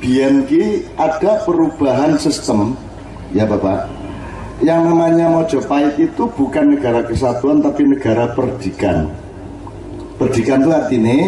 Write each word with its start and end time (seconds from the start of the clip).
BNK 0.00 0.52
ada 1.00 1.40
perubahan 1.44 2.20
sistem 2.20 2.76
ya 3.32 3.48
Bapak. 3.48 3.88
Yang 4.64 4.80
namanya 4.88 5.26
Mojopahit 5.28 6.00
itu 6.00 6.28
bukan 6.32 6.76
negara 6.76 7.04
kesatuan 7.04 7.60
tapi 7.60 7.84
negara 7.84 8.32
perdikan. 8.32 9.12
Perdikan 10.16 10.64
itu 10.64 10.72
artinya 10.72 11.18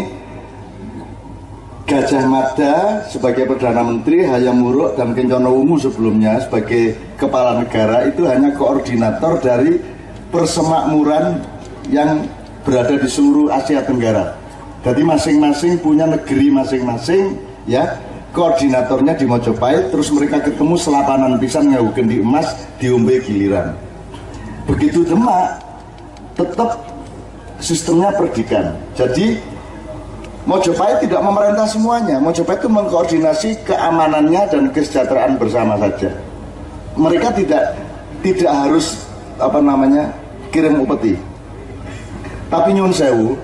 Gajah 1.89 2.25
Mada 2.29 3.05
sebagai 3.09 3.49
Perdana 3.49 3.81
Menteri, 3.81 4.21
Hayam 4.25 4.61
Wuruk 4.61 5.01
dan 5.01 5.17
Kencono 5.17 5.57
Ungu 5.57 5.81
sebelumnya 5.81 6.37
sebagai 6.45 6.97
kepala 7.17 7.65
negara 7.65 8.05
itu 8.05 8.29
hanya 8.29 8.53
koordinator 8.53 9.41
dari 9.41 9.81
persemakmuran 10.29 11.41
yang 11.89 12.29
berada 12.65 12.93
di 12.93 13.09
seluruh 13.09 13.49
Asia 13.49 13.81
Tenggara. 13.81 14.37
Jadi 14.85 15.01
masing-masing 15.01 15.81
punya 15.81 16.05
negeri 16.05 16.53
masing-masing 16.53 17.41
ya 17.65 17.97
koordinatornya 18.33 19.17
di 19.17 19.25
Mojopahit 19.25 19.89
terus 19.93 20.13
mereka 20.13 20.45
ketemu 20.45 20.75
selapanan 20.77 21.41
pisan 21.41 21.73
ngawugen 21.73 22.07
di 22.09 22.17
emas 22.21 22.53
diombe 22.77 23.21
giliran. 23.25 23.73
Begitu 24.69 25.05
Demak 25.05 25.65
tetap 26.37 26.85
sistemnya 27.59 28.13
perdikan. 28.15 28.77
Jadi 28.95 29.41
Mojopahit 30.49 31.05
tidak 31.05 31.21
memerintah 31.21 31.69
semuanya. 31.69 32.17
Mojopahit 32.17 32.65
itu 32.65 32.71
mengkoordinasi 32.73 33.51
keamanannya 33.69 34.43
dan 34.49 34.63
kesejahteraan 34.73 35.37
bersama 35.37 35.77
saja. 35.77 36.09
Mereka 36.97 37.37
tidak 37.37 37.77
tidak 38.25 38.53
harus 38.53 39.05
apa 39.37 39.61
namanya 39.61 40.09
kirim 40.49 40.81
upeti. 40.81 41.21
Tapi 42.49 42.73
nyun 42.73 42.97
sewu, 42.97 43.37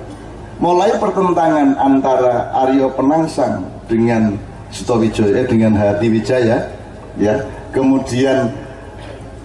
mulai 0.56 0.96
pertentangan 0.96 1.76
antara 1.76 2.48
Aryo 2.64 2.88
Penangsang 2.96 3.68
dengan 3.84 4.32
Sutowijoyo 4.74 5.46
dengan 5.46 5.78
Hadi 5.78 6.10
Wijaya, 6.10 6.66
ya, 7.14 7.38
kemudian 7.70 8.50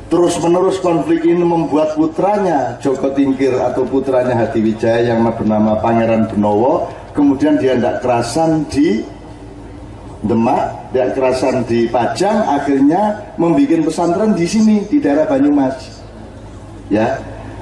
terus 0.09 0.41
menerus 0.41 0.81
konflik 0.81 1.21
ini 1.21 1.45
membuat 1.45 1.93
putranya 1.93 2.81
Joko 2.81 3.13
Tingkir 3.13 3.53
atau 3.61 3.85
putranya 3.85 4.33
Hadi 4.33 4.57
Wijaya 4.65 5.13
yang 5.13 5.21
bernama 5.29 5.77
Pangeran 5.77 6.25
Benowo 6.33 6.89
kemudian 7.13 7.61
dia 7.61 7.77
tidak 7.77 8.01
kerasan 8.01 8.65
di 8.73 9.05
Demak, 10.19 10.91
tidak 10.91 11.15
kerasan 11.15 11.63
di 11.63 11.87
Pajang, 11.87 12.43
akhirnya 12.43 13.15
membuat 13.39 13.87
pesantren 13.87 14.35
di 14.35 14.43
sini 14.43 14.83
di 14.83 14.99
daerah 14.99 15.23
Banyumas. 15.23 15.79
Ya, 16.91 17.15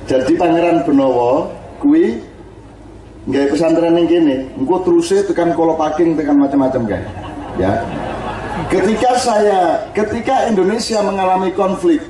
jadi 0.09 0.33
Pangeran 0.33 0.81
Benowo, 0.81 1.53
kui 1.77 2.17
nggak 3.29 3.53
pesantren 3.53 3.93
yang 3.93 4.09
gini, 4.09 4.35
engkau 4.57 4.81
terusnya 4.81 5.21
tekan 5.29 5.53
kolopaking, 5.53 6.17
tekan 6.17 6.41
macam-macam 6.41 6.81
guys. 6.87 7.26
Ya, 7.57 7.81
ketika 8.69 9.17
saya, 9.17 9.89
ketika 9.97 10.45
Indonesia 10.45 11.01
mengalami 11.01 11.49
konflik 11.57 12.05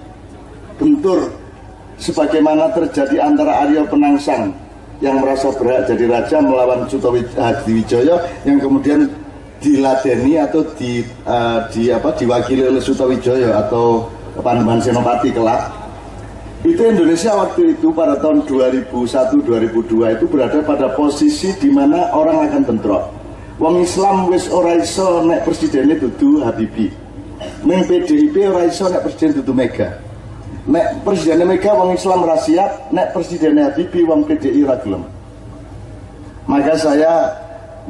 bentur 0.75 1.31
sebagaimana 1.95 2.75
terjadi 2.75 3.23
antara 3.23 3.63
Aryo 3.63 3.87
Penangsang 3.87 4.51
yang 4.99 5.23
merasa 5.23 5.47
berhak 5.55 5.87
jadi 5.87 6.03
raja 6.11 6.43
melawan 6.43 6.83
Suto 6.91 7.15
Hadiwijoyo 7.15 8.19
yang 8.43 8.59
kemudian 8.59 9.07
diladeni 9.63 10.35
atau 10.35 10.67
di, 10.75 11.07
uh, 11.23 11.63
di 11.71 11.95
apa 11.95 12.11
diwakili 12.19 12.67
oleh 12.67 12.83
Sutawijoyo 12.83 13.55
atau 13.55 14.11
Panembahan 14.37 14.83
Senopati 14.83 15.31
kelak. 15.33 15.71
Itu 16.61 16.83
Indonesia 16.83 17.31
waktu 17.33 17.79
itu 17.79 17.89
pada 17.95 18.19
tahun 18.19 18.43
2001-2002 18.43 19.95
itu 20.19 20.25
berada 20.27 20.59
pada 20.59 20.91
posisi 20.91 21.55
di 21.55 21.71
mana 21.71 22.11
orang 22.11 22.51
akan 22.51 22.61
bentrok 22.67 23.16
Wong 23.57 23.81
Islam 23.81 24.29
wis 24.29 24.45
ora 24.53 24.77
iso 24.77 25.25
nek 25.25 25.41
presidennya 25.41 25.97
dudu 25.97 26.45
Habibi. 26.45 26.93
Neng 27.65 27.89
PDIP 27.89 28.37
ora 28.45 28.69
iso 28.69 28.85
nek 28.85 29.01
presiden 29.01 29.41
dudu 29.41 29.53
Mega. 29.53 29.97
Nek 30.69 31.01
presiden 31.01 31.41
Mega 31.41 31.73
wong 31.73 31.97
Islam 31.97 32.21
rasiat 32.21 32.93
nek 32.93 33.17
presiden 33.17 33.57
Habibie 33.57 34.05
wong 34.05 34.29
PDI 34.29 34.61
ragilem 34.67 35.17
maka 36.47 36.79
saya 36.79 37.27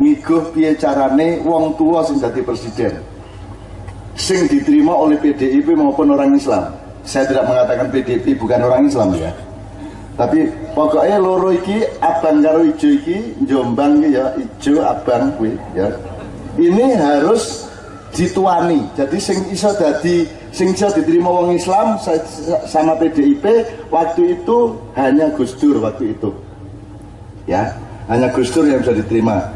ngiguh 0.01 0.49
piye 0.51 0.73
carane 0.75 1.39
wong 1.45 1.77
tua 1.77 2.01
sing 2.03 2.17
dadi 2.17 2.41
presiden. 2.41 2.97
Sing 4.17 4.49
diterima 4.49 4.97
oleh 4.97 5.21
PDIP 5.21 5.77
maupun 5.77 6.09
orang 6.09 6.33
Islam. 6.33 6.73
Saya 7.05 7.29
tidak 7.29 7.45
mengatakan 7.45 7.93
PDIP 7.93 8.41
bukan 8.41 8.65
orang 8.65 8.89
Islam 8.89 9.13
ya 9.13 9.29
tapi 10.17 10.49
pokoknya 10.73 11.21
loro 11.21 11.53
iki 11.53 11.85
abang 12.01 12.41
karo 12.41 12.65
ijo 12.65 12.89
iki 12.89 13.37
jombang 13.45 14.01
ya 14.01 14.33
ijo 14.33 14.81
abang 14.81 15.29
kuwi 15.37 15.53
ya. 15.77 15.93
Ini 16.57 16.97
harus 16.97 17.69
dituani. 18.17 18.81
Jadi 18.97 19.17
sing 19.21 19.37
iso 19.53 19.69
dadi 19.77 20.25
sing 20.49 20.73
bisa 20.73 20.89
diterima 20.89 21.29
wong 21.29 21.53
Islam 21.53 22.01
sama 22.65 22.97
PDIP 22.97 23.45
waktu 23.93 24.41
itu 24.41 24.73
hanya 24.97 25.29
Gus 25.37 25.53
Dur 25.53 25.77
waktu 25.85 26.17
itu. 26.17 26.33
Ya 27.45 27.77
hanya 28.09 28.33
Gus 28.33 28.49
Dur 28.49 28.65
yang 28.65 28.81
bisa 28.81 28.97
diterima. 28.97 29.53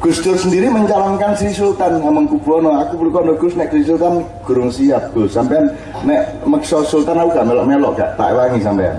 Gus 0.00 0.24
Dur 0.24 0.40
sendiri 0.40 0.72
mencalonkan 0.72 1.36
Sri 1.36 1.52
Sultan 1.52 2.00
Hamengkubuwono. 2.00 2.80
Aku 2.80 2.96
berkono 2.96 3.36
Gus 3.36 3.52
nek 3.60 3.68
Sri 3.68 3.84
Sultan 3.84 4.24
gurung 4.48 4.72
siap 4.72 5.12
Gus. 5.12 5.36
Sampean 5.36 5.68
nek 6.08 6.32
maksa 6.48 6.80
Sultan 6.88 7.20
aku 7.20 7.36
gak 7.36 7.44
melok-melok 7.44 8.00
gak 8.00 8.16
tak 8.16 8.32
wangi 8.32 8.64
sampean 8.64 8.96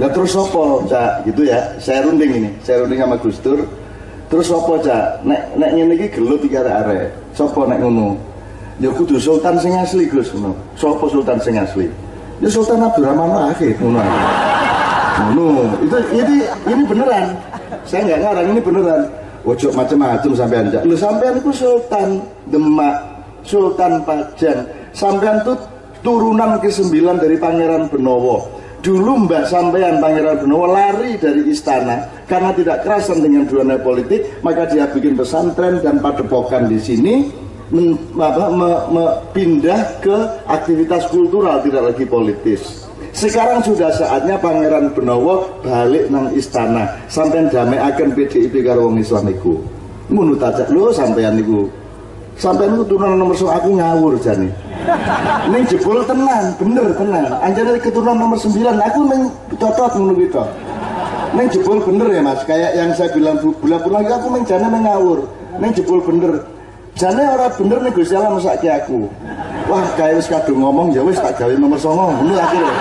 ya 0.00 0.06
terus 0.08 0.32
apa 0.36 0.62
cak? 0.88 1.10
Gitu 1.28 1.40
ya 1.48 1.58
saya 1.76 2.04
runding 2.04 2.30
ini 2.32 2.50
saya 2.64 2.84
runding 2.84 3.00
sama 3.00 3.16
Gus 3.20 3.38
Dur. 3.40 3.60
Terus 4.32 4.48
apa 4.48 4.72
cak? 4.80 5.04
Nek 5.28 5.40
nek 5.60 5.70
ngene 5.76 5.94
iki 5.98 6.08
gelut 6.16 6.40
iki 6.40 6.56
arek-arek. 6.56 7.12
Sapa 7.36 7.68
nek 7.68 7.78
ngono? 7.80 8.16
Ya 8.80 8.88
kudu 8.88 9.20
sultan 9.20 9.60
sing 9.60 9.76
asli 9.76 10.08
Gus 10.08 10.32
ngono. 10.32 10.56
Sapa 10.76 11.04
sultan 11.08 11.38
sing 11.40 11.60
asli? 11.60 11.86
Ya 12.42 12.48
Sultan 12.50 12.82
Abdurrahman 12.82 13.30
Wahid 13.30 13.76
ngono. 13.78 14.02
Ngono. 15.30 15.46
Itu 15.84 15.96
ini 16.16 16.36
ini 16.66 16.82
beneran. 16.88 17.26
Saya 17.86 18.00
nggak 18.08 18.20
ngarang 18.24 18.46
ini 18.50 18.60
beneran. 18.60 19.02
Ojo 19.42 19.74
macam-macam 19.74 20.30
sampean 20.38 20.70
aja 20.70 20.86
lu 20.86 20.94
sampean 20.94 21.34
itu 21.34 21.50
Sultan 21.50 22.22
Demak 22.46 22.94
Sultan 23.42 23.98
Pajang. 24.06 24.62
Sampean 24.94 25.42
tuh 25.42 25.58
turunan 26.06 26.62
ke-9 26.62 26.94
dari 27.18 27.34
Pangeran 27.42 27.90
Benowo 27.90 28.61
dulu 28.82 29.30
Mbak 29.30 29.46
Sampean 29.46 30.02
Pangeran 30.02 30.42
Benowo 30.42 30.66
lari 30.66 31.14
dari 31.16 31.46
istana 31.48 32.26
karena 32.26 32.50
tidak 32.52 32.82
kerasan 32.82 33.22
dengan 33.22 33.46
dunia 33.46 33.78
politik 33.78 34.42
maka 34.42 34.66
dia 34.66 34.90
bikin 34.90 35.14
pesantren 35.14 35.78
dan 35.80 36.02
padepokan 36.02 36.66
di 36.66 36.82
sini 36.82 37.30
pindah 39.32 39.80
ke 40.04 40.16
aktivitas 40.44 41.08
kultural 41.08 41.64
tidak 41.64 41.94
lagi 41.94 42.04
politis. 42.04 42.84
Sekarang 43.12 43.64
sudah 43.64 43.92
saatnya 43.92 44.36
Pangeran 44.36 44.92
Benowo 44.92 45.60
balik 45.64 46.08
nang 46.12 46.32
istana. 46.36 46.88
Sampai 47.08 47.48
damai 47.48 47.80
akan 47.80 48.12
PDIP 48.12 48.64
karo 48.64 48.88
wong 48.88 49.00
Islam 49.00 49.28
iku. 49.32 49.56
Ngono 50.12 50.36
tajak 50.36 50.68
lho 50.68 50.92
sampean 50.92 51.40
niku 51.40 51.68
sampean 52.40 52.76
niku 52.76 52.84
turunan 52.96 53.18
nomor 53.18 53.36
so 53.36 53.48
aku 53.48 53.76
ngawur 53.76 54.16
jane 54.20 54.48
ini 55.48 55.64
jebol 55.68 56.00
tenan 56.04 56.52
bener 56.56 56.86
tenan 56.96 57.32
anjane 57.40 57.78
keturunan 57.78 58.16
nomor 58.18 58.38
9 58.38 58.52
aku 58.78 59.00
neng 59.08 59.22
cocok 59.56 59.92
ngono 59.96 60.12
gitu 60.18 60.44
Neng 61.32 61.48
jebol 61.48 61.80
bener 61.80 62.12
ya 62.12 62.20
mas, 62.20 62.44
kayak 62.44 62.76
yang 62.76 62.92
saya 62.92 63.08
bilang 63.08 63.40
bulan-bulan 63.40 64.04
lagi 64.04 64.12
aku 64.20 64.28
neng 64.36 64.44
jane 64.44 64.68
neng 64.68 64.84
ngawur, 64.84 65.24
neng 65.56 65.72
jebol 65.72 66.04
bener. 66.04 66.44
Jane 66.92 67.24
ora 67.24 67.48
bener 67.48 67.80
nih 67.88 67.92
Gusti 67.96 68.12
Allah 68.12 68.36
mesake 68.36 68.68
aku. 68.68 69.08
Wah, 69.64 69.80
kayak 69.96 70.20
wis 70.20 70.28
kadung 70.28 70.60
ngomong 70.60 70.92
ya 70.92 71.00
wis 71.00 71.16
tak 71.16 71.40
nomor 71.56 71.80
9. 71.80 71.88
Ngono 71.88 72.32
akhirnya. 72.36 72.74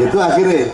Itu 0.00 0.16
akhirnya. 0.16 0.64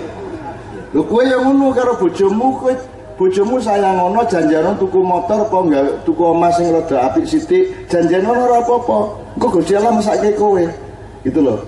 Lho 0.95 1.03
kowe 1.03 1.23
yang 1.27 1.43
ngono 1.51 1.75
karo 1.75 1.99
bojomu 1.99 2.47
kowe 2.63 2.73
bojomu 3.19 3.59
sayang 3.59 3.99
ngono 3.99 4.23
janjian 4.31 4.79
tuku 4.79 5.03
motor 5.03 5.43
apa 5.43 5.59
enggak 5.59 5.85
tuku 6.07 6.23
emas 6.23 6.55
sing 6.55 6.71
rada 6.71 7.11
apik 7.11 7.27
sithik 7.27 7.67
janjian 7.91 8.23
ngono 8.23 8.47
ora 8.47 8.63
apa-apa. 8.63 8.99
Engko 9.35 9.59
Gusti 9.59 9.75
Allah 9.75 9.93
mesake 9.99 10.39
kowe. 10.39 10.63
Gitu 11.27 11.41
loh. 11.43 11.59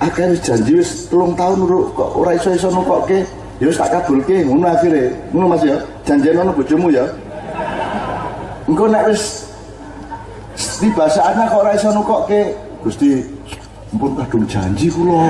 Akan 0.00 0.32
janji 0.40 0.80
wis 0.80 1.12
telung 1.12 1.36
tahun 1.36 1.68
kok 1.68 2.10
ora 2.16 2.32
iso-iso 2.32 2.72
nukokke. 2.72 3.28
Ya 3.60 3.68
wis 3.68 3.76
tak 3.76 3.92
kabulke 3.92 4.40
ngono 4.40 4.72
akhirnya. 4.72 5.12
Ngono 5.36 5.52
Mas 5.52 5.62
ya. 5.68 5.76
Janjian 6.08 6.40
ngono 6.40 6.56
bojomu 6.56 6.88
ya. 6.88 7.04
Engko 8.64 8.88
nek 8.88 9.04
wis 9.12 9.44
tiba 10.80 11.04
saatnya 11.12 11.44
kok 11.44 11.60
ora 11.60 11.76
iso 11.76 11.92
nukokke, 11.92 12.56
Gusti 12.80 13.20
mpun 13.92 14.16
kadung 14.16 14.48
janji 14.48 14.88
kula. 14.88 15.28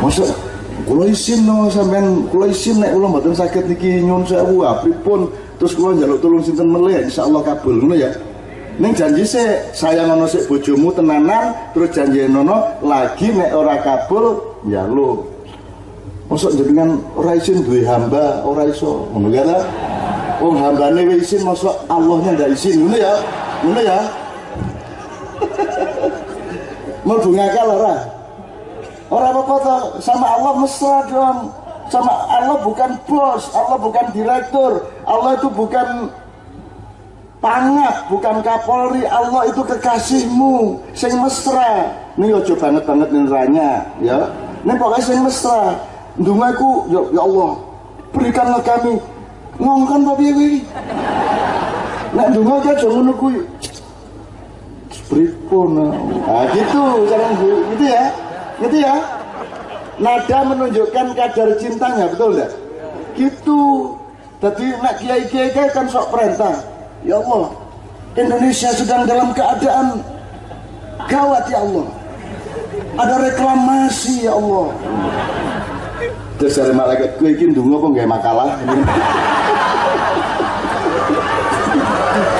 Masuk 0.00 0.47
kula 0.88 1.04
isin 1.12 1.44
no 1.44 1.68
sampean 1.68 2.24
kula 2.32 2.48
isin 2.48 2.80
nek 2.80 2.96
kula 2.96 3.06
mboten 3.12 3.36
saged 3.36 3.68
niki 3.68 4.00
nyuwun 4.00 4.24
sewu 4.24 4.64
pripun 4.80 5.28
terus 5.60 5.76
kula 5.76 5.92
njaluk 5.92 6.18
tulung 6.24 6.40
sinten 6.40 6.72
melih 6.72 7.04
insyaallah 7.04 7.44
kabul 7.44 7.76
ngono 7.76 7.92
ya. 7.92 8.08
Ning 8.80 8.96
janji 8.96 9.28
se 9.28 9.68
saya 9.76 10.08
ngono 10.08 10.24
sik 10.24 10.48
bojomu 10.48 10.88
tenanan 10.96 11.52
terus 11.76 11.92
janji 11.92 12.24
nono 12.24 12.80
lagi 12.80 13.28
nek 13.36 13.52
ora 13.52 13.76
kabul 13.84 14.56
njaluk. 14.64 15.28
Masuk 16.32 16.56
jenengan 16.56 16.96
ora 17.12 17.36
isin 17.36 17.60
duwe 17.60 17.84
hamba 17.84 18.40
ora 18.48 18.64
iso 18.64 19.12
ngono 19.12 19.28
kan 19.28 19.52
Wong 20.38 20.54
hambane 20.54 21.02
wis 21.04 21.28
izin 21.28 21.44
masuk 21.44 21.74
Allahnya 21.92 22.32
ndak 22.32 22.48
izin 22.56 22.80
ngono 22.80 22.96
ya. 22.96 23.12
Ngono 23.60 23.80
ya. 23.84 23.98
Mlebu 27.04 27.28
ngakal 27.36 27.68
ora? 27.76 28.17
Ora 29.08 29.32
apa-apa 29.32 30.00
sama 30.04 30.26
Allah 30.36 30.52
mesra 30.60 30.96
dong. 31.08 31.38
Sama 31.88 32.12
Allah 32.28 32.60
bukan 32.60 33.00
bos, 33.08 33.48
Allah 33.56 33.80
bukan 33.80 34.12
direktur, 34.12 34.84
Allah 35.08 35.40
itu 35.40 35.48
bukan 35.48 36.12
pangat, 37.40 38.04
bukan 38.12 38.44
kapolri, 38.44 39.08
Allah 39.08 39.48
itu 39.48 39.64
kekasihmu, 39.64 40.76
sing 40.92 41.16
mesra. 41.16 41.88
Ini 42.20 42.36
ojo 42.36 42.52
banget 42.60 42.84
banget 42.84 43.08
niranya, 43.08 43.88
ya. 44.04 44.28
Ini 44.68 44.76
pokoknya 44.76 45.00
sing 45.00 45.24
mesra. 45.24 45.80
Dungaku, 46.20 46.92
ya, 46.92 47.00
ya 47.08 47.24
Allah, 47.24 47.56
berikanlah 48.12 48.60
kami 48.60 49.00
ngongkon 49.58 50.00
apa 50.06 50.12
piye 50.18 50.32
kuwi 50.32 50.52
nek 52.14 52.26
aja 52.32 52.86
ngono 52.88 53.12
kuwi 53.18 53.40
pripun 55.10 55.68
nah 56.24 56.44
gitu 56.54 56.84
jangan 57.10 57.32
gitu 57.74 57.84
ya 57.84 58.04
gitu 58.62 58.76
ya? 58.82 58.96
Nada 59.98 60.38
menunjukkan 60.46 61.06
kadar 61.18 61.48
cintanya 61.58 62.06
betul 62.10 62.38
enggak 62.38 62.52
gitu. 63.18 63.94
Jadi 64.38 64.66
nak 64.78 64.94
kiai 65.02 65.26
kiai 65.26 65.50
kan 65.74 65.90
sok 65.90 66.14
perintah. 66.14 66.54
Ya 67.02 67.18
Allah 67.18 67.50
Indonesia 68.14 68.70
sedang 68.74 69.06
dalam 69.06 69.34
keadaan 69.34 70.02
gawat 71.10 71.44
ya 71.50 71.58
Allah. 71.62 71.86
Ada 72.98 73.14
reklamasi 73.30 74.26
ya 74.26 74.34
Allah. 74.34 74.74
Terus 76.38 76.54
dari 76.54 76.74
malaikat 76.74 77.18
gue 77.18 77.30
ini 77.34 77.50
dungo 77.50 77.82
kok 77.82 77.90
gak 77.98 78.10
makalah? 78.10 78.54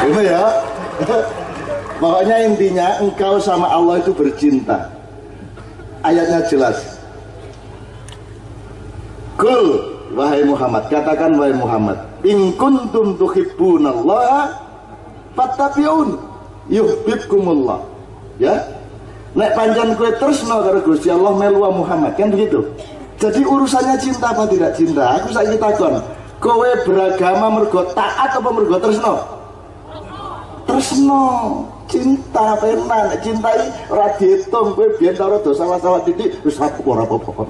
Gitu 0.06 0.20
ya. 0.22 0.42
Makanya 1.98 2.36
intinya 2.46 2.86
engkau 3.02 3.42
sama 3.42 3.66
Allah 3.66 3.98
itu 3.98 4.14
bercinta 4.14 4.97
ayatnya 6.08 6.40
jelas 6.48 6.78
Kul 9.38 9.94
wahai 10.18 10.42
Muhammad 10.42 10.90
katakan 10.90 11.38
wahai 11.38 11.54
Muhammad 11.54 11.98
in 12.26 12.50
kuntum 12.58 13.14
tuhibbunallaha 13.20 14.50
fattabi'un 15.38 16.18
yuhibbukumullah 16.66 17.84
ya 18.42 18.58
nek 19.36 19.54
panjang 19.54 19.94
kue 19.94 20.10
no 20.50 20.56
karo 20.64 20.80
Gusti 20.82 21.12
Allah 21.12 21.32
melua 21.36 21.70
Muhammad 21.70 22.18
kan 22.18 22.32
begitu 22.34 22.66
jadi 23.18 23.42
urusannya 23.42 23.98
cinta 23.98 24.30
apa 24.30 24.46
tidak 24.46 24.78
cinta? 24.78 25.18
Aku 25.18 25.34
saya 25.34 25.50
takon. 25.58 25.98
Kowe 26.38 26.70
beragama 26.86 27.50
mergo 27.50 27.82
taat 27.90 28.30
apa 28.30 28.48
mergo 28.54 28.78
tresno? 28.78 29.14
Tresno. 30.70 31.22
Cinta 31.88 32.52
pena 32.60 33.16
cintai 33.24 33.72
ora 33.88 34.12
diitung 34.20 34.76
kowe 34.76 34.86
biyen 35.00 35.16
ta 35.16 35.24
dosa 35.40 35.64
masalah 35.64 36.04
titik 36.04 36.36
wis 36.44 36.60
aku 36.60 36.84
apa-apa 36.84 37.48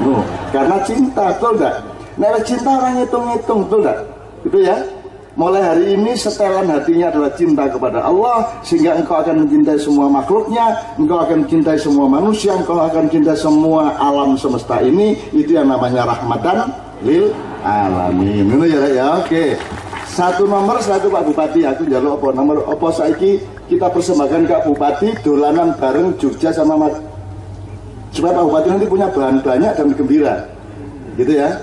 No, 0.00 0.24
karena 0.50 0.80
cinta, 0.82 1.30
betul 1.36 1.60
enggak? 1.60 1.76
Nek 2.16 2.40
cinta 2.48 2.70
orang 2.72 2.94
ngitung-ngitung, 2.98 3.58
betul 3.68 3.78
enggak? 3.84 3.98
Itu 4.48 4.58
ya. 4.64 4.76
Mulai 5.38 5.62
hari 5.62 5.94
ini 5.94 6.18
setelan 6.18 6.66
hatinya 6.66 7.06
adalah 7.06 7.30
cinta 7.38 7.70
kepada 7.70 8.02
Allah 8.02 8.50
sehingga 8.66 8.98
engkau 8.98 9.22
akan 9.22 9.46
mencintai 9.46 9.78
semua 9.78 10.10
makhluknya 10.10 10.74
engkau 10.98 11.22
akan 11.22 11.46
mencintai 11.46 11.78
semua 11.78 12.10
manusia 12.10 12.58
engkau 12.58 12.74
akan 12.74 13.06
mencintai 13.06 13.38
semua 13.38 13.94
alam 14.02 14.34
semesta 14.34 14.82
ini. 14.82 15.14
Itu 15.30 15.54
yang 15.54 15.70
namanya 15.70 16.02
rahmatan 16.02 16.74
lil 17.06 17.30
alamin. 17.62 18.52
Ini 18.58 18.66
ya 18.74 18.82
ya. 18.90 19.06
Oke. 19.22 19.54
Satu 20.10 20.50
nomor 20.50 20.82
satu 20.82 21.06
Pak 21.06 21.22
Bupati. 21.22 21.62
Aku 21.62 21.86
jalur 21.86 22.18
apa? 22.18 22.34
Nomor 22.34 22.66
apa 22.66 22.88
saiki 22.90 23.38
kita 23.70 23.86
persembahkan 23.86 24.50
Kak 24.50 24.66
Bupati 24.66 25.14
dolanan 25.22 25.78
bareng 25.78 26.18
Jogja 26.18 26.50
sama 26.50 26.74
Mas 26.74 26.98
supaya 28.10 28.34
Pak 28.34 28.44
Bupati 28.50 28.68
nanti 28.74 28.86
punya 28.90 29.06
bahan 29.14 29.38
banyak 29.38 29.72
dan 29.78 29.86
gembira 29.94 30.34
gitu 31.14 31.38
ya 31.38 31.54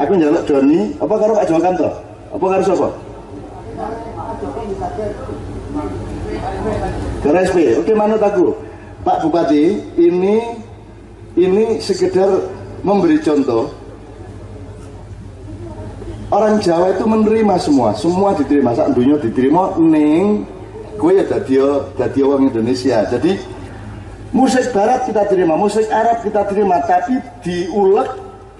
aku 0.00 0.16
jalur 0.16 0.40
Doni 0.48 0.96
apa 0.96 1.14
karo 1.20 1.32
Jawa 1.36 1.60
Kantor 1.60 1.92
apa 2.32 2.46
harus 2.48 2.68
apa? 2.72 2.88
KRSP. 7.22 7.56
Oke 7.80 7.92
manut 7.92 8.22
aku. 8.24 8.56
Pak 9.02 9.26
Bupati, 9.26 9.82
ini 9.98 10.36
ini 11.36 11.64
sekedar 11.82 12.28
memberi 12.86 13.18
contoh. 13.20 13.68
Orang 16.32 16.64
Jawa 16.64 16.96
itu 16.96 17.04
menerima 17.04 17.54
semua, 17.60 17.92
semua 17.92 18.32
diterima. 18.32 18.72
Sak 18.72 18.96
dunia 18.96 19.20
diterima 19.20 19.76
ning 19.76 20.48
gue 21.02 21.18
ya 21.18 21.24
dadi 21.26 21.58
dadi 21.98 22.20
orang 22.22 22.54
Indonesia. 22.54 23.02
Jadi 23.10 23.34
musik 24.30 24.70
barat 24.70 25.02
kita 25.10 25.26
terima, 25.26 25.58
musik 25.58 25.90
Arab 25.90 26.22
kita 26.22 26.46
terima, 26.46 26.78
tapi 26.86 27.18
diulek, 27.42 28.06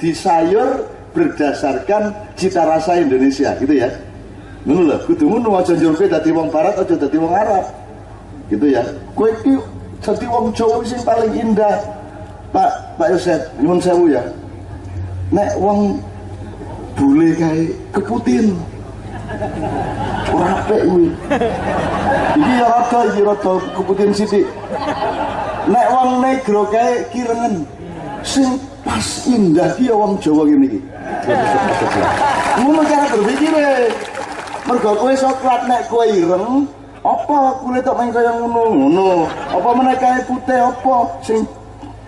disayur, 0.03 0.91
berdasarkan 1.15 2.35
cita 2.35 2.67
rasa 2.67 2.99
Indonesia 2.99 3.55
gitu 3.63 3.79
ya. 3.79 3.89
Ngono 4.67 4.91
lho 4.91 4.97
kudu 5.07 5.27
ngono 5.27 5.59
aja 5.59 5.75
njur 5.75 5.95
kowe 5.95 6.07
dadi 6.07 6.31
wong 6.31 6.51
barat 6.51 6.75
aja 6.79 6.95
dadi 6.99 7.17
wong 7.19 7.31
Arab 7.35 7.65
gitu 8.51 8.67
ya. 8.67 8.83
Kowe 9.15 9.31
iki 9.31 9.55
dadi 10.03 10.27
wong 10.27 10.51
Jawa 10.55 10.83
sing 10.83 11.03
paling 11.07 11.31
indah. 11.35 11.79
Pak 12.53 13.01
Pak 13.01 13.09
Yosef 13.17 13.41
nyuwun 13.59 13.81
sewu 13.81 14.13
ya. 14.13 14.23
Nek 15.33 15.57
wong 15.57 15.99
bule 16.95 17.33
kae 17.39 17.73
keputin 17.97 18.53
ora 20.33 20.49
apik 20.63 20.81
kuwi 20.89 21.09
iki 22.39 22.53
ya 22.59 22.67
rada 22.67 22.99
iki 23.13 23.21
rada 23.23 23.53
keputin 23.77 24.11
sithik. 24.15 24.47
Nek 25.69 25.87
wong 25.95 26.11
negro 26.23 26.67
kae 26.67 27.07
kirengen 27.15 27.63
sing 28.27 28.59
pas 28.83 29.07
indah 29.31 29.71
ki 29.79 29.91
ya 29.91 29.95
wong 29.95 30.19
Jawa 30.19 30.43
ngene 30.47 30.67
iki. 30.67 30.81
Ngono 32.63 32.81
cara 32.87 33.07
berpikir 33.15 33.55
Mergo 34.63 34.95
kowe 34.95 35.11
coklat 35.11 35.67
nek 35.67 35.91
kowe 35.91 36.07
ireng, 36.07 36.71
apa 37.03 37.39
kulit 37.67 37.83
tok 37.83 37.99
main 37.99 38.15
kaya 38.15 38.31
ngono? 38.31 38.63
Ngono. 38.71 39.27
Apa 39.51 39.69
meneh 39.75 39.99
putih 40.23 40.59
apa 40.71 40.95
sing 41.27 41.43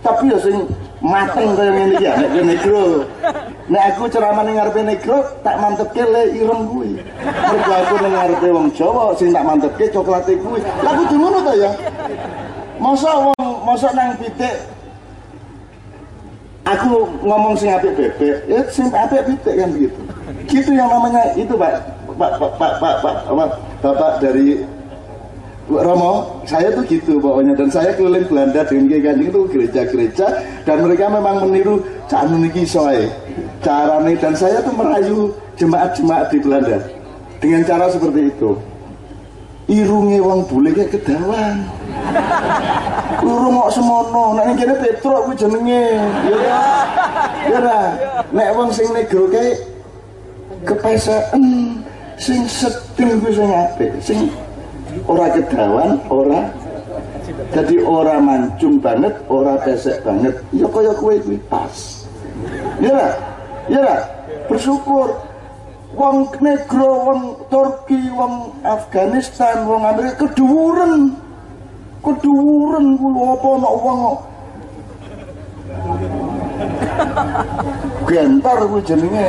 tapi 0.06 0.30
ya 0.30 0.38
sing 0.38 0.62
mateng 1.02 1.50
kaya 1.58 1.70
ngene 1.74 1.94
iki 1.98 2.06
nek 2.06 2.30
negro. 2.46 3.02
Nek 3.64 3.96
aku 3.96 4.12
ceramah 4.12 4.44
ning 4.44 4.60
ngarepe 4.60 4.80
negro 4.84 5.24
tak 5.40 5.56
mantepke 5.56 6.04
le 6.04 6.22
ireng 6.36 6.68
kuwi. 6.68 7.00
Mergo 7.24 7.72
aku 7.72 7.94
ning 8.04 8.12
ngarepe 8.12 8.48
wong 8.52 8.68
Jawa 8.76 9.16
sing 9.16 9.32
tak 9.32 9.44
mantepke 9.48 9.88
coklate 9.88 10.36
kuwi. 10.36 10.60
Lah 10.84 10.92
kudu 10.92 11.16
ngono 11.16 11.38
ta 11.40 11.52
ya. 11.56 11.70
Masa 12.76 13.10
wong 13.24 13.50
masa 13.64 13.88
nang 13.96 14.20
pitik 14.20 14.74
aku 16.64 17.08
ngomong 17.20 17.54
sing 17.60 17.70
apik 17.72 17.92
bebek 17.92 18.48
ya 18.48 18.60
sing 18.72 18.88
apik 18.88 19.24
pitik 19.28 19.54
kan 19.60 19.68
begitu 19.72 20.00
gitu 20.48 20.70
yang 20.72 20.88
namanya 20.88 21.36
itu 21.36 21.52
pak 21.60 21.84
pak 22.16 22.32
pak 22.40 22.52
pak 22.56 22.72
pak, 22.80 22.94
pak, 23.04 23.16
pak 23.28 23.50
bapak 23.84 24.12
dari 24.24 24.64
Romo, 25.64 26.44
saya 26.44 26.68
tuh 26.76 26.84
gitu 26.84 27.16
pokoknya 27.16 27.56
dan 27.56 27.72
saya 27.72 27.96
keliling 27.96 28.28
Belanda 28.28 28.68
dengan 28.68 28.84
Kiai 28.84 29.00
Kanjeng 29.00 29.32
itu 29.32 29.40
gereja-gereja 29.48 30.26
dan 30.68 30.76
mereka 30.84 31.08
memang 31.08 31.48
meniru 31.48 31.80
canu 32.04 32.36
niki 32.36 32.68
soe 32.68 33.08
cara 33.64 33.96
nih 34.04 34.12
dan 34.20 34.36
saya 34.36 34.60
tuh 34.60 34.76
merayu 34.76 35.32
jemaat-jemaat 35.56 36.28
di 36.28 36.38
Belanda 36.44 36.84
dengan 37.40 37.64
cara 37.64 37.88
seperti 37.88 38.28
itu. 38.28 38.60
Irunge 39.64 40.20
wong 40.20 40.44
bule 40.44 40.76
kayak 40.76 40.92
kedawan. 40.92 41.64
Urung 43.24 43.64
kok 43.64 43.72
semono. 43.72 44.36
Nek 44.36 44.60
kene 44.60 44.76
Petruk 44.76 45.24
kuwi 45.24 45.40
jenenge. 45.40 45.96
Ya 46.28 46.60
ya 47.48 47.58
nek 48.28 48.52
wong 48.52 48.68
sing 48.68 48.92
negro 48.92 49.24
kae 49.32 49.56
kepeseken 50.68 51.44
sing 52.20 52.44
seting 52.44 53.16
kuwi 53.24 53.32
sing 53.32 53.48
apik 53.48 53.92
sing 54.04 54.28
ora 55.08 55.26
kedawan 55.34 55.98
ora. 56.08 56.42
Jadi 57.50 57.80
ora 57.82 58.20
mancung 58.20 58.78
banget 58.78 59.14
ora 59.26 59.58
pesek 59.62 60.04
banget. 60.06 60.38
Ya 60.54 60.66
kaya 60.70 60.92
kowe 60.94 61.14
kuwi 61.22 61.38
pas. 61.50 62.06
Ya 62.78 63.16
ya 63.66 64.04
bersyukur. 64.46 65.18
Wong 65.94 66.26
negro 66.42 67.06
wong 67.06 67.22
Turki 67.46 68.10
wong 68.10 68.50
Afghanistan 68.66 69.62
wong 69.62 69.86
Amerika 69.86 70.26
keduren 70.26 71.14
keduren 72.02 72.98
kuwi 72.98 73.22
apa 73.30 73.48
ana 73.54 73.70
wong 73.78 74.00
gentar 78.10 78.58
kuwi 78.66 78.82
jenenge 78.82 79.26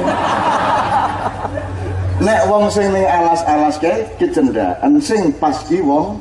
nek 2.23 2.41
wong 2.47 2.71
sing 2.71 2.87
ning 2.95 3.03
alas-alas 3.03 3.75
kae 3.81 4.07
kecendaan 4.15 4.99
sing 5.03 5.35
pas 5.35 5.55
ki 5.67 5.83
wong 5.83 6.19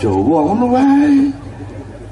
Jawa 0.00 0.48
ngono 0.48 0.66
wae. 0.72 1.28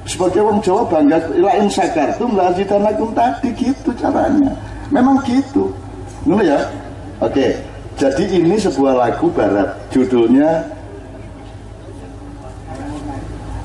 Sebagai 0.05 0.45
wong 0.45 0.61
Jawa 0.61 0.85
bangga 0.93 1.17
ila 1.33 1.57
in 1.57 1.73
sakartum 1.73 2.37
la 2.37 2.53
azidanakum 2.53 3.17
tadi 3.17 3.49
gitu 3.57 3.97
caranya. 3.97 4.53
Memang 4.93 5.25
gitu. 5.25 5.73
Ngono 6.29 6.45
ya? 6.45 6.61
Oke. 7.25 7.57
Jadi 7.99 8.31
ini 8.31 8.55
sebuah 8.55 8.95
lagu 8.95 9.27
barat, 9.35 9.75
judulnya 9.91 10.69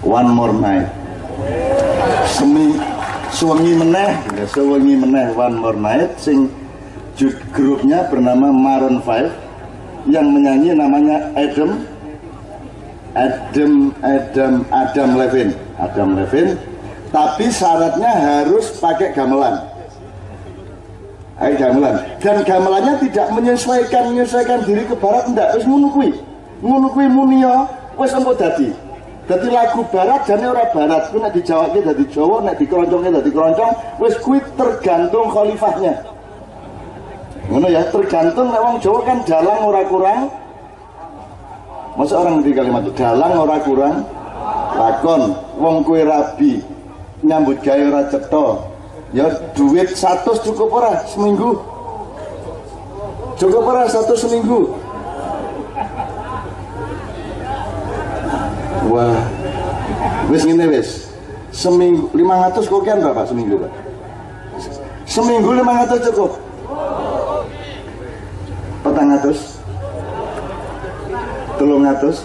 One 0.01 0.31
More 0.31 0.55
Night. 0.57 0.89
Semi 2.33 2.73
suwengi 3.29 3.77
meneh, 3.77 4.17
ya, 4.33 4.45
suwengi 4.49 4.97
meneh 4.97 5.29
One 5.37 5.59
More 5.59 5.77
Night 5.77 6.17
sing 6.17 6.49
grupnya 7.53 8.09
bernama 8.09 8.49
Maroon 8.49 9.05
5 9.05 9.42
yang 10.09 10.27
menyanyi 10.31 10.75
namanya 10.75 11.31
Adam 11.37 11.71
Adam 13.13 13.93
Adam 14.01 14.53
Adam 14.73 15.09
Levin. 15.15 15.49
Adam 15.77 16.09
Levin. 16.17 16.57
Tapi 17.13 17.45
syaratnya 17.53 18.09
harus 18.09 18.73
pakai 18.81 19.13
gamelan. 19.13 19.61
Ayo 21.37 21.53
gamelan. 21.61 21.95
Dan 22.17 22.41
gamelannya 22.41 22.93
tidak 23.05 23.27
menyesuaikan 23.33 24.09
menyesuaikan 24.09 24.65
diri 24.65 24.83
ke 24.89 24.95
barat 24.97 25.29
enggak. 25.29 25.53
Terus 25.53 25.67
menukui 25.69 26.09
menukui 26.65 27.05
munio 27.05 27.69
wes 27.95 28.11
engko 28.17 28.33
dadi. 28.33 28.73
Jadi 29.23 29.47
lagu 29.53 29.85
barat 29.93 30.25
jane 30.25 30.45
ora 30.49 30.65
barat. 30.73 31.13
Ku 31.13 31.21
nek 31.21 31.31
dijawabke 31.37 31.79
dadi 31.85 32.03
Jawa 32.09 32.43
nek 32.43 32.57
dikeroncongke 32.57 33.09
dadi 33.13 33.29
keroncong 33.29 33.71
wes 34.01 34.17
kuwi 34.19 34.41
tergantung 34.57 35.29
khalifahnya 35.29 36.12
ngono 37.49 37.67
ya 37.67 37.83
tergantung 37.91 38.47
nek 38.51 38.61
wong 38.63 38.77
Jawa 38.79 38.99
kan 39.03 39.19
dalang 39.27 39.59
ora 39.67 39.81
kurang. 39.87 40.21
Masa 41.93 42.17
orang 42.17 42.41
ngerti 42.41 42.51
kalimat 42.57 42.83
dalang 42.95 43.33
ora 43.35 43.57
kurang 43.61 43.95
lakon. 44.73 45.21
Wong 45.59 45.83
kue 45.83 46.01
rabi 46.07 46.63
nyambut 47.21 47.59
gaya 47.59 47.91
ora 47.91 48.01
cetha. 48.07 48.47
Ya 49.13 49.29
duit 49.53 49.93
satu 49.93 50.33
cukup 50.41 50.69
ora 50.71 51.03
seminggu? 51.05 51.59
Cukup 53.37 53.61
ora 53.61 53.85
satu 53.91 54.15
seminggu? 54.15 54.73
Wah 58.87 59.19
wis 60.31 60.47
ngene 60.47 60.65
wis. 60.71 60.89
Seminggu 61.53 62.09
500 62.17 62.65
kokian 62.65 62.97
berapa 62.97 63.29
seminggu 63.29 63.61
Pak? 63.61 63.71
Seminggu 65.05 65.53
500 65.53 66.09
cukup 66.09 66.52
petang 68.93 69.09
atus 69.17 69.57
telung 71.57 71.81
atus 71.81 72.17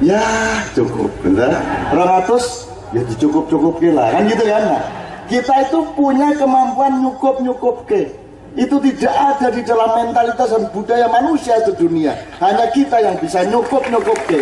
ya 0.00 0.24
cukup. 0.72 1.12
Bener 1.20 1.52
orang 1.92 2.24
atus 2.24 2.64
ya 2.96 3.04
dicukup 3.04 3.44
cukup 3.52 3.76
lah. 3.92 4.16
Kan 4.16 4.24
gitu 4.24 4.44
kan? 4.48 4.62
Nah, 4.64 4.82
kita 5.28 5.68
itu 5.68 5.78
punya 5.92 6.32
kemampuan 6.40 7.04
nyukup 7.04 7.44
nyukup 7.44 7.84
ke 7.84 8.08
itu 8.56 8.72
tidak 8.80 9.12
ada 9.12 9.52
di 9.52 9.60
dalam 9.68 9.90
mentalitas 10.00 10.48
dan 10.48 10.64
budaya 10.72 11.04
manusia 11.12 11.60
itu 11.60 11.76
dunia. 11.76 12.16
Hanya 12.40 12.64
kita 12.72 12.96
yang 13.04 13.20
bisa 13.20 13.44
nyukup 13.44 13.84
nyukup 13.92 14.16
ke 14.24 14.40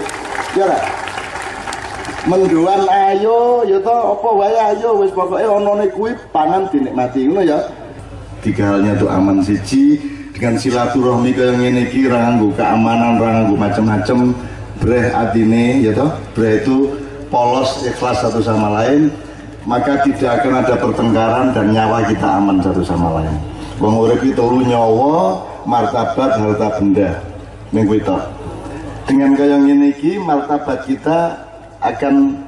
ya 0.54 0.70
lah. 0.70 0.82
Menduan 2.30 2.86
ayo 2.88 3.66
ya 3.66 3.82
toh 3.82 4.16
apa 4.16 4.28
wae 4.38 4.54
ayo 4.54 5.02
wis 5.02 5.10
pokoke 5.10 5.42
ana 5.42 5.84
kuwi 5.90 6.14
pangan 6.30 6.70
dinikmati 6.70 7.26
ngono 7.26 7.42
ya. 7.42 7.58
Tiga 8.38 8.76
halnya 8.76 8.94
tuh 9.00 9.08
aman 9.10 9.40
siji 9.40 10.13
dengan 10.44 10.60
silaturahmi 10.60 11.32
yang 11.32 11.56
ini 11.56 11.88
kira 11.88 12.20
nganggo 12.20 12.52
keamanan 12.52 13.16
ra 13.16 13.32
nganggo 13.32 13.56
macam-macam 13.56 14.36
breh 14.76 15.08
atine 15.08 15.80
ya 15.80 15.96
toh? 15.96 16.12
Breh 16.36 16.60
itu 16.60 17.00
polos 17.32 17.80
ikhlas 17.80 18.20
satu 18.20 18.44
sama 18.44 18.68
lain. 18.76 19.08
Maka 19.64 20.04
tidak 20.04 20.44
akan 20.44 20.60
ada 20.60 20.76
pertengkaran 20.76 21.56
dan 21.56 21.72
nyawa 21.72 22.04
kita 22.04 22.28
aman 22.28 22.60
satu 22.60 22.84
sama 22.84 23.24
lain. 23.24 23.32
Wong 23.80 24.04
urip 24.04 24.20
itu 24.20 24.44
nyawa 24.68 25.40
martabat 25.64 26.36
harta 26.36 26.76
benda. 26.76 27.24
Minggu 27.72 28.04
itu 28.04 28.12
dengan 29.08 29.32
kaya 29.32 29.56
ini 29.56 29.96
ki 29.96 30.20
martabat 30.20 30.84
kita 30.84 31.40
akan 31.80 32.43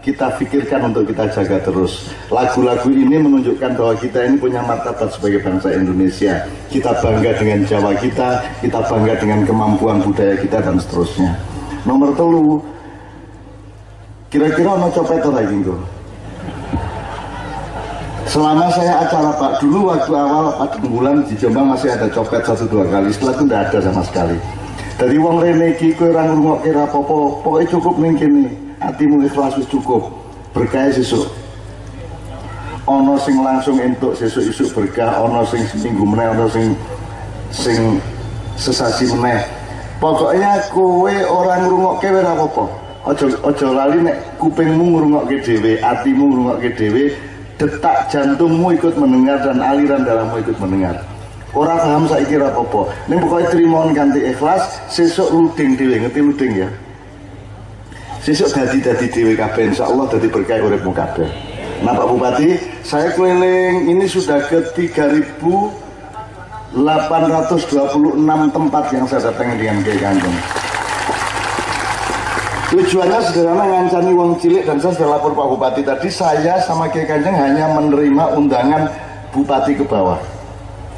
kita 0.00 0.32
pikirkan 0.40 0.88
untuk 0.88 1.12
kita 1.12 1.28
jaga 1.28 1.60
terus. 1.60 2.08
Lagu-lagu 2.32 2.88
ini 2.88 3.20
menunjukkan 3.20 3.76
bahwa 3.76 3.94
kita 4.00 4.32
ini 4.32 4.40
punya 4.40 4.64
martabat 4.64 5.12
sebagai 5.12 5.44
bangsa 5.44 5.76
Indonesia. 5.76 6.40
Kita 6.72 6.96
bangga 7.04 7.36
dengan 7.36 7.68
Jawa 7.68 7.92
kita, 8.00 8.40
kita 8.64 8.80
bangga 8.88 9.14
dengan 9.20 9.44
kemampuan 9.44 10.00
budaya 10.00 10.40
kita 10.40 10.64
dan 10.64 10.80
seterusnya. 10.80 11.36
Nomor 11.84 12.16
telu, 12.16 12.64
kira-kira 14.32 14.72
mau 14.72 14.88
copet 14.88 15.20
lagi 15.20 15.52
gitu. 15.60 15.76
Selama 18.30 18.72
saya 18.72 19.04
acara 19.04 19.36
Pak, 19.36 19.58
dulu 19.58 19.90
waktu 19.90 20.12
awal 20.14 20.54
Pak 20.54 20.80
bulan 20.86 21.26
di 21.28 21.34
Jombang 21.36 21.76
masih 21.76 21.92
ada 21.92 22.06
copet 22.08 22.40
satu 22.46 22.64
dua 22.70 22.86
kali, 22.88 23.10
setelah 23.10 23.34
itu 23.36 23.44
tidak 23.44 23.60
ada 23.68 23.78
sama 23.90 24.02
sekali. 24.06 24.36
Dari 24.96 25.16
wong 25.18 25.42
rene 25.42 25.74
iki 25.74 25.92
kowe 25.98 26.08
ora 26.12 26.28
ngrungokke 26.30 26.70
apa-apa, 26.76 27.16
pokoke 27.42 27.64
cukup 27.72 27.94
ning 27.98 28.14
kene 28.20 28.69
hatimu 28.80 29.28
ikhlas 29.28 29.54
wis 29.60 29.68
cukup 29.68 30.08
berkah 30.56 30.88
sesuk 30.88 31.28
ono 32.88 33.14
sing 33.20 33.36
langsung 33.44 33.76
entuk 33.76 34.16
sesuk 34.16 34.48
isuk 34.48 34.68
berkah 34.72 35.20
ono 35.20 35.44
sing 35.44 35.62
seminggu 35.68 36.02
meneh 36.02 36.26
ono 36.32 36.48
sing 36.48 36.72
sing 37.52 38.00
sesasi 38.56 39.12
meneh 39.14 39.44
pokoknya 40.00 40.64
kowe 40.72 41.12
orang 41.12 41.68
ngrungokke 41.68 42.08
ora 42.08 42.32
apa-apa 42.32 42.64
aja 43.12 43.26
aja 43.44 43.66
lali 43.68 43.98
nek 44.00 44.16
kupingmu 44.40 44.96
ngrungokke 44.96 45.36
dhewe 45.44 45.76
atimu 45.84 46.24
ngrungokke 46.32 46.68
dhewe 46.74 47.04
detak 47.60 48.08
jantungmu 48.08 48.72
ikut 48.72 48.96
mendengar 48.96 49.44
dan 49.44 49.60
aliran 49.60 50.02
darahmu 50.02 50.40
ikut 50.40 50.56
mendengar 50.56 50.96
Orang 51.50 51.82
paham 51.82 52.06
saya 52.06 52.22
kira 52.30 52.46
apa-apa. 52.46 52.94
Ini 53.10 53.26
pokoknya 53.26 53.50
terima 53.50 53.82
ganti 53.90 54.22
ikhlas, 54.22 54.70
sesuk 54.86 55.34
luding 55.34 55.74
dhewe, 55.74 55.98
ngerti 56.06 56.22
luding 56.22 56.52
ya? 56.62 56.70
Sesuk 58.20 58.52
dadi 58.52 58.84
dadi 58.84 59.08
dhewe 59.08 59.32
kabeh 59.32 59.72
insyaallah 59.72 60.04
dadi 60.12 60.28
berkah 60.28 60.60
uripmu 60.60 60.92
kabeh. 60.92 61.24
Nah 61.80 61.96
Pak 61.96 62.12
Bupati, 62.12 62.52
saya 62.84 63.16
keliling 63.16 63.88
ini 63.88 64.04
sudah 64.04 64.44
ke 64.44 64.60
3.826 64.76 66.76
tempat 68.52 68.84
yang 68.92 69.08
saya 69.08 69.32
datangi 69.32 69.56
dengan 69.56 69.80
Kiai 69.80 69.96
Kanjeng. 69.96 70.36
Tujuannya 72.70 73.18
sederhana 73.24 73.64
ngancani 73.64 74.12
wong 74.12 74.36
cilik 74.36 74.68
dan 74.68 74.76
saya 74.76 74.92
sudah 75.00 75.16
lapor 75.16 75.32
Pak 75.32 75.46
Bupati 75.56 75.80
tadi 75.80 76.12
saya 76.12 76.60
sama 76.60 76.92
Kiai 76.92 77.08
Kanjeng 77.08 77.32
hanya 77.32 77.72
menerima 77.72 78.36
undangan 78.36 78.84
Bupati 79.32 79.80
ke 79.80 79.84
bawah. 79.88 80.20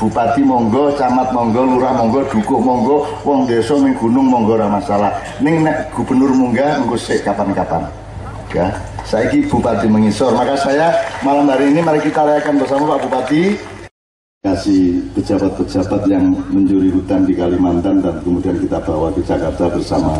Bupati 0.01 0.43
monggo, 0.43 0.93
camat 0.99 1.31
monggo, 1.31 1.63
lurah 1.63 1.95
monggo, 1.95 2.21
dukuh 2.27 2.59
monggo, 2.59 3.07
wong 3.23 3.47
desa 3.47 3.77
ning 3.79 3.95
gunung 3.95 4.27
monggo 4.27 4.59
ora 4.59 4.67
masalah. 4.67 5.13
Ning 5.39 5.63
nek 5.63 5.93
gubernur 5.95 6.33
munggah 6.33 6.83
engko 6.83 6.99
sik 6.99 7.23
kapan-kapan. 7.23 7.87
Ya, 8.53 8.69
saya 9.09 9.33
ini 9.33 9.49
Bupati 9.49 9.89
mengisor. 9.89 10.37
Maka 10.37 10.59
saya 10.61 10.93
malam 11.25 11.49
hari 11.49 11.73
ini 11.73 11.81
mari 11.81 12.01
kita 12.05 12.25
rayakan 12.25 12.61
bersama 12.61 12.97
Pak 12.97 13.01
Bupati 13.09 13.43
kasih 14.43 15.07
pejabat-pejabat 15.15 16.03
yang 16.11 16.35
mencuri 16.51 16.91
hutan 16.91 17.23
di 17.23 17.31
Kalimantan 17.39 18.03
dan 18.03 18.19
kemudian 18.27 18.59
kita 18.59 18.83
bawa 18.83 19.15
ke 19.15 19.23
Jakarta 19.23 19.71
bersama 19.71 20.19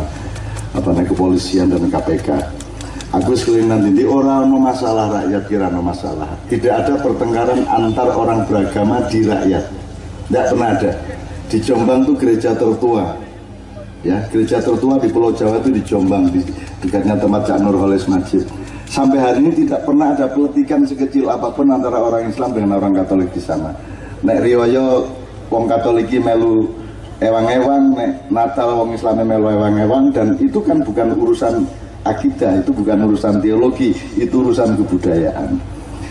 apa 0.71 0.89
namanya 0.95 1.11
kepolisian 1.11 1.67
dan 1.67 1.91
KPK. 1.91 2.62
Aku 3.13 3.37
sekalian 3.37 3.69
nanti 3.69 4.01
orang 4.09 4.49
no 4.49 4.57
masalah 4.57 5.05
rakyat 5.21 5.45
kira 5.45 5.69
no 5.69 5.85
masalah. 5.85 6.33
Tidak 6.49 6.73
ada 6.73 6.97
pertengkaran 6.97 7.61
antar 7.69 8.09
orang 8.09 8.41
beragama 8.49 9.05
di 9.05 9.21
rakyat. 9.21 9.69
Tidak 10.25 10.43
pernah 10.49 10.69
ada. 10.73 10.91
Di 11.45 11.57
Jombang 11.61 12.09
itu 12.09 12.13
gereja 12.17 12.57
tertua. 12.57 13.13
Ya, 14.01 14.17
gereja 14.33 14.57
tertua 14.57 14.97
di 14.97 15.13
Pulau 15.13 15.29
Jawa 15.29 15.61
itu 15.61 15.69
di 15.77 15.81
Jombang, 15.85 16.25
di 16.33 16.41
dekatnya 16.81 17.13
tempat 17.21 17.53
Cak 17.53 17.61
Nurholis 17.61 18.09
Majid. 18.09 18.49
Sampai 18.89 19.21
hari 19.21 19.45
ini 19.45 19.61
tidak 19.61 19.85
pernah 19.85 20.17
ada 20.17 20.25
peletikan 20.33 20.81
sekecil 20.81 21.29
apa 21.29 21.53
pun 21.53 21.69
antara 21.69 22.01
orang 22.01 22.33
Islam 22.33 22.57
dengan 22.57 22.81
orang 22.81 22.97
Katolik 22.97 23.29
di 23.29 23.41
sana. 23.45 23.77
Nek 24.25 24.41
riwayo 24.41 25.05
wong 25.53 25.69
Katolik 25.69 26.09
melu 26.17 26.65
ewang-ewang, 27.21 27.93
nek 27.93 28.25
Natal 28.33 28.73
wong 28.73 28.97
Islam 28.97 29.21
melu 29.21 29.53
ewang-ewang 29.53 30.09
dan 30.17 30.33
itu 30.41 30.57
kan 30.65 30.81
bukan 30.81 31.13
urusan 31.13 31.61
akidah 32.03 32.59
itu 32.59 32.71
bukan 32.75 33.07
urusan 33.09 33.39
teologi 33.39 33.95
itu 34.19 34.35
urusan 34.43 34.75
kebudayaan. 34.79 35.55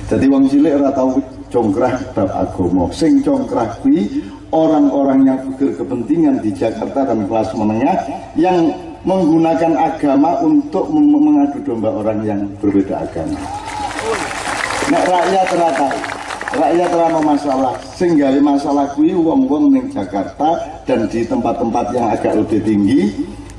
Jadi 0.08 0.26
wong 0.28 0.44
cilik 0.48 0.76
ora 0.76 0.90
tau 0.92 1.16
congkrah 1.48 1.94
bab 2.12 2.28
agama. 2.32 2.88
Sing 2.92 3.20
congkrah 3.24 3.80
kuwi 3.80 4.24
orang-orang 4.52 5.24
yang 5.24 5.38
pikir 5.52 5.72
kepentingan 5.76 6.40
di 6.44 6.52
Jakarta 6.52 7.08
dan 7.08 7.24
kelas 7.24 7.48
menengah 7.56 7.96
yang 8.36 8.72
menggunakan 9.08 9.72
agama 9.76 10.36
untuk 10.44 10.88
mengadu 10.92 11.58
domba 11.64 11.90
orang 11.92 12.18
yang 12.24 12.40
berbeda 12.60 13.04
agama. 13.08 13.40
Nek 14.92 15.04
rakyat 15.08 15.44
ternyata 15.48 15.86
rakyat 16.52 16.88
terlalu 16.92 17.20
masalah. 17.24 17.74
Sehingga 17.96 18.28
masalah 18.40 18.86
kuwi 18.92 19.16
wong-wong 19.16 19.72
ning 19.72 19.86
Jakarta 19.88 20.60
dan 20.84 21.08
di 21.08 21.24
tempat-tempat 21.24 21.86
yang 21.96 22.06
agak 22.12 22.36
lebih 22.36 22.60
tinggi 22.60 23.00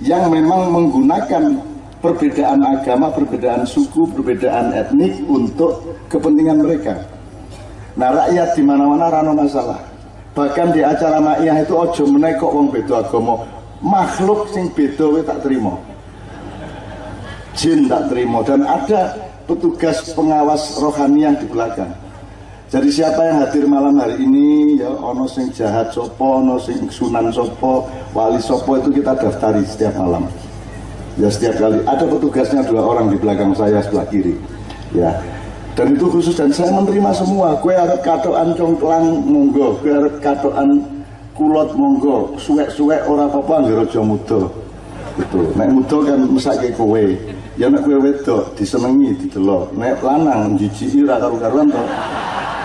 yang 0.03 0.27
memang 0.29 0.69
menggunakan 0.69 1.72
perbedaan 2.03 2.59
agama, 2.59 3.07
perbedaan 3.15 3.63
suku, 3.63 4.11
perbedaan 4.11 4.75
etnik 4.75 5.23
untuk 5.31 5.95
kepentingan 6.11 6.59
mereka. 6.59 6.99
Nah 7.95 8.11
rakyat 8.11 8.59
di 8.59 8.63
mana-mana 8.67 9.07
rano 9.07 9.31
masalah. 9.31 9.79
bahkan 10.33 10.73
di 10.73 10.81
acara 10.81 11.21
ma'iyah 11.21 11.61
itu 11.61 11.77
ojo 11.77 12.09
menekok 12.09 12.51
wong 12.51 12.73
beda 12.73 13.05
agama. 13.05 13.45
Makhluk 13.85 14.49
sing 14.49 14.65
beda 14.73 15.05
we 15.13 15.21
tak 15.21 15.45
terima 15.45 15.77
jin 17.53 17.85
tak 17.85 18.09
terima 18.09 18.41
dan 18.41 18.65
ada 18.65 19.13
petugas 19.45 20.13
pengawas 20.17 20.81
rohaniah 20.81 21.37
di 21.37 21.45
belakang. 21.45 21.89
Jadi 22.73 22.89
siapa 22.89 23.21
yang 23.21 23.37
hadir 23.45 23.69
malam 23.69 23.93
hari 24.01 24.17
ini? 24.17 24.81
Ya 24.81 24.89
ono 24.89 25.29
sing 25.29 25.53
jahat 25.53 25.93
sopo 25.93 26.41
ono 26.41 26.57
sing 26.57 26.89
sunan 26.89 27.29
sopo 27.29 27.85
wali 28.17 28.41
sopo 28.41 28.81
itu 28.81 28.89
kita 28.97 29.13
daftari 29.13 29.61
setiap 29.61 29.93
malam 30.01 30.25
ya 31.17 31.27
setiap 31.29 31.55
kali. 31.61 31.79
Ada 31.85 32.05
petugasnya 32.07 32.61
dua 32.65 32.81
orang 32.81 33.13
di 33.13 33.17
belakang 33.17 33.51
saya 33.53 33.81
sebelah 33.83 34.07
kiri. 34.09 34.35
Ya. 34.93 35.13
Dan 35.73 35.97
itu 35.97 36.05
khusus 36.05 36.37
dan 36.37 36.53
saya 36.53 36.69
menerima 36.69 37.11
semua. 37.17 37.57
Kue 37.57 37.73
harap 37.73 38.05
katoan 38.05 38.53
congklang 38.53 39.25
monggo. 39.25 39.73
Kue 39.81 39.89
harap 39.89 40.21
katoan 40.21 40.85
kulot 41.33 41.73
monggo. 41.73 42.37
Suwek-suwek 42.37 43.09
orang 43.09 43.33
apa-apa 43.33 43.65
nggak 43.65 43.77
rojo 43.81 44.01
muda. 44.05 44.41
Itu 45.17 45.49
nek 45.57 45.69
muda 45.73 45.97
kan 46.05 46.19
mesake 46.29 46.69
kowe. 46.77 47.05
Ya 47.57 47.73
nek 47.73 47.85
kowe 47.85 47.97
wedok 47.97 48.53
disenengi 48.53 49.17
didelok. 49.25 49.73
Nek 49.73 49.97
lanang 50.05 50.61
jijiki 50.61 51.01
ira 51.01 51.17
karo-karuan 51.17 51.73
to. 51.73 51.83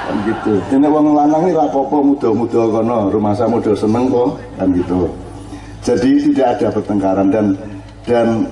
Kan 0.08 0.16
gitu. 0.28 0.52
Ini 0.72 0.88
wong 0.88 1.16
lanang 1.16 1.48
ini 1.48 1.56
rapopo 1.56 2.04
muda-muda 2.04 2.60
kono. 2.68 3.08
Rumah 3.08 3.32
saya 3.32 3.48
muda 3.48 3.72
seneng 3.72 4.12
kok. 4.12 4.36
Kan 4.60 4.68
gitu. 4.76 5.08
Jadi 5.80 6.10
tidak 6.28 6.46
ada 6.60 6.66
pertengkaran. 6.76 7.28
Dan 7.32 7.56
dan 8.08 8.48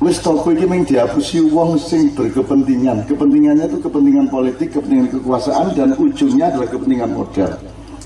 wis 0.00 0.18
toko 0.18 0.50
iki 0.50 0.64
mung 0.64 0.82
diapusi 0.88 1.44
wong 1.52 1.76
sing 1.76 2.10
berkepentingan. 2.16 3.04
Kepentingannya 3.04 3.68
itu 3.68 3.78
kepentingan 3.84 4.26
politik, 4.32 4.72
kepentingan 4.72 5.12
kekuasaan 5.20 5.76
dan 5.76 5.92
ujungnya 6.00 6.48
adalah 6.48 6.68
kepentingan 6.72 7.12
modal. 7.12 7.52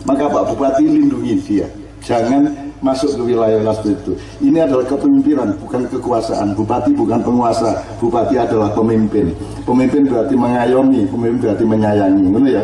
Maka 0.02 0.24
Pak 0.26 0.44
Bupati 0.52 0.84
lindungi 0.84 1.34
dia. 1.46 1.66
Jangan 2.04 2.46
masuk 2.78 3.18
ke 3.18 3.22
wilayah 3.34 3.58
seperti 3.74 3.98
itu. 3.98 4.12
Ini 4.46 4.68
adalah 4.68 4.86
kepemimpinan, 4.86 5.58
bukan 5.58 5.90
kekuasaan. 5.90 6.54
Bupati 6.54 6.94
bukan 6.94 7.18
penguasa, 7.24 7.82
bupati 7.98 8.38
adalah 8.38 8.70
pemimpin. 8.70 9.34
Pemimpin 9.66 10.06
berarti 10.06 10.34
mengayomi, 10.38 11.08
pemimpin 11.10 11.38
berarti 11.42 11.64
menyayangi. 11.66 12.22
Ngono 12.30 12.46
ya. 12.46 12.62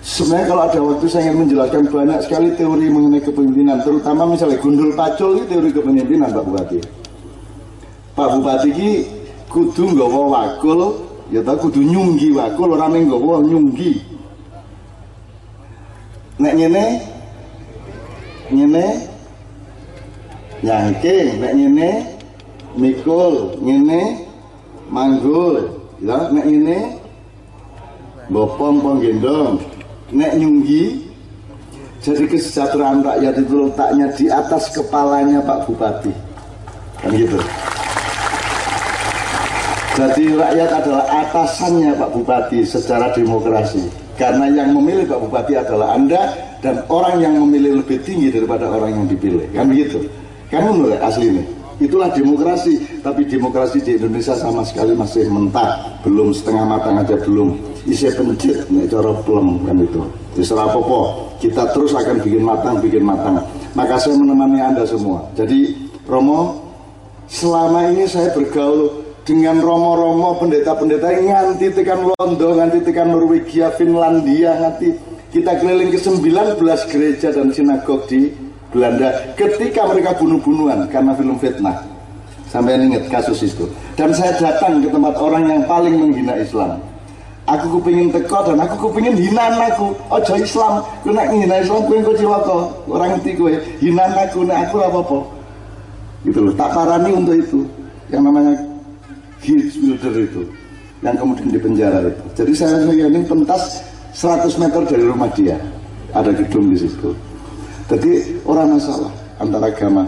Sebenarnya 0.00 0.48
kalau 0.48 0.62
ada 0.64 0.80
waktu 0.80 1.06
saya 1.12 1.28
ingin 1.28 1.44
menjelaskan 1.44 1.84
banyak 1.92 2.24
sekali 2.24 2.48
teori 2.56 2.88
mengenai 2.88 3.20
kepemimpinan, 3.20 3.84
terutama 3.84 4.24
misalnya 4.24 4.56
gundul 4.56 4.96
pacul 4.96 5.36
itu 5.36 5.44
teori 5.44 5.68
kepemimpinan 5.76 6.32
Pak 6.32 6.44
Bupati. 6.48 6.78
Pak 8.16 8.28
Bupati 8.32 8.68
ki 8.72 8.90
kudu 9.52 9.92
nggawa 9.92 10.20
wakul, 10.32 11.04
ya 11.28 11.44
ta 11.44 11.52
kudu 11.52 11.84
nyunggi 11.84 12.32
wakul 12.32 12.72
ora 12.72 12.88
mung 12.88 13.12
nggawa 13.12 13.44
nyunggi. 13.44 14.00
Nek 16.40 16.52
ngene 16.56 16.84
ngene 18.48 18.84
nyangking, 20.64 21.28
nek 21.44 21.52
ngene 21.60 21.88
mikul, 22.72 23.52
ngene 23.60 24.00
manggul, 24.88 25.60
ya 26.00 26.24
nek 26.32 26.44
ngene 26.48 26.78
bopong 28.32 28.80
penggendong, 28.80 29.60
nek 30.10 30.32
nyunggi 30.38 31.06
jadi 32.00 32.24
kesejahteraan 32.26 33.04
rakyat 33.04 33.34
itu 33.44 33.54
letaknya 33.68 34.06
di 34.16 34.26
atas 34.32 34.72
kepalanya 34.72 35.44
Pak 35.44 35.68
Bupati 35.68 36.12
kan 37.00 37.10
gitu 37.14 37.40
jadi 40.00 40.32
rakyat 40.32 40.70
adalah 40.80 41.04
atasannya 41.12 41.92
Pak 41.92 42.10
Bupati 42.16 42.64
secara 42.64 43.12
demokrasi. 43.12 43.84
Karena 44.16 44.48
yang 44.48 44.72
memilih 44.72 45.04
Pak 45.04 45.20
Bupati 45.28 45.60
adalah 45.60 45.92
Anda 45.92 46.32
dan 46.64 46.80
orang 46.88 47.20
yang 47.20 47.36
memilih 47.36 47.84
lebih 47.84 48.00
tinggi 48.00 48.32
daripada 48.32 48.64
orang 48.72 48.96
yang 48.96 49.04
dipilih. 49.04 49.44
Kan 49.52 49.68
begitu? 49.68 50.00
Kan 50.48 50.72
menurut 50.72 50.96
asli 51.04 51.36
ini. 51.36 51.44
Itulah 51.84 52.08
demokrasi. 52.16 52.80
Tapi 53.04 53.28
demokrasi 53.28 53.84
di 53.84 54.00
Indonesia 54.00 54.32
sama 54.40 54.64
sekali 54.64 54.96
masih 54.96 55.28
mentah. 55.28 56.00
Belum 56.00 56.32
setengah 56.32 56.64
matang 56.64 56.96
aja 56.96 57.20
belum. 57.20 57.69
Isi 57.88 58.12
pencit, 58.12 58.68
nih 58.68 58.84
cara 58.88 59.12
pelem 59.24 59.64
kan 59.64 59.76
itu. 59.80 60.02
Terserah 60.36 60.68
popo. 60.68 61.32
Kita 61.40 61.72
terus 61.72 61.96
akan 61.96 62.20
bikin 62.20 62.44
matang, 62.44 62.76
bikin 62.84 63.00
matang. 63.00 63.40
Maka 63.72 63.96
saya 63.96 64.20
menemani 64.20 64.60
Anda 64.60 64.84
semua. 64.84 65.24
Jadi 65.32 65.72
Romo, 66.04 66.60
selama 67.24 67.88
ini 67.88 68.04
saya 68.04 68.28
bergaul 68.36 69.00
dengan 69.24 69.62
romo-romo 69.62 70.36
pendeta-pendeta 70.36 71.08
nganti 71.08 71.72
tekan 71.72 72.12
Londo, 72.12 72.48
nganti 72.58 72.84
tekan 72.84 73.14
Norwegia, 73.14 73.72
Finlandia, 73.78 74.58
nganti 74.58 74.90
kita 75.30 75.56
keliling 75.62 75.94
ke 75.94 75.98
19 76.02 76.90
gereja 76.90 77.30
dan 77.30 77.54
sinagog 77.54 78.10
di 78.10 78.34
Belanda 78.74 79.14
ketika 79.38 79.86
mereka 79.86 80.18
bunuh-bunuhan 80.18 80.90
karena 80.90 81.14
film 81.14 81.38
fitnah. 81.38 81.78
Sampai 82.50 82.82
ingat 82.82 83.06
kasus 83.06 83.46
itu. 83.46 83.70
Dan 83.94 84.10
saya 84.10 84.34
datang 84.34 84.82
ke 84.82 84.90
tempat 84.90 85.14
orang 85.22 85.46
yang 85.46 85.62
paling 85.70 85.94
menghina 85.94 86.34
Islam. 86.34 86.82
Aku 87.50 87.66
kepingin 87.78 88.14
teko 88.14 88.46
dan 88.46 88.62
aku 88.62 88.86
kepingin 88.86 89.18
hinaan 89.18 89.58
aku. 89.58 89.90
Ojo 90.06 90.34
Islam, 90.38 90.86
aku 91.02 91.10
nak 91.10 91.34
hina 91.34 91.58
Islam, 91.58 91.82
aku 91.82 91.92
yang 91.98 92.14
cilaka. 92.14 92.58
Orang 92.86 93.10
ngerti 93.18 93.30
gue, 93.34 93.52
hinaan 93.82 94.14
aku, 94.14 94.46
nak 94.46 94.70
aku 94.70 94.76
apa-apa. 94.78 95.18
Gitu 96.22 96.38
loh, 96.38 96.54
tak 96.54 96.70
parani 96.70 97.10
untuk 97.10 97.34
itu. 97.34 97.60
Yang 98.06 98.22
namanya 98.22 98.54
Geert 99.40 99.72
Wilder 99.80 100.14
itu 100.20 100.42
yang 101.00 101.16
kemudian 101.16 101.48
dipenjara 101.48 102.12
itu. 102.12 102.24
Jadi 102.36 102.52
saya 102.52 102.84
ini 102.84 103.24
pentas 103.24 103.80
100 104.12 104.60
meter 104.60 104.82
dari 104.84 105.04
rumah 105.08 105.30
dia 105.32 105.56
ada 106.12 106.28
gedung 106.28 106.68
di 106.68 106.76
situ. 106.76 107.16
Jadi 107.88 108.36
orang 108.44 108.76
masalah 108.76 109.10
antara 109.40 109.72
agama. 109.72 110.04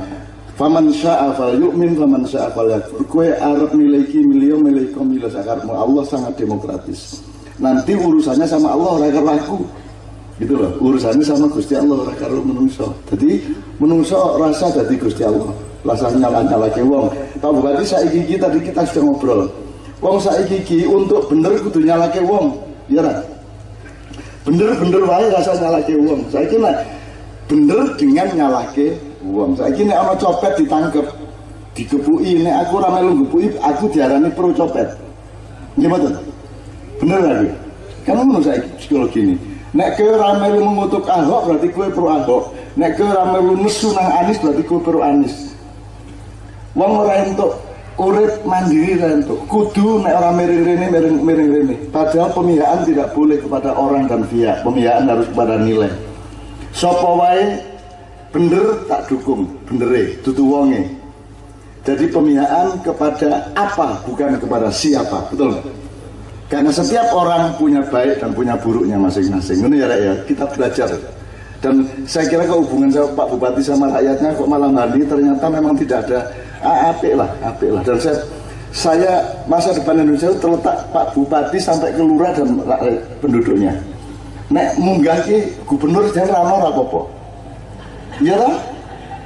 Faman 0.52 0.92
sya'a 0.92 1.32
fal 1.32 1.56
yu'min 1.56 1.96
faman 1.96 2.28
sya'a 2.28 2.52
fal 2.52 2.68
yakfur. 2.68 3.00
Kue 3.08 3.32
Arab 3.40 3.72
miliki 3.72 4.20
milio 4.20 4.60
miliki 4.60 5.00
milas 5.00 5.32
akarmu. 5.32 5.72
Allah 5.72 6.04
sangat 6.04 6.36
demokratis. 6.36 7.24
Nanti 7.60 7.92
urusannya 7.92 8.46
sama 8.48 8.72
Allah 8.72 8.90
orang 8.96 9.12
karo 9.12 9.28
aku. 9.32 9.58
Gitu 10.40 10.54
loh. 10.56 10.72
Urusannya 10.80 11.24
sama 11.24 11.46
Gusti 11.52 11.76
Allah 11.76 11.96
orang 12.08 12.16
karo 12.16 12.40
menungso. 12.40 12.88
Jadi 13.12 13.44
menungso 13.76 14.40
rasa 14.40 14.72
dari 14.72 14.96
Gusti 14.96 15.22
Allah 15.26 15.52
rasa 15.82 16.14
nyala-nyala 16.14 16.70
ke 16.70 16.82
wong. 16.82 17.10
Pak 17.42 17.50
Bupati 17.50 17.84
saiki 17.84 18.22
iki 18.22 18.36
tadi 18.38 18.58
kita 18.62 18.86
sudah 18.86 19.02
ngobrol. 19.10 19.40
Wong 19.98 20.16
saiki 20.18 20.62
iki 20.62 20.78
untuk 20.86 21.26
bener 21.30 21.54
kudu 21.62 21.82
nyalake 21.82 22.22
wong, 22.22 22.54
ya 22.90 23.02
kan? 23.02 23.18
Bener-bener 24.46 25.02
wae 25.06 25.26
rasa 25.30 25.58
nyalake 25.58 25.94
wong. 25.98 26.26
Saiki 26.30 26.58
nek 26.58 26.86
bener 27.50 27.82
dengan 27.98 28.28
nyalake 28.34 28.98
wong. 29.26 29.58
Saiki 29.58 29.86
nek 29.86 29.98
ana 29.98 30.14
copet 30.18 30.52
ditangkep, 30.58 31.06
digepuki 31.74 32.42
nek 32.42 32.66
aku 32.66 32.72
ora 32.78 32.88
melu 32.98 33.26
gepuki, 33.26 33.46
aku 33.58 33.84
diarani 33.90 34.30
pro 34.30 34.50
copet. 34.54 34.86
Gimana? 35.78 36.14
Bener 37.02 37.18
lagi. 37.18 37.50
Kan 38.06 38.22
ngono 38.22 38.38
saiki 38.38 38.70
psikologi 38.78 39.18
ini. 39.26 39.34
Nek 39.74 39.98
kowe 39.98 40.14
ora 40.14 40.38
melu 40.38 40.62
mengutuk 40.62 41.02
Ahok 41.10 41.50
berarti 41.50 41.68
kowe 41.74 41.88
pro 41.90 42.06
Ahok. 42.14 42.44
Nek 42.78 42.94
kowe 42.94 43.10
ora 43.10 43.24
melu 43.34 43.58
nesu 43.58 43.90
nang 43.90 44.06
Anis 44.22 44.38
berarti 44.38 44.62
kowe 44.62 44.78
pro 44.78 45.02
Anis. 45.02 45.34
Wong 46.78 46.92
ora 47.02 47.26
entuk 47.26 47.58
urip 47.98 48.46
mandiri 48.46 49.02
ra. 49.02 49.18
Kudu 49.50 50.06
nek 50.06 50.14
ora 50.14 50.30
miring 50.30 50.62
rene 50.62 50.86
miring 50.94 51.18
miring 51.26 51.50
rene. 51.50 51.74
Padahal 51.90 52.30
pemihaan 52.30 52.86
tidak 52.86 53.10
boleh 53.18 53.42
kepada 53.42 53.74
orang 53.74 54.06
dan 54.06 54.22
pihak. 54.30 54.62
Pemihaan 54.62 55.10
harus 55.10 55.26
kepada 55.26 55.58
nilai. 55.58 55.90
Sapa 56.70 57.10
wae 57.18 57.58
bener 58.32 58.86
tak 58.88 59.10
dukung, 59.10 59.44
bendere 59.66 60.22
dudu 60.22 60.44
wonge. 60.46 60.86
Jadi 61.82 62.06
pemihaan 62.14 62.78
kepada 62.80 63.50
apa 63.58 64.00
bukan 64.06 64.38
kepada 64.38 64.70
siapa, 64.70 65.26
betul? 65.34 65.58
Karena 66.52 66.68
setiap 66.68 67.08
orang 67.16 67.56
punya 67.56 67.80
baik 67.80 68.20
dan 68.20 68.36
punya 68.36 68.52
buruknya 68.60 69.00
masing-masing. 69.00 69.64
Ini 69.72 69.76
ya, 69.80 69.88
ya 69.96 70.12
kita 70.28 70.44
belajar. 70.52 70.92
Dan 71.64 71.88
saya 72.04 72.28
kira 72.28 72.44
kehubungan 72.44 72.92
saya 72.92 73.08
Pak 73.16 73.26
Bupati 73.32 73.64
sama 73.64 73.88
rakyatnya 73.88 74.36
kok 74.36 74.44
malam 74.44 74.76
hari 74.76 75.00
ternyata 75.08 75.48
memang 75.48 75.72
tidak 75.80 76.04
ada 76.04 76.28
apik 76.92 77.16
lah, 77.16 77.30
apik 77.40 77.72
lah. 77.72 77.80
Dan 77.80 77.96
saya, 77.96 78.20
saya 78.68 79.12
masa 79.48 79.72
depan 79.72 80.04
Indonesia 80.04 80.28
itu 80.28 80.44
terletak 80.44 80.76
Pak 80.92 81.16
Bupati 81.16 81.56
sampai 81.56 81.88
ke 81.96 82.02
lurah 82.04 82.36
dan 82.36 82.60
penduduknya. 83.24 83.72
Nek 84.52 84.76
munggah 84.76 85.24
ki 85.24 85.64
gubernur 85.64 86.04
jangan 86.12 86.44
rano 86.44 86.68
rapopo. 86.68 87.00
Iya 88.20 88.36
tak? 88.36 88.54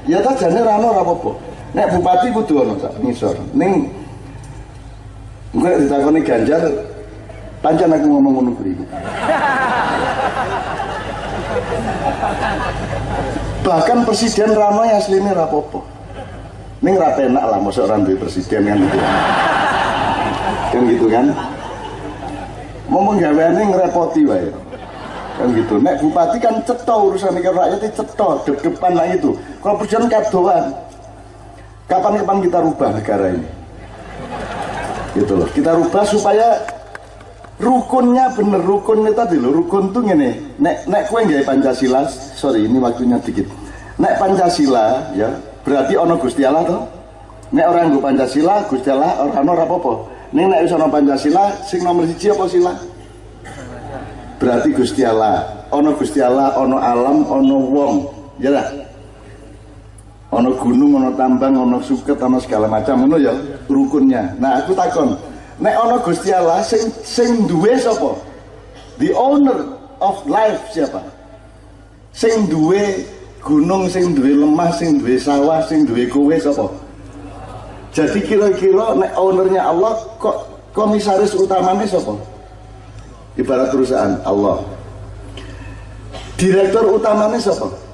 Iya 0.07 0.19
tak 0.23 0.35
jangan 0.47 0.63
rano 0.63 0.89
rapopo. 0.95 1.31
Nek 1.75 1.91
bupati 1.91 2.31
kudu 2.31 2.63
ono 2.63 2.79
sak 2.79 2.95
ngisor. 3.03 3.35
Ning 3.51 3.91
ditakoni 5.51 6.23
Ganjar 6.23 6.63
pancen 7.65 7.93
aku 7.93 8.07
ngomong 8.07 8.33
ngono 8.41 8.51
kuwi. 8.57 8.73
Bahkan 13.67 13.99
presiden 14.07 14.55
yang 14.55 14.79
aslinya 14.95 15.33
rapopo. 15.35 15.83
Ini 16.85 16.93
nggak 16.93 17.19
enak 17.19 17.45
lah, 17.51 17.59
masuk 17.59 17.89
orang 17.89 18.07
duit 18.07 18.21
presiden 18.21 18.69
kan 18.69 18.79
gitu. 18.79 18.99
kan 20.71 20.83
gitu 20.87 21.07
kan. 21.11 21.27
Mau 22.87 23.03
menggaweane 23.03 23.63
ngerepoti 23.75 24.23
wae. 24.29 24.51
kan 25.37 25.53
gitu 25.53 25.77
nek 25.77 26.01
bupati 26.01 26.41
kan 26.41 26.65
ceto 26.65 26.97
urusan 27.13 27.37
negara 27.37 27.69
rakyat 27.69 27.81
itu 27.85 28.01
ceto 28.01 28.29
deg-degan 28.49 28.93
lah 28.97 29.07
itu 29.13 29.37
kalau 29.61 29.77
presiden 29.77 30.09
kadoan 30.09 30.73
kapan-kapan 31.85 32.39
kita 32.41 32.59
rubah 32.65 32.89
negara 32.97 33.27
ini 33.37 33.49
gitu 35.13 35.33
loh 35.37 35.49
kita 35.53 35.77
rubah 35.77 36.09
supaya 36.09 36.57
rukunnya 37.57 38.29
bener 38.37 38.61
rukunnya 38.61 39.13
tadi 39.17 39.41
loh 39.41 39.49
rukun 39.49 39.89
tuh 39.89 40.05
gini 40.05 40.37
nek 40.61 40.85
nek 40.85 41.09
kue 41.09 41.25
nggak 41.25 41.49
Pancasila 41.49 42.05
sorry 42.37 42.69
ini 42.69 42.77
waktunya 42.77 43.17
dikit. 43.21 43.49
Nek 43.97 44.21
Pancasila 44.21 45.17
ya 45.17 45.33
berarti 45.65 45.97
ono 45.97 46.21
Gusti 46.21 46.45
Allah 46.45 46.63
toh? 46.69 46.83
Nek 47.57 47.65
orang 47.65 47.97
gue 47.97 48.03
Pancasila 48.03 48.69
Gusti 48.69 48.89
Allah 48.93 49.25
orang 49.25 49.41
ono 49.41 49.53
rapopo 49.57 49.93
nek 50.37 50.45
nek 50.53 50.61
ono 50.69 50.87
Pancasila 50.93 51.45
sing 51.65 51.81
nomor 51.81 52.05
siji 52.13 52.29
apa 52.29 52.45
sila? 52.45 52.73
Berarti 54.37 54.69
Gusti 54.77 55.01
Allah. 55.01 55.65
Ono 55.73 55.97
Gusti 55.97 56.21
Allah 56.21 56.53
ono 56.61 56.77
alam 56.77 57.25
ono 57.25 57.57
wong. 57.57 57.95
Ya 58.37 58.53
lah 58.53 58.69
ono 60.29 60.53
gunung 60.61 61.01
ono 61.01 61.11
tambang 61.17 61.57
ono 61.57 61.81
suket 61.81 62.21
ono 62.21 62.37
segala 62.37 62.69
macam. 62.69 63.09
Ono 63.09 63.17
ya 63.17 63.33
rukunnya. 63.65 64.37
Nah 64.37 64.61
aku 64.61 64.77
takon 64.77 65.17
nek 65.61 65.75
ono 65.81 65.97
Gusti 66.05 66.31
Allah 66.33 66.61
sing 66.61 66.93
sing 67.01 67.49
duwe 67.49 67.77
sapa? 67.81 68.19
The 69.01 69.13
owner 69.17 69.77
of 70.01 70.21
life 70.29 70.61
siapa? 70.73 71.01
Sing 72.13 72.49
duwe 72.53 73.05
gunung 73.41 73.89
sing 73.89 74.13
duwe 74.17 74.37
lemah 74.37 74.73
sing 74.77 75.01
duwe 75.01 75.17
sawah 75.17 75.65
sing 75.65 75.89
duwe 75.89 76.09
kowe 76.09 76.37
sapa? 76.37 76.69
Jadi 77.97 78.21
kira-kira 78.29 78.93
nek 78.93 79.17
ownernya 79.17 79.73
Allah 79.73 79.97
kok 80.21 80.45
komisaris 80.77 81.33
utamanya 81.33 81.89
sapa? 81.89 82.13
Ibarat 83.37 83.73
perusahaan 83.73 84.21
Allah. 84.25 84.61
Direktur 86.37 87.01
utamanya 87.01 87.41
siapa 87.41 87.86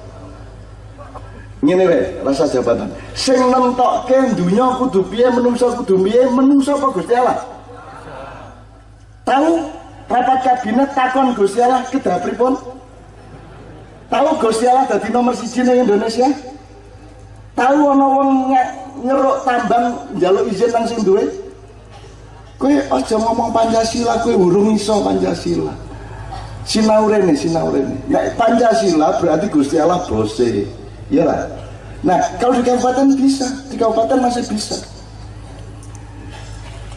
ini 1.63 1.83
weh 1.87 2.03
rasa 2.27 2.43
jabatan 2.51 2.91
sing 3.15 3.39
nentokke 3.39 4.35
dunia 4.35 4.75
kudu 4.75 4.99
piye 5.07 5.31
menungso 5.31 5.71
kudu 5.79 5.95
piye 6.03 6.27
menungso 6.27 6.75
apa 6.75 6.87
Gusti 6.91 7.15
Allah 7.15 7.39
tahu 9.23 9.71
rapat 10.11 10.39
kabinet 10.43 10.91
takon 10.91 11.31
Gusti 11.39 11.63
Allah 11.63 11.87
kedah 11.87 12.19
pripun 12.19 12.59
tahu 14.11 14.29
Gusti 14.43 14.67
Allah 14.67 14.91
dadi 14.91 15.07
nomor 15.15 15.31
siji 15.39 15.63
ning 15.63 15.87
Indonesia 15.87 16.27
tahu 17.55 17.79
ana 17.95 18.07
wong 18.11 18.31
nyeruk 18.99 19.37
tambang 19.47 19.95
njaluk 20.19 20.51
izin 20.51 20.69
nang 20.75 20.83
sing 20.83 20.99
Kue 22.63 22.79
aja 22.79 23.19
ngomong 23.19 23.51
Pancasila, 23.51 24.23
kue 24.23 24.39
urung 24.39 24.71
iso 24.71 25.03
Pancasila. 25.03 25.75
Sinau 26.63 27.11
rene, 27.11 27.35
sinau 27.35 27.75
rene. 27.75 27.99
Nah, 28.07 28.23
Pancasila 28.39 29.19
berarti 29.19 29.51
Gusti 29.51 29.75
Allah 29.75 29.99
bose. 30.07 30.63
Iya 31.11 31.23
lah. 31.27 31.39
Nah, 32.03 32.19
kalau 32.35 32.59
di 32.59 32.63
kabupaten 32.67 33.15
bisa, 33.15 33.47
di 33.71 33.75
kabupaten 33.79 34.19
masih 34.19 34.43
bisa. 34.51 34.75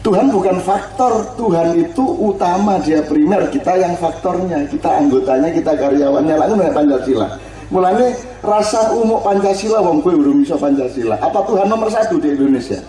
Tuhan 0.03 0.31
bukan 0.31 0.63
faktor, 0.63 1.35
Tuhan 1.35 1.75
itu 1.75 2.03
utama, 2.15 2.79
dia 2.79 3.03
primer, 3.03 3.51
kita 3.51 3.75
yang 3.75 3.91
faktornya, 3.99 4.63
kita 4.71 4.87
anggotanya, 4.87 5.51
kita 5.51 5.75
karyawannya, 5.75 6.35
lalu 6.39 6.53
dengan 6.63 6.75
Pancasila. 6.75 7.27
Mulanya 7.67 8.15
rasa 8.39 8.95
umum 8.95 9.19
Pancasila, 9.19 9.83
wong 9.83 9.99
kue 9.99 10.15
urung 10.15 10.39
iso 10.39 10.55
Pancasila. 10.55 11.19
Apa 11.19 11.43
Tuhan 11.43 11.67
nomor 11.67 11.91
satu 11.91 12.15
di 12.23 12.31
Indonesia? 12.31 12.79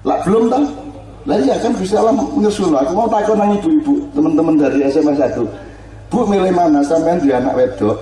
Lah 0.00 0.24
belum 0.24 0.48
tahu. 0.48 0.64
Nah 1.28 1.36
iya 1.36 1.60
kan 1.60 1.76
Gusti 1.76 1.92
Allah 1.92 2.16
menyusul. 2.16 2.72
Aku 2.72 2.92
mau 2.96 3.04
takut 3.12 3.36
nang 3.36 3.52
ibu-ibu, 3.60 4.08
teman-teman 4.16 4.56
dari 4.56 4.88
SMA 4.88 5.12
1. 5.12 5.44
Bu 6.08 6.24
milih 6.24 6.56
mana 6.56 6.80
sampean 6.80 7.20
di 7.20 7.28
anak 7.28 7.52
wedok? 7.52 8.00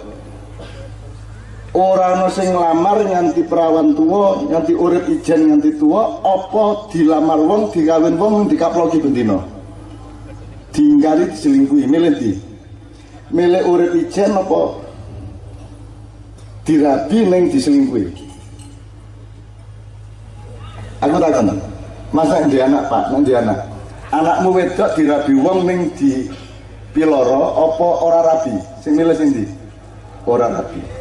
Orang 1.76 2.24
no 2.24 2.28
sing 2.32 2.56
lamar 2.56 3.04
nganti 3.04 3.44
perawan 3.44 3.92
tua, 3.92 4.40
nganti 4.48 4.72
urip 4.72 5.04
ijen 5.12 5.52
nganti 5.52 5.76
tua, 5.76 6.24
apa 6.24 6.88
dilamar 6.88 7.36
wong, 7.36 7.68
dikawin 7.68 8.16
wong, 8.16 8.48
dikaploki 8.48 8.96
bendino. 8.96 9.44
Diingkari 10.72 11.28
diselingkuhi, 11.36 11.84
milih 11.84 12.16
di. 12.16 12.32
Milih 13.28 13.68
urip 13.68 13.92
ijen 13.92 14.40
apa 14.40 14.72
dirabi 16.64 17.18
neng 17.28 17.52
diselingkuhi. 17.52 18.24
Aku 21.04 21.20
takon 21.20 21.60
masa 22.08 22.40
di 22.48 22.56
anak 22.56 22.88
pak? 22.88 23.12
Nanti 23.12 23.36
anak? 23.36 23.68
Anakmu 24.16 24.48
wedok 24.56 24.96
dirabi 24.96 25.32
wong 25.36 25.68
ning 25.68 25.92
di 25.92 26.24
piloro 26.96 27.52
opo 27.68 28.00
ora 28.00 28.24
rabi? 28.24 28.56
Sing 28.80 28.96
milih 28.96 29.12
sing 29.12 29.28
di 29.36 29.44
ora 30.24 30.48
rabi 30.48 30.95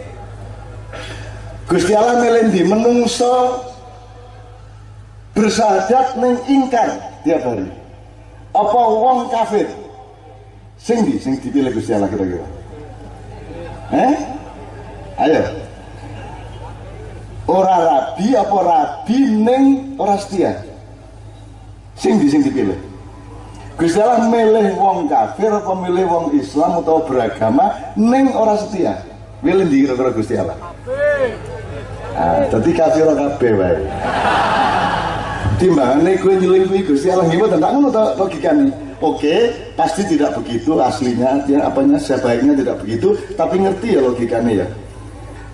Gusti 1.65 1.97
Allah 1.97 2.21
milih 2.21 2.53
di 2.53 2.61
menungso 2.61 3.57
bersahadat 5.33 6.13
ning 6.21 6.37
ingkar 6.45 6.93
tiap 7.25 7.41
hari 7.41 7.65
apa 8.55 8.79
wong 8.79 9.27
kafir? 9.33 9.67
Sing 10.79 11.03
di 11.03 11.17
sing 11.17 11.41
dipilih 11.41 11.73
Gusti 11.75 11.91
Allah 11.91 12.07
kira-kira? 12.07 12.47
Eh? 13.91 14.15
Ayo. 15.19 15.43
Ora 17.45 17.77
rabi 17.81 18.37
apa 18.37 18.57
rabi 18.61 19.19
ning 19.33 19.63
ora 19.97 20.21
setia? 20.21 20.61
Sing 21.97 22.21
di 22.21 22.29
sing 22.29 22.45
dipilih? 22.45 22.77
Gusti 23.75 23.99
Allah 23.99 24.29
milih 24.29 24.77
wong 24.79 25.11
kafir 25.11 25.51
apa 25.51 25.73
milih 25.81 26.05
wong 26.07 26.25
Islam 26.37 26.79
atau 26.79 27.03
beragama 27.03 27.73
ning 27.97 28.31
ora 28.31 28.55
setia? 28.55 29.01
Milih 29.41 29.67
di 29.67 29.83
kira-kira 29.83 30.13
Gusti 30.15 30.37
Allah 30.39 30.55
ah 32.15 32.41
dadi 32.49 32.71
kafir 32.71 33.05
kabeh 33.05 33.51
wae 33.59 33.79
timbangane 35.59 36.11
kowe 36.19 36.33
nyelingkuhi 36.35 36.81
Gusti 36.87 37.07
Allah 37.11 37.27
gimana 37.27 37.59
tentang 37.59 37.71
ngono 37.79 37.89
logikane 38.15 38.67
oke 38.99 39.35
pasti 39.75 40.01
tidak 40.07 40.35
begitu 40.39 40.79
aslinya 40.79 41.43
ya 41.47 41.67
apanya 41.67 41.99
sebaiknya 41.99 42.55
tidak 42.59 42.75
begitu 42.83 43.15
tapi 43.35 43.59
ngerti 43.59 43.95
ya 43.95 44.01
logikanya 44.03 44.51
ya 44.63 44.67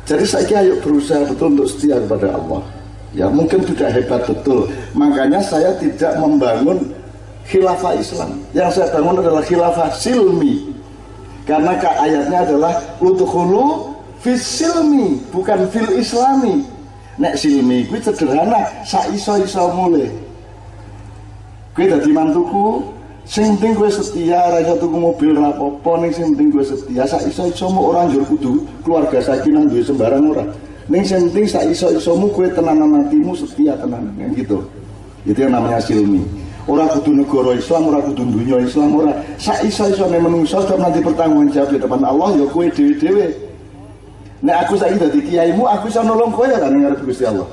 jadi 0.06 0.26
saya 0.26 0.66
ayo 0.66 0.78
berusaha 0.82 1.26
betul 1.30 1.54
untuk 1.54 1.70
setia 1.70 2.02
kepada 2.02 2.34
Allah 2.34 2.62
Ya 3.12 3.28
mungkin 3.28 3.60
tidak 3.68 3.92
hebat 3.92 4.24
betul. 4.24 4.72
Makanya 4.96 5.44
saya 5.44 5.76
tidak 5.76 6.16
membangun 6.16 6.96
khilafah 7.52 8.00
Islam. 8.00 8.40
Yang 8.56 8.80
saya 8.80 8.88
bangun 8.96 9.20
adalah 9.20 9.44
khilafah 9.44 9.92
silmi. 10.00 10.72
Karena 11.44 11.76
ayatnya 11.76 12.48
adalah 12.48 12.74
lutukhulu 13.04 13.91
fil 14.22 14.38
silmi, 14.38 15.18
bukan 15.34 15.66
fil 15.74 15.90
islami. 15.98 16.64
Nek 17.20 17.36
silmi 17.36 17.86
kuwi 17.90 18.00
sederhana, 18.02 18.70
sak 18.88 19.10
iso-iso 19.12 19.70
mulai. 19.76 20.08
Kuwi 21.76 21.92
dadi 21.92 22.10
mantuku, 22.14 22.86
sing 23.28 23.58
penting 23.60 23.78
gue 23.78 23.90
setia, 23.92 24.50
ra 24.50 24.58
iso 24.64 24.80
tuku 24.80 24.98
mobil 24.98 25.36
ra 25.36 25.52
apa-apa 25.52 26.06
ning 26.06 26.12
sing 26.16 26.34
penting 26.34 26.50
gue 26.56 26.64
setia, 26.66 27.04
sak 27.04 27.28
iso-iso 27.28 27.68
mu 27.70 27.92
ora 27.92 28.08
njur 28.08 28.24
kudu 28.26 28.64
keluarga 28.86 29.20
sakinah 29.22 29.68
duwe 29.68 29.84
sembarang 29.84 30.26
ora. 30.32 30.46
Ning 30.90 31.04
senting 31.06 31.46
sak 31.46 31.68
iso-isomu 31.70 32.32
kue 32.34 32.50
tenanan 32.52 33.06
hatimu 33.06 33.38
setia 33.38 33.78
tenanan 33.78 34.12
gitu. 34.34 34.66
Itu 35.28 35.46
yang 35.46 35.54
namanya 35.54 35.78
silmi. 35.78 36.26
Orang 36.66 36.90
kudu 36.94 37.22
negara 37.22 37.58
Islam, 37.58 37.90
orang 37.90 38.04
kudu 38.14 38.24
dunia 38.26 38.58
Islam, 38.62 38.98
orang 38.98 39.18
sak 39.38 39.62
iso-isone 39.66 40.18
menungso 40.18 40.62
nanti 40.78 41.02
pertanggung 41.02 41.50
jawab 41.54 41.74
di 41.74 41.78
depan 41.78 42.02
Allah 42.02 42.30
ya 42.38 42.46
dewe-dewe. 42.50 43.51
Nek 44.42 44.58
aku 44.66 44.74
saiki 44.74 44.98
dadi 44.98 45.20
kiaimu, 45.22 45.64
aku 45.70 45.86
iso 45.86 46.02
nolong 46.02 46.34
kowe 46.34 46.50
ya 46.50 46.58
kan 46.58 46.74
ngarep 46.74 47.06
Gusti 47.06 47.30
Allah. 47.30 47.46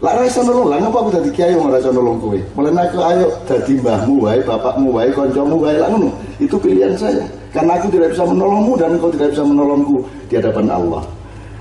Lah 0.00 0.12
ora 0.16 0.24
iso 0.24 0.40
nolong, 0.40 0.72
lah 0.72 0.80
ngapa 0.80 0.98
aku 1.04 1.10
dadi 1.20 1.30
kiai 1.36 1.52
ora 1.52 1.76
iso 1.76 1.92
nolong 1.92 2.16
kowe? 2.16 2.38
Mulane 2.56 2.80
aku 2.88 2.98
ayo 3.04 3.28
dadi 3.44 3.72
mbahmu 3.76 4.14
wae, 4.24 4.40
bapakmu 4.40 4.88
wae, 4.96 5.12
kancamu 5.12 5.56
wae. 5.60 5.76
Lah 5.76 5.92
ngono. 5.92 6.08
Itu 6.40 6.56
pilihan 6.56 6.96
saya. 6.96 7.28
Karena 7.52 7.76
aku 7.76 7.92
tidak 7.92 8.12
bisa 8.16 8.24
menolongmu 8.24 8.72
dan 8.80 8.96
kau 8.96 9.12
tidak 9.12 9.36
bisa 9.36 9.44
menolongku 9.44 9.96
di 10.28 10.34
hadapan 10.40 10.66
Allah. 10.72 11.04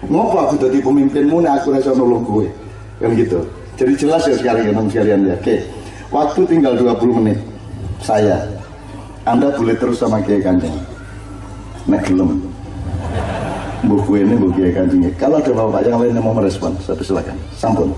Ngopo 0.08 0.38
aku 0.47 0.54
jadi 0.63 0.78
pemimpinmu 0.80 1.43
nih 1.43 1.51
aku 1.51 1.75
rasa 1.75 1.91
nolong 1.91 2.23
gue 2.23 2.47
kan 3.04 3.12
gitu. 3.15 3.39
Jadi 3.75 3.93
jelas 3.99 4.23
ya 4.23 4.36
sekarang 4.39 4.63
ya 4.63 4.73
sekalian 4.88 5.19
ya. 5.28 5.36
Oke. 5.36 5.56
Waktu 6.12 6.41
tinggal 6.47 6.73
20 6.80 7.19
menit. 7.19 7.39
Saya. 7.99 8.39
Anda 9.28 9.51
boleh 9.58 9.75
terus 9.75 9.99
sama 9.99 10.23
Kiai 10.23 10.39
Kanjeng. 10.39 10.75
Nek 11.89 12.01
gelem 12.08 12.55
buku 13.84 14.24
ini 14.24 14.40
buku 14.40 14.72
Kanjeng. 14.72 15.04
Kalau 15.20 15.44
ada 15.44 15.52
bapak 15.52 15.82
yang 15.84 16.00
lain 16.00 16.16
yang 16.16 16.24
mau 16.24 16.36
merespon 16.38 16.72
saya 16.80 16.96
silakan. 17.04 17.36
Sampun. 17.60 17.92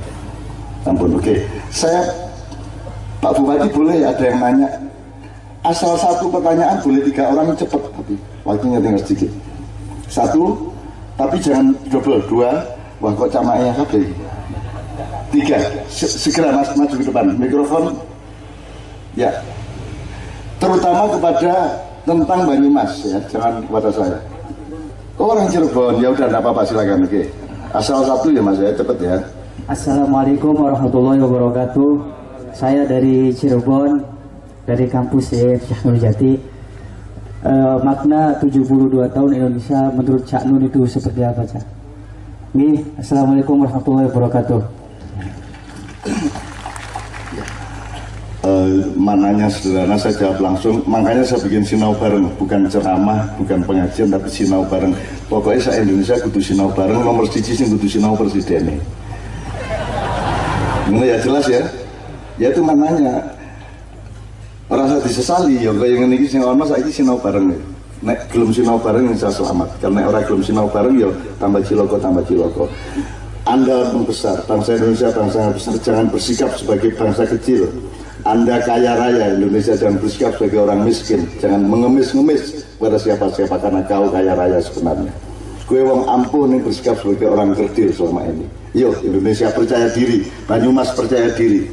Sampun 0.82 1.14
oke. 1.14 1.36
Saya 1.70 2.02
Pak 3.22 3.34
Bupati 3.38 3.68
boleh 3.70 4.02
ada 4.02 4.24
yang 4.24 4.40
nanya. 4.42 4.70
Asal 5.62 6.00
satu 6.00 6.32
pertanyaan 6.32 6.82
boleh 6.82 7.02
tiga 7.06 7.30
orang 7.30 7.54
cepat. 7.54 7.82
Tapi 7.94 8.14
waktunya 8.48 8.80
tinggal 8.82 9.02
sedikit. 9.06 9.32
Satu 10.10 10.74
tapi 11.20 11.38
jangan 11.38 11.76
double. 11.94 12.22
Dua 12.26 12.52
wah 12.98 13.14
kok 13.14 13.30
camanya 13.30 13.70
kabel 13.78 14.10
tiga 15.30 15.60
segera 15.92 16.56
mas 16.56 16.72
maju 16.74 16.96
ke 16.96 17.06
depan. 17.06 17.26
Mikrofon. 17.38 17.84
Ya. 19.14 19.34
Terutama 20.58 21.06
kepada 21.14 21.54
tentang 22.08 22.42
Banyumas 22.48 22.92
ya, 23.04 23.20
jangan 23.30 23.62
kepada 23.68 23.90
saya. 23.94 24.18
Oh, 25.18 25.34
orang 25.34 25.50
Cirebon, 25.50 25.98
ya 25.98 26.14
udah 26.14 26.30
enggak 26.30 26.46
apa-apa 26.46 26.62
silakan 26.62 27.10
oke. 27.10 27.26
Asal 27.74 28.06
satu 28.06 28.30
ya 28.30 28.38
Mas 28.38 28.62
ya, 28.62 28.70
cepet 28.70 28.98
ya. 29.02 29.18
Assalamualaikum 29.66 30.54
warahmatullahi 30.54 31.18
wabarakatuh. 31.18 31.92
Saya 32.54 32.86
dari 32.86 33.34
Cirebon, 33.34 33.98
dari 34.70 34.86
kampus 34.86 35.34
Syekh 35.34 35.82
Nurjati. 35.90 36.38
E, 37.42 37.54
makna 37.82 38.38
72 38.38 39.10
tahun 39.10 39.32
Indonesia 39.34 39.90
menurut 39.90 40.22
Cak 40.30 40.46
Nun 40.46 40.62
itu 40.62 40.86
seperti 40.86 41.26
apa 41.26 41.42
Cak? 41.50 41.66
Nih, 42.54 42.86
Assalamualaikum 43.02 43.66
warahmatullahi 43.66 44.14
wabarakatuh. 44.14 44.62
Mananya 48.98 49.46
sederhana 49.46 49.94
saya 49.94 50.18
jawab 50.18 50.42
langsung. 50.42 50.82
Makanya 50.90 51.22
saya 51.22 51.40
bikin 51.46 51.62
sinau 51.62 51.94
bareng 51.94 52.26
bukan 52.42 52.66
ceramah 52.66 53.30
bukan 53.38 53.62
pengajian 53.62 54.10
tapi 54.10 54.28
sinau 54.28 54.66
bareng. 54.66 54.92
Pokoknya 55.30 55.62
saya 55.62 55.86
Indonesia 55.86 56.18
kudu 56.26 56.42
sinau 56.42 56.74
bareng 56.74 57.00
nomor 57.06 57.30
siji 57.30 57.54
sih 57.54 57.70
kudu 57.70 57.86
sinau 57.86 58.18
presiden 58.18 58.82
ini 60.88 61.12
ya 61.12 61.18
jelas 61.20 61.46
ya? 61.52 61.64
Ya 62.40 62.48
itu 62.54 62.64
mananya. 62.64 63.20
Saya 64.68 65.00
disesali 65.04 65.64
ya 65.64 65.72
kayak 65.76 65.92
yang 66.00 66.12
ini 66.12 66.28
sinau 66.28 66.56
mas 66.56 66.72
saya 66.72 66.88
sinau 66.88 67.20
bareng. 67.20 67.52
Nek 68.04 68.30
belum 68.32 68.56
sinau 68.56 68.80
bareng 68.80 69.12
saya 69.16 69.34
selamat. 69.36 69.68
Karena 69.84 70.08
orang 70.08 70.24
belum 70.24 70.42
sinau 70.44 70.68
bareng 70.72 70.96
ya 70.96 71.10
tambah 71.44 71.60
ciloko 71.68 71.96
tambah 72.00 72.24
ciloko 72.24 72.72
anda 73.48 73.96
membesar, 73.96 74.44
bangsa 74.44 74.76
Indonesia 74.76 75.08
bangsa 75.16 75.38
yang 75.40 75.54
besar, 75.56 75.74
jangan 75.80 76.06
bersikap 76.12 76.52
sebagai 76.60 76.92
bangsa 77.00 77.24
kecil. 77.24 77.72
Anda 78.28 78.60
kaya 78.60 78.92
raya, 79.00 79.40
Indonesia 79.40 79.72
jangan 79.72 80.04
bersikap 80.04 80.36
sebagai 80.36 80.68
orang 80.68 80.84
miskin. 80.84 81.24
Jangan 81.40 81.64
mengemis-ngemis 81.64 82.68
pada 82.76 83.00
siapa-siapa 83.00 83.56
karena 83.56 83.82
kau 83.88 84.12
kaya 84.12 84.36
raya 84.36 84.60
sebenarnya. 84.60 85.16
Kue 85.64 85.80
wong 85.80 86.04
ampuh 86.12 86.44
nih 86.48 86.60
bersikap 86.60 87.00
sebagai 87.00 87.32
orang 87.32 87.56
kerdil 87.56 87.88
selama 87.96 88.28
ini. 88.28 88.46
Yuk, 88.76 89.00
Indonesia 89.08 89.48
percaya 89.56 89.88
diri, 89.96 90.28
Banyumas 90.44 90.92
percaya 90.92 91.32
diri. 91.32 91.72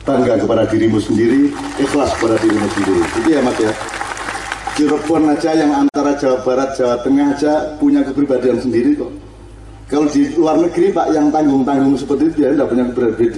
Bangga 0.00 0.40
kepada 0.40 0.64
dirimu 0.64 0.96
sendiri, 0.96 1.52
ikhlas 1.76 2.16
kepada 2.16 2.40
dirimu 2.40 2.68
sendiri. 2.72 3.02
Itu 3.20 3.28
ya 3.28 3.40
mas 3.44 3.56
ya. 3.60 3.72
Cirebon 4.72 5.28
aja 5.28 5.52
yang 5.52 5.84
antara 5.84 6.16
Jawa 6.16 6.40
Barat, 6.40 6.72
Jawa 6.80 6.96
Tengah 7.04 7.36
aja 7.36 7.52
punya 7.76 8.00
kepribadian 8.00 8.56
sendiri 8.56 8.96
kok. 8.96 9.12
Kalau 9.90 10.06
di 10.06 10.22
luar 10.38 10.54
negeri 10.54 10.94
Pak 10.94 11.10
yang 11.10 11.34
tanggung-tanggung 11.34 11.98
seperti 11.98 12.30
itu 12.30 12.38
ya 12.46 12.54
tidak 12.54 12.68
punya 12.70 12.84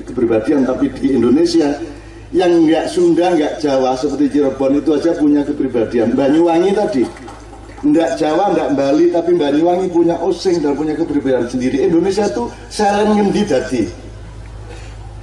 kepribadian, 0.04 0.60
tapi 0.68 0.92
di 1.00 1.16
Indonesia 1.16 1.80
yang 2.36 2.68
nggak 2.68 2.92
Sunda, 2.92 3.32
nggak 3.32 3.56
Jawa 3.56 3.96
seperti 3.96 4.36
Cirebon 4.36 4.76
itu 4.76 4.92
aja 4.92 5.16
punya 5.16 5.40
kepribadian. 5.48 6.12
Banyuwangi 6.12 6.76
tadi, 6.76 7.02
nggak 7.88 8.20
Jawa, 8.20 8.52
nggak 8.52 8.68
Bali, 8.76 9.08
tapi 9.08 9.32
Banyuwangi 9.32 9.88
punya 9.88 10.20
osing 10.20 10.60
dan 10.60 10.76
punya 10.76 10.92
kepribadian 10.92 11.48
sendiri. 11.48 11.88
Indonesia 11.88 12.28
tuh 12.28 12.52
seren 12.68 13.16
ngendi 13.16 13.42
dadi. 13.48 13.82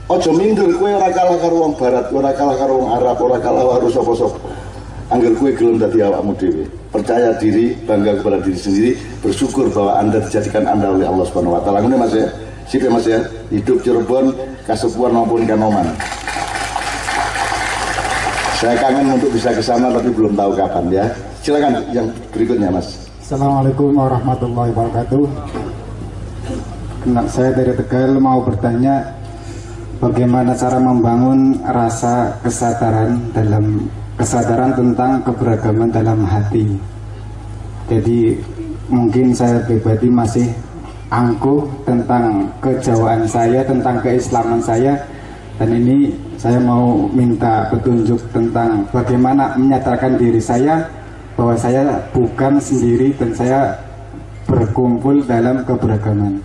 Ojo 0.10 0.34
minder, 0.34 0.66
kue 0.82 0.90
ora 0.90 1.14
kalah 1.14 1.38
karo 1.38 1.56
wong 1.62 1.78
barat, 1.78 2.10
ora 2.10 2.34
kalah 2.34 2.58
karo 2.58 2.82
wong 2.82 2.90
Arab, 2.98 3.22
ora 3.22 3.38
kalah 3.38 3.78
karo 3.78 3.86
sapa-sapa. 3.94 4.59
Angger 5.10 5.34
kue 5.42 5.50
gelem 5.58 5.82
dadi 5.82 6.06
awakmu 6.06 6.38
dhewe 6.38 6.80
percaya 6.90 7.34
diri, 7.38 7.78
bangga 7.86 8.18
kepada 8.22 8.42
diri 8.42 8.58
sendiri, 8.58 8.92
bersyukur 9.22 9.70
bahwa 9.70 10.02
Anda 10.02 10.18
dijadikan 10.26 10.66
Anda 10.66 10.90
oleh 10.94 11.06
Allah 11.06 11.26
Subhanahu 11.30 11.58
wa 11.58 11.62
taala. 11.62 11.86
Ini 11.86 11.96
Mas 11.98 12.14
ya. 12.14 12.28
Sip 12.70 12.82
ya 12.82 12.90
Mas 12.90 13.06
ya. 13.06 13.20
Hidup 13.54 13.82
Cirebon, 13.82 14.34
Kasepuan 14.66 15.14
maupun 15.14 15.46
Kanoman. 15.46 15.86
Saya 18.60 18.76
kangen 18.76 19.16
untuk 19.16 19.32
bisa 19.32 19.56
ke 19.56 19.64
sana 19.64 19.88
tapi 19.88 20.12
belum 20.12 20.36
tahu 20.36 20.52
kapan 20.58 20.86
ya. 20.92 21.06
Silakan 21.40 21.80
yang 21.96 22.12
berikutnya 22.36 22.68
Mas. 22.68 23.08
Assalamualaikum 23.24 23.96
warahmatullahi 23.96 24.74
wabarakatuh. 24.76 25.24
Nah, 27.08 27.26
saya 27.32 27.56
dari 27.56 27.72
Tegal 27.80 28.20
mau 28.20 28.44
bertanya 28.44 29.16
bagaimana 30.04 30.52
cara 30.58 30.82
membangun 30.82 31.64
rasa 31.64 32.36
kesadaran 32.44 33.32
dalam 33.32 33.88
kesadaran 34.20 34.76
tentang 34.76 35.24
keberagaman 35.24 35.88
dalam 35.88 36.28
hati. 36.28 36.68
Jadi 37.88 38.36
mungkin 38.92 39.32
saya 39.32 39.64
pribadi 39.64 40.12
masih 40.12 40.52
angkuh 41.08 41.64
tentang 41.88 42.52
kejawaan 42.60 43.24
saya, 43.24 43.64
tentang 43.64 44.04
keislaman 44.04 44.60
saya 44.60 45.00
dan 45.56 45.72
ini 45.72 46.14
saya 46.36 46.60
mau 46.60 47.08
minta 47.12 47.68
petunjuk 47.72 48.20
tentang 48.36 48.84
bagaimana 48.92 49.56
menyatakan 49.56 50.20
diri 50.20 50.40
saya 50.40 50.88
bahwa 51.40 51.56
saya 51.56 52.04
bukan 52.12 52.60
sendiri 52.60 53.16
dan 53.16 53.32
saya 53.32 53.76
berkumpul 54.48 55.24
dalam 55.24 55.64
keberagaman. 55.64 56.44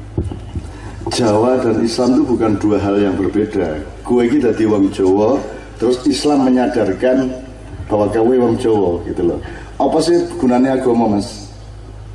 Jawa 1.13 1.61
dan 1.61 1.85
Islam 1.85 2.17
itu 2.17 2.25
bukan 2.27 2.53
dua 2.57 2.79
hal 2.81 2.97
yang 2.97 3.15
berbeda. 3.15 3.77
Kue 4.03 4.25
kita 4.27 4.57
di 4.57 4.65
wong 4.65 4.89
Jawa, 4.89 5.37
terus 5.77 6.01
Islam 6.09 6.49
menyadarkan 6.49 7.44
bahwa 7.89 8.07
gawe 8.09 8.35
wong 8.41 8.55
Jawa 8.61 9.01
gitu 9.09 9.23
loh. 9.35 9.39
Apa 9.77 9.99
sih 10.01 10.17
gunanya 10.39 10.79
agama 10.79 11.19
mas? 11.19 11.51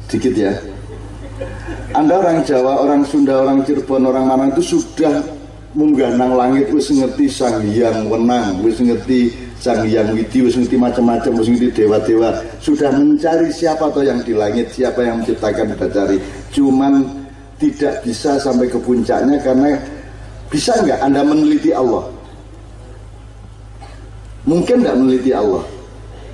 Dikit 0.10 0.34
ya. 0.34 0.54
Anda 1.94 2.22
orang 2.22 2.46
Jawa, 2.46 2.86
orang 2.86 3.02
Sunda, 3.06 3.42
orang 3.42 3.66
Cirebon, 3.66 4.06
orang 4.06 4.26
Malang 4.30 4.50
itu 4.54 4.78
sudah 4.78 5.26
munggah 5.78 6.18
nang 6.18 6.34
langit 6.34 6.74
wis 6.74 6.90
ngerti 6.90 7.30
sang 7.30 7.62
hyang 7.62 8.10
wenang, 8.10 8.62
wis 8.66 8.82
ngerti 8.82 9.30
sang 9.62 9.86
hyang 9.86 10.10
widi, 10.18 10.42
wis 10.42 10.58
ngerti 10.58 10.78
macam-macam, 10.78 11.32
wis 11.38 11.50
ngerti 11.50 11.70
dewa-dewa. 11.86 12.30
Sudah 12.58 12.90
mencari 12.94 13.54
siapa 13.54 13.90
atau 13.90 14.02
yang 14.02 14.22
di 14.26 14.34
langit, 14.34 14.74
siapa 14.74 15.06
yang 15.06 15.22
menciptakan 15.22 15.78
kita 15.78 15.88
cari. 15.94 16.18
Cuman 16.50 16.94
tidak 17.62 18.02
bisa 18.02 18.40
sampai 18.42 18.66
ke 18.66 18.80
puncaknya 18.82 19.38
karena 19.46 19.78
bisa 20.50 20.74
nggak 20.82 21.00
Anda 21.06 21.22
meneliti 21.22 21.70
Allah? 21.70 22.19
Mungkin 24.48 24.84
tidak 24.84 24.96
meneliti 24.96 25.32
Allah. 25.36 25.64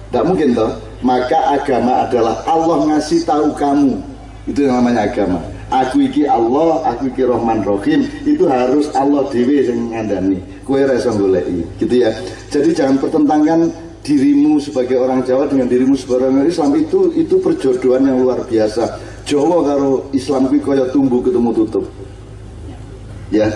Tidak 0.09 0.23
mungkin 0.25 0.53
toh. 0.53 0.71
Maka 1.01 1.57
agama 1.57 2.05
adalah 2.05 2.41
Allah 2.45 2.77
ngasih 2.93 3.25
tahu 3.25 3.53
kamu. 3.57 3.97
Itu 4.45 4.69
yang 4.69 4.81
namanya 4.81 5.09
agama. 5.09 5.41
Aku 5.73 6.05
iki 6.05 6.29
Allah, 6.29 6.85
aku 6.85 7.09
iki 7.09 7.25
Rahman 7.25 7.65
Rahim. 7.65 8.05
Itu 8.21 8.45
harus 8.45 8.93
Allah 8.93 9.25
dewi 9.33 9.65
yang 9.65 9.89
ngandani. 9.89 10.37
Kue 10.61 10.85
rasa 10.85 11.09
golei. 11.17 11.65
Gitu 11.81 12.05
ya. 12.05 12.13
Jadi 12.53 12.69
jangan 12.77 13.01
pertentangkan 13.01 13.73
dirimu 14.05 14.61
sebagai 14.61 15.01
orang 15.01 15.25
Jawa 15.25 15.49
dengan 15.49 15.65
dirimu 15.65 15.97
sebagai 15.97 16.29
orang 16.29 16.45
Islam 16.45 16.77
itu 16.77 17.09
itu 17.17 17.41
perjodohan 17.41 18.05
yang 18.05 18.21
luar 18.21 18.45
biasa. 18.45 19.01
Jawa 19.25 19.65
karo 19.65 20.05
Islam 20.13 20.45
kuwi 20.45 20.61
kaya 20.61 20.85
tumbuh 20.93 21.25
ketemu 21.25 21.49
tutup. 21.57 21.85
Ya, 23.33 23.49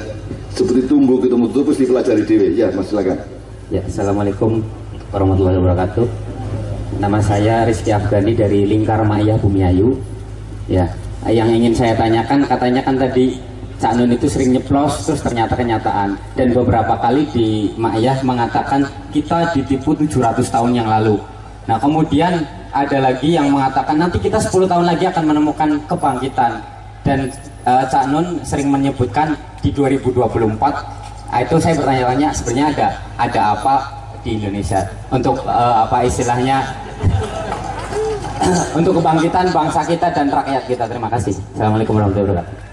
seperti 0.57 0.89
tumbuh 0.89 1.21
ketemu 1.21 1.45
tutup 1.53 1.69
terus 1.69 1.79
dipelajari 1.85 2.23
dewi. 2.25 2.57
Ya, 2.57 2.73
Mas 2.73 2.89
silakan. 2.89 3.21
Ya, 3.69 3.85
Assalamualaikum 3.85 4.65
warahmatullahi 5.13 5.61
wabarakatuh. 5.61 6.05
Nama 6.97 7.21
saya 7.21 7.69
Rizky 7.69 7.93
Afgani 7.93 8.33
dari 8.33 8.65
Lingkar 8.65 9.05
Maya 9.05 9.37
Bumiayu. 9.37 9.93
Ya, 10.65 10.89
yang 11.29 11.53
ingin 11.53 11.77
saya 11.77 11.93
tanyakan 11.93 12.49
katanya 12.49 12.81
kan 12.81 12.97
tadi 12.97 13.37
Cak 13.77 13.93
Nun 13.93 14.09
itu 14.09 14.25
sering 14.25 14.57
nyeplos 14.57 15.05
terus 15.05 15.21
ternyata 15.21 15.53
kenyataan 15.53 16.17
dan 16.33 16.49
beberapa 16.49 16.97
kali 16.97 17.29
di 17.29 17.69
Ma'iyah 17.77 18.25
mengatakan 18.25 18.89
kita 19.13 19.53
ditipu 19.53 19.93
700 19.93 20.49
tahun 20.49 20.73
yang 20.73 20.89
lalu. 20.89 21.21
Nah, 21.69 21.77
kemudian 21.77 22.41
ada 22.73 22.97
lagi 22.97 23.37
yang 23.37 23.53
mengatakan 23.53 24.01
nanti 24.01 24.17
kita 24.17 24.41
10 24.41 24.65
tahun 24.65 24.89
lagi 24.89 25.05
akan 25.13 25.29
menemukan 25.29 25.77
kebangkitan 25.85 26.57
dan 27.05 27.29
uh, 27.69 27.85
Cak 27.85 28.09
Nun 28.09 28.41
sering 28.41 28.73
menyebutkan 28.73 29.37
di 29.61 29.69
2024 29.69 31.08
Nah, 31.29 31.45
itu 31.45 31.55
saya 31.61 31.77
bertanya-tanya 31.77 32.29
sebenarnya 32.33 32.65
ada 32.73 32.87
ada 33.21 33.41
apa 33.53 33.75
di 34.25 34.41
Indonesia 34.41 34.81
untuk 35.13 35.37
uh, 35.45 35.85
apa 35.85 36.01
istilahnya 36.01 36.65
untuk 38.77 38.97
kebangkitan 38.97 39.53
bangsa 39.53 39.85
kita 39.85 40.09
dan 40.09 40.33
rakyat 40.33 40.63
kita. 40.65 40.83
Terima 40.89 41.05
kasih. 41.13 41.37
Assalamualaikum 41.53 41.93
warahmatullahi 42.01 42.33
wabarakatuh. 42.33 42.67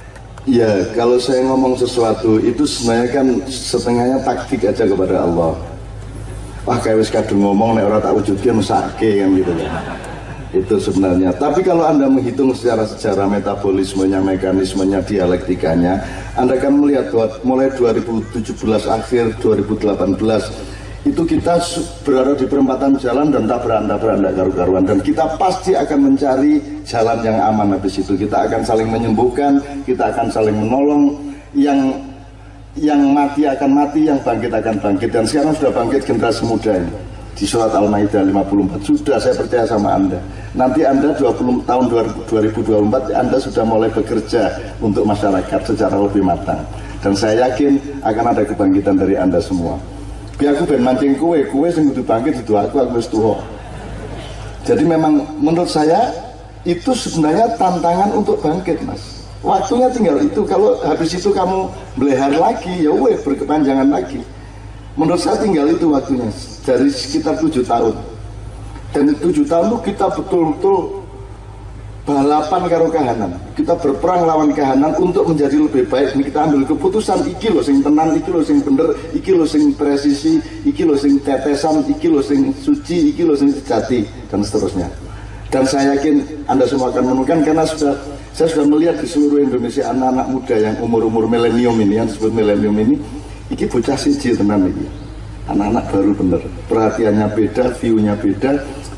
Ya, 0.47 0.73
kalau 0.95 1.19
saya 1.19 1.43
ngomong 1.43 1.75
sesuatu 1.75 2.39
itu 2.39 2.65
sebenarnya 2.65 3.09
kan 3.13 3.27
setengahnya 3.51 4.19
taktik 4.25 4.63
aja 4.65 4.87
kepada 4.87 5.27
Allah. 5.27 5.53
Wah, 6.65 6.79
kayak 6.81 7.03
wis 7.03 7.11
kadung 7.13 7.45
ngomong 7.45 7.77
nek 7.77 7.87
ora 7.87 7.99
tak 8.01 8.15
wujudke 8.15 8.51
mesake 8.51 9.23
kan 9.23 9.31
gitu 9.37 9.53
ya 9.55 9.71
itu 10.63 10.77
sebenarnya. 10.81 11.35
Tapi 11.37 11.61
kalau 11.61 11.85
Anda 11.85 12.09
menghitung 12.09 12.57
secara 12.57 12.89
sejarah 12.89 13.29
metabolismenya, 13.29 14.23
mekanismenya, 14.25 15.05
dialektikanya, 15.05 16.01
Anda 16.39 16.57
akan 16.57 16.73
melihat 16.81 17.13
bahwa 17.13 17.29
mulai 17.45 17.69
2017 17.75 18.53
akhir 18.89 19.37
2018 19.45 20.17
itu 21.07 21.23
kita 21.23 21.63
berada 22.03 22.35
di 22.35 22.51
perempatan 22.51 22.99
jalan 22.99 23.31
dan 23.31 23.47
tak 23.47 23.63
beranda 23.63 23.95
beranda 23.95 24.31
karu-karuan. 24.35 24.85
Dan 24.85 24.99
kita 24.99 25.39
pasti 25.39 25.79
akan 25.79 26.13
mencari 26.13 26.59
jalan 26.83 27.19
yang 27.23 27.39
aman 27.39 27.79
habis 27.79 28.03
itu. 28.03 28.19
Kita 28.19 28.51
akan 28.51 28.67
saling 28.67 28.89
menyembuhkan 28.91 29.63
kita 29.87 30.11
akan 30.11 30.27
saling 30.35 30.57
menolong. 30.57 31.15
Yang 31.57 32.05
yang 32.77 33.01
mati 33.17 33.49
akan 33.49 33.71
mati 33.73 34.01
yang 34.11 34.19
bangkit 34.21 34.53
akan 34.53 34.77
bangkit. 34.83 35.11
Dan 35.15 35.25
sekarang 35.25 35.55
sudah 35.57 35.73
bangkit 35.73 36.03
generasi 36.05 36.43
muda 36.45 36.75
ini 36.75 37.16
di 37.37 37.45
surat 37.45 37.69
Al-Maidah 37.77 38.25
54 38.25 38.81
sudah 38.81 39.21
saya 39.21 39.37
percaya 39.37 39.65
sama 39.69 39.93
Anda. 39.93 40.17
Nanti 40.57 40.89
Anda 40.89 41.13
20 41.13 41.69
tahun 41.69 41.85
2024 42.33 43.13
Anda 43.13 43.37
sudah 43.37 43.65
mulai 43.69 43.93
bekerja 43.93 44.57
untuk 44.81 45.05
masyarakat 45.05 45.61
secara 45.69 46.01
lebih 46.01 46.25
matang. 46.25 46.65
Dan 47.05 47.13
saya 47.13 47.47
yakin 47.47 47.77
akan 48.01 48.25
ada 48.33 48.43
kebangkitan 48.49 48.97
dari 48.97 49.21
Anda 49.21 49.37
semua. 49.37 49.77
Biar 50.41 50.57
aku 50.57 50.65
ben 50.65 50.81
mancing 50.81 51.17
kue 51.21 51.45
kue 51.53 51.69
sing 51.69 51.93
kudu 51.93 52.03
bangkit 52.05 52.41
itu 52.41 52.57
aku 52.57 52.81
aku 52.81 53.01
wis 53.01 53.09
jadi 54.67 54.83
memang 54.83 55.23
menurut 55.39 55.71
saya 55.71 56.11
itu 56.67 56.91
sebenarnya 56.91 57.55
tantangan 57.55 58.11
untuk 58.11 58.43
bangkit 58.43 58.83
mas. 58.83 59.23
Waktunya 59.47 59.87
tinggal 59.95 60.19
itu. 60.19 60.43
Kalau 60.43 60.83
habis 60.83 61.15
itu 61.15 61.31
kamu 61.31 61.71
belehar 61.95 62.35
lagi 62.35 62.83
ya 62.83 62.91
weh 62.91 63.15
berkepanjangan 63.23 63.87
lagi. 63.87 64.19
Menurut 64.99 65.23
saya 65.23 65.39
tinggal 65.39 65.71
itu 65.71 65.87
waktunya 65.87 66.27
dari 66.67 66.91
sekitar 66.91 67.39
tujuh 67.39 67.63
tahun. 67.63 67.95
Dan 68.91 69.15
tujuh 69.23 69.47
tahun 69.47 69.71
itu 69.71 69.79
kita 69.95 70.11
betul-betul 70.11 71.07
balapan 72.07 72.63
karo 72.67 72.87
kahanan. 72.91 73.31
Kita 73.55 73.79
berperang 73.79 74.27
lawan 74.27 74.51
kahanan 74.51 74.95
untuk 74.99 75.31
menjadi 75.31 75.59
lebih 75.63 75.87
baik. 75.87 76.19
Ini 76.19 76.23
kita 76.27 76.51
ambil 76.51 76.67
keputusan 76.67 77.23
iki 77.31 77.55
loh 77.55 77.63
sing 77.63 77.83
tenang 77.83 78.19
iki 78.19 78.31
loh 78.31 78.43
sing 78.43 78.59
bener 78.63 78.89
iki 79.15 79.31
loh 79.35 79.47
sing 79.47 79.71
presisi 79.79 80.43
iki 80.67 80.83
loh 80.83 80.99
sing 80.99 81.23
tetesan 81.23 81.87
iki 81.87 82.11
loh 82.11 82.23
sing 82.23 82.51
suci 82.59 83.15
iki 83.15 83.23
loh 83.23 83.39
sing 83.39 83.55
sejati 83.55 84.03
dan 84.27 84.43
seterusnya. 84.43 84.91
Dan 85.47 85.63
saya 85.63 85.95
yakin 85.95 86.27
anda 86.51 86.67
semua 86.67 86.91
akan 86.91 87.07
menemukan 87.07 87.39
karena 87.47 87.63
sudah 87.63 87.95
saya 88.35 88.51
sudah 88.51 88.67
melihat 88.67 88.99
di 88.99 89.07
seluruh 89.07 89.41
Indonesia 89.47 89.87
anak-anak 89.89 90.27
muda 90.29 90.57
yang 90.59 90.75
umur-umur 90.83 91.31
milenium 91.31 91.79
ini 91.79 92.03
yang 92.03 92.07
disebut 92.11 92.35
milenium 92.35 92.75
ini 92.77 92.99
iki 93.55 93.65
bocah 93.71 93.95
siji 93.95 94.35
tenan 94.35 94.67
iki 94.67 95.06
anak-anak 95.51 95.85
baru 95.91 96.11
bener. 96.15 96.43
Perhatiannya 96.67 97.27
beda 97.35 97.65
view-nya 97.79 98.15
beda 98.19 98.51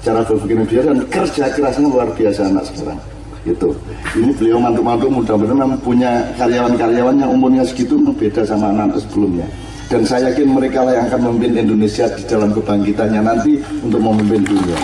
cara 0.02 0.20
berpikirnya 0.24 0.64
beda 0.64 0.82
dan 0.92 0.98
kerja 1.10 1.44
kerasnya 1.52 1.88
luar 1.88 2.08
biasa 2.16 2.40
anak 2.48 2.64
sekarang. 2.72 3.00
Itu 3.46 3.70
ini 4.18 4.32
beliau 4.34 4.58
mantu-mantu 4.60 5.06
mudah-mudahan 5.08 5.78
punya 5.80 6.26
karyawan-karyawan 6.36 7.16
yang 7.16 7.30
umurnya 7.32 7.64
segitu 7.64 8.00
beda 8.00 8.44
sama 8.44 8.72
anak-anak 8.72 8.98
sebelumnya. 9.08 9.46
Dan 9.88 10.04
saya 10.04 10.28
yakin 10.28 10.52
mereka 10.52 10.84
lah 10.84 11.00
yang 11.00 11.06
akan 11.08 11.20
memimpin 11.32 11.64
Indonesia 11.64 12.04
di 12.12 12.22
dalam 12.28 12.52
kebangkitannya 12.52 13.20
nanti 13.24 13.56
untuk 13.80 14.00
memimpin 14.04 14.44
dunia. 14.44 14.80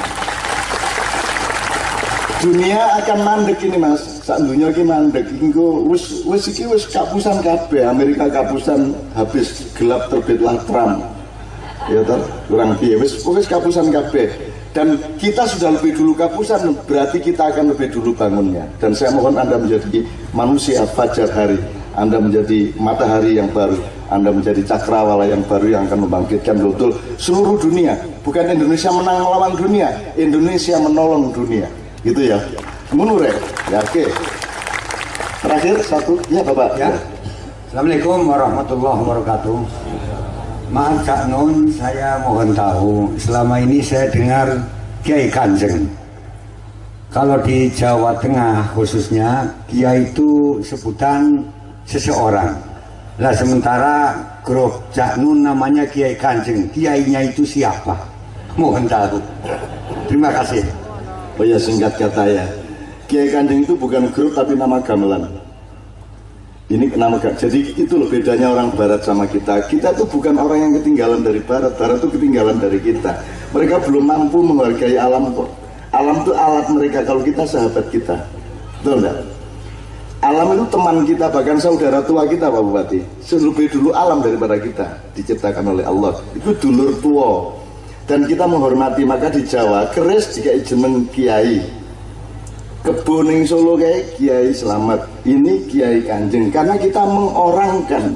Dunia 2.40 2.80
akan 3.04 3.18
mandek 3.20 3.58
ini 3.68 3.76
mas. 3.76 4.00
Saat 4.24 4.48
dunia 4.48 4.72
ini 4.72 4.84
mandek 4.84 5.28
ini 5.28 5.52
wis 5.92 6.24
wis 6.24 6.48
iki 6.48 6.64
wis 6.72 6.88
kapusan 6.88 7.36
kabeh. 7.44 7.84
Amerika 7.84 8.32
kapusan 8.32 8.96
habis 9.12 9.68
gelap 9.76 10.08
terbitlah 10.08 10.56
Trump 10.64 11.04
ya 11.88 12.00
ter 12.04 12.20
kurang 12.48 12.76
piye. 12.80 12.96
Wis 12.96 13.20
wis 13.24 13.46
kapusan 13.48 13.92
kabeh. 13.92 14.28
Dan 14.74 14.98
kita 15.22 15.46
sudah 15.46 15.70
lebih 15.78 15.94
dulu 15.94 16.18
kapusan 16.18 16.74
berarti 16.82 17.22
kita 17.22 17.54
akan 17.54 17.70
lebih 17.70 17.94
dulu 17.94 18.10
bangunnya. 18.10 18.66
Dan 18.82 18.90
saya 18.90 19.14
mohon 19.14 19.38
anda 19.38 19.54
menjadi 19.54 20.02
manusia 20.34 20.82
fajar 20.98 21.30
hari. 21.30 21.58
Anda 21.94 22.18
menjadi 22.18 22.74
matahari 22.74 23.38
yang 23.38 23.46
baru. 23.54 23.78
Anda 24.10 24.34
menjadi 24.34 24.66
cakrawala 24.66 25.30
yang 25.30 25.46
baru 25.46 25.78
yang 25.78 25.86
akan 25.86 26.10
membangkitkan 26.10 26.58
betul 26.58 26.90
seluruh 27.22 27.54
dunia. 27.54 27.94
Bukan 28.26 28.50
Indonesia 28.50 28.90
menang 28.90 29.22
melawan 29.22 29.54
dunia 29.54 29.88
Indonesia 30.18 30.74
menolong 30.82 31.30
dunia. 31.30 31.70
Gitu 32.02 32.34
ya. 32.34 32.38
Menurut 32.90 33.30
ya 33.70 33.78
oke. 33.78 34.04
Terakhir 35.38 35.76
satu. 35.86 36.18
Ya 36.34 36.42
bapak. 36.42 36.82
Ya. 36.82 36.90
Assalamualaikum 37.70 38.26
warahmatullahi 38.26 38.98
wabarakatuh 39.02 40.23
maaf 40.72 41.04
Cak 41.04 41.28
Nun 41.28 41.68
saya 41.74 42.20
mohon 42.24 42.54
tahu 42.56 43.12
selama 43.20 43.60
ini 43.60 43.84
saya 43.84 44.08
dengar 44.08 44.48
Kiai 45.04 45.28
Kanjeng. 45.28 45.84
Kalau 47.12 47.38
di 47.44 47.70
Jawa 47.70 48.16
Tengah 48.18 48.72
khususnya 48.72 49.44
Kiai 49.68 50.08
itu 50.08 50.58
sebutan 50.64 51.44
seseorang. 51.84 52.56
Lah 53.20 53.30
sementara 53.36 54.16
grup 54.42 54.80
Cak 54.90 55.20
Nun 55.20 55.44
namanya 55.44 55.84
Kiai 55.84 56.16
Kanjeng. 56.16 56.66
Kiainya 56.72 57.28
itu 57.28 57.44
siapa? 57.44 57.94
Mohon 58.56 58.88
tahu. 58.88 59.18
Terima 60.08 60.32
kasih. 60.32 60.64
Oh 61.36 61.44
ya 61.44 61.58
singkat 61.60 61.92
kata 62.00 62.24
ya. 62.30 62.46
Kiai 63.10 63.28
Kanjeng 63.28 63.62
itu 63.62 63.76
bukan 63.76 64.08
grup 64.10 64.32
tapi 64.32 64.56
nama 64.56 64.80
gamelan 64.80 65.43
ini 66.72 66.88
nama 66.96 67.20
jadi 67.20 67.60
itu 67.76 67.92
loh 67.92 68.08
bedanya 68.08 68.48
orang 68.48 68.72
barat 68.72 69.04
sama 69.04 69.28
kita. 69.28 69.68
Kita 69.68 69.92
itu 69.92 70.08
bukan 70.08 70.40
orang 70.40 70.58
yang 70.64 70.72
ketinggalan 70.80 71.20
dari 71.20 71.40
barat 71.44 71.76
barat 71.76 72.00
itu 72.00 72.08
ketinggalan 72.16 72.56
dari 72.56 72.80
kita. 72.80 73.20
Mereka 73.52 73.84
belum 73.84 74.04
mampu 74.08 74.40
menghargai 74.40 74.96
alam 74.96 75.28
kok. 75.36 75.48
Alam 75.92 76.24
itu 76.24 76.32
alat 76.32 76.66
mereka 76.72 77.04
kalau 77.04 77.20
kita 77.20 77.44
sahabat 77.44 77.86
kita. 77.92 78.16
Betul 78.80 79.04
enggak 79.04 79.34
alam 80.24 80.56
itu 80.56 80.64
teman 80.72 80.96
kita 81.04 81.28
bahkan 81.28 81.60
saudara 81.60 82.00
tua 82.00 82.24
kita 82.24 82.48
Pak 82.48 82.62
Bupati. 82.64 83.00
Lebih 83.28 83.66
dulu 83.68 83.92
alam 83.92 84.24
daripada 84.24 84.56
kita 84.56 84.96
diciptakan 85.12 85.76
oleh 85.76 85.84
Allah. 85.84 86.16
Itu 86.32 86.56
dulur 86.56 86.96
tua. 87.04 87.52
Dan 88.08 88.24
kita 88.24 88.48
menghormati 88.48 89.04
maka 89.04 89.28
di 89.28 89.44
Jawa 89.44 89.88
keris 89.92 90.32
jika 90.36 90.56
jeneng 90.64 91.08
kiai 91.12 91.60
keboning 92.84 93.48
Solo 93.48 93.80
kayak 93.80 94.20
kiai 94.20 94.52
selamat. 94.52 95.00
Ini 95.24 95.64
kiai 95.72 96.04
kanjeng 96.04 96.52
karena 96.52 96.76
kita 96.76 97.00
mengorangkan 97.00 98.12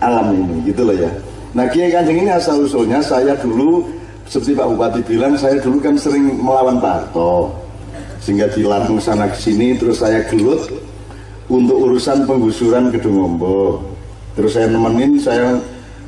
alam 0.00 0.32
ini 0.32 0.72
gitu 0.72 0.88
loh 0.88 0.96
ya. 0.96 1.12
Nah 1.52 1.68
kiai 1.68 1.92
kanjeng 1.92 2.24
ini 2.24 2.32
asal 2.32 2.64
usulnya 2.64 3.04
saya 3.04 3.36
dulu 3.36 3.84
seperti 4.24 4.56
Pak 4.56 4.66
Bupati 4.72 5.00
bilang 5.04 5.36
saya 5.36 5.60
dulu 5.60 5.76
kan 5.76 5.94
sering 6.00 6.40
melawan 6.40 6.80
Pak 6.80 7.12
Harto 7.12 7.52
sehingga 8.24 8.48
dilarang 8.48 8.96
sana 8.96 9.28
ke 9.28 9.36
sini 9.36 9.76
terus 9.76 10.00
saya 10.00 10.24
gelut 10.30 10.72
untuk 11.52 11.76
urusan 11.76 12.24
penggusuran 12.24 12.88
Gedung 12.94 13.34
Ombo 13.34 13.82
terus 14.32 14.56
saya 14.56 14.70
nemenin 14.72 15.20
saya 15.20 15.58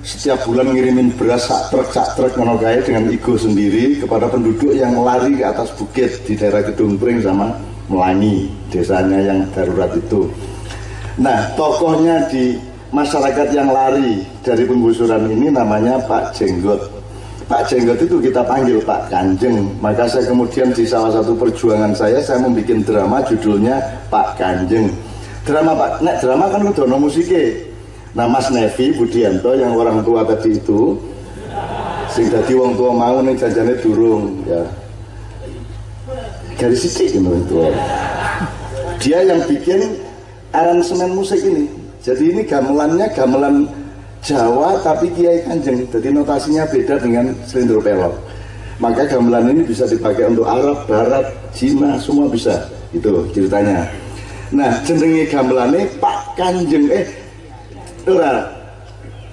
setiap 0.06 0.40
bulan 0.46 0.72
ngirimin 0.72 1.12
beras 1.18 1.50
sak 1.50 1.74
truk 1.74 1.90
sak 1.90 2.16
truk 2.16 2.32
dengan 2.38 3.10
ego 3.10 3.34
sendiri 3.34 3.98
kepada 3.98 4.30
penduduk 4.30 4.72
yang 4.72 4.94
lari 5.02 5.34
ke 5.36 5.44
atas 5.44 5.74
bukit 5.74 6.22
di 6.24 6.38
daerah 6.38 6.62
Gedung 6.64 6.96
Pring 6.96 7.18
sama 7.18 7.50
Melangi 7.88 8.48
desanya 8.72 9.20
yang 9.20 9.44
darurat 9.52 9.92
itu. 9.92 10.28
Nah 11.20 11.52
tokohnya 11.54 12.24
di 12.32 12.56
masyarakat 12.90 13.52
yang 13.52 13.68
lari 13.70 14.24
dari 14.40 14.64
penggusuran 14.64 15.28
ini 15.28 15.52
namanya 15.52 16.00
Pak 16.08 16.32
Jenggot. 16.32 16.80
Pak 17.44 17.68
Jenggot 17.68 18.00
itu 18.00 18.16
kita 18.24 18.40
panggil 18.40 18.80
Pak 18.80 19.12
Kanjeng. 19.12 19.68
Maka 19.84 20.08
saya 20.08 20.24
kemudian 20.32 20.72
di 20.72 20.88
salah 20.88 21.12
satu 21.12 21.36
perjuangan 21.36 21.92
saya 21.92 22.24
saya 22.24 22.40
membuat 22.40 22.80
drama 22.88 23.20
judulnya 23.28 23.76
Pak 24.08 24.40
Kanjeng. 24.40 24.88
Drama 25.44 25.76
Pak, 25.76 26.00
nek 26.00 26.16
drama 26.24 26.48
kan 26.48 26.64
udah 26.64 26.84
no 26.88 26.96
musiknya 26.96 27.52
Nah 28.14 28.30
Mas 28.30 28.46
Nevi 28.48 28.94
Budianto 28.94 29.58
yang 29.58 29.74
orang 29.74 29.98
tua 30.06 30.22
tadi 30.22 30.54
itu 30.54 30.94
sing 32.14 32.30
dadi 32.30 32.54
wong 32.54 32.78
tua 32.78 32.94
mau 32.94 33.18
nih 33.18 33.34
jajannya 33.34 33.74
durung 33.82 34.38
ya 34.46 34.62
dari 36.64 36.76
sidik 36.80 37.12
gitu 37.12 37.28
itu 37.28 37.60
dia 39.04 39.20
yang 39.20 39.44
bikin 39.44 40.00
aransemen 40.56 41.12
musik 41.12 41.44
ini. 41.44 41.68
Jadi 42.00 42.32
ini 42.32 42.42
gamelannya 42.48 43.04
gamelan 43.12 43.68
Jawa 44.24 44.80
tapi 44.80 45.12
Kiai 45.12 45.44
Kanjeng. 45.44 45.84
Jadi 45.92 46.08
notasinya 46.08 46.64
beda 46.64 46.96
dengan 46.96 47.36
selindro 47.44 47.84
pelok. 47.84 48.16
Maka 48.80 49.04
gamelan 49.04 49.52
ini 49.52 49.62
bisa 49.68 49.84
dipakai 49.84 50.32
untuk 50.32 50.48
Arab, 50.48 50.88
Barat, 50.88 51.28
Cina 51.52 52.00
semua 52.00 52.32
bisa. 52.32 52.64
Itu 52.96 53.28
ceritanya. 53.36 53.84
Nah 54.56 54.72
jenenge 54.88 55.28
gamelannya 55.28 55.84
Pak 56.00 56.40
Kanjeng. 56.40 56.88
Eh 56.88 57.04
Ora. 58.08 58.48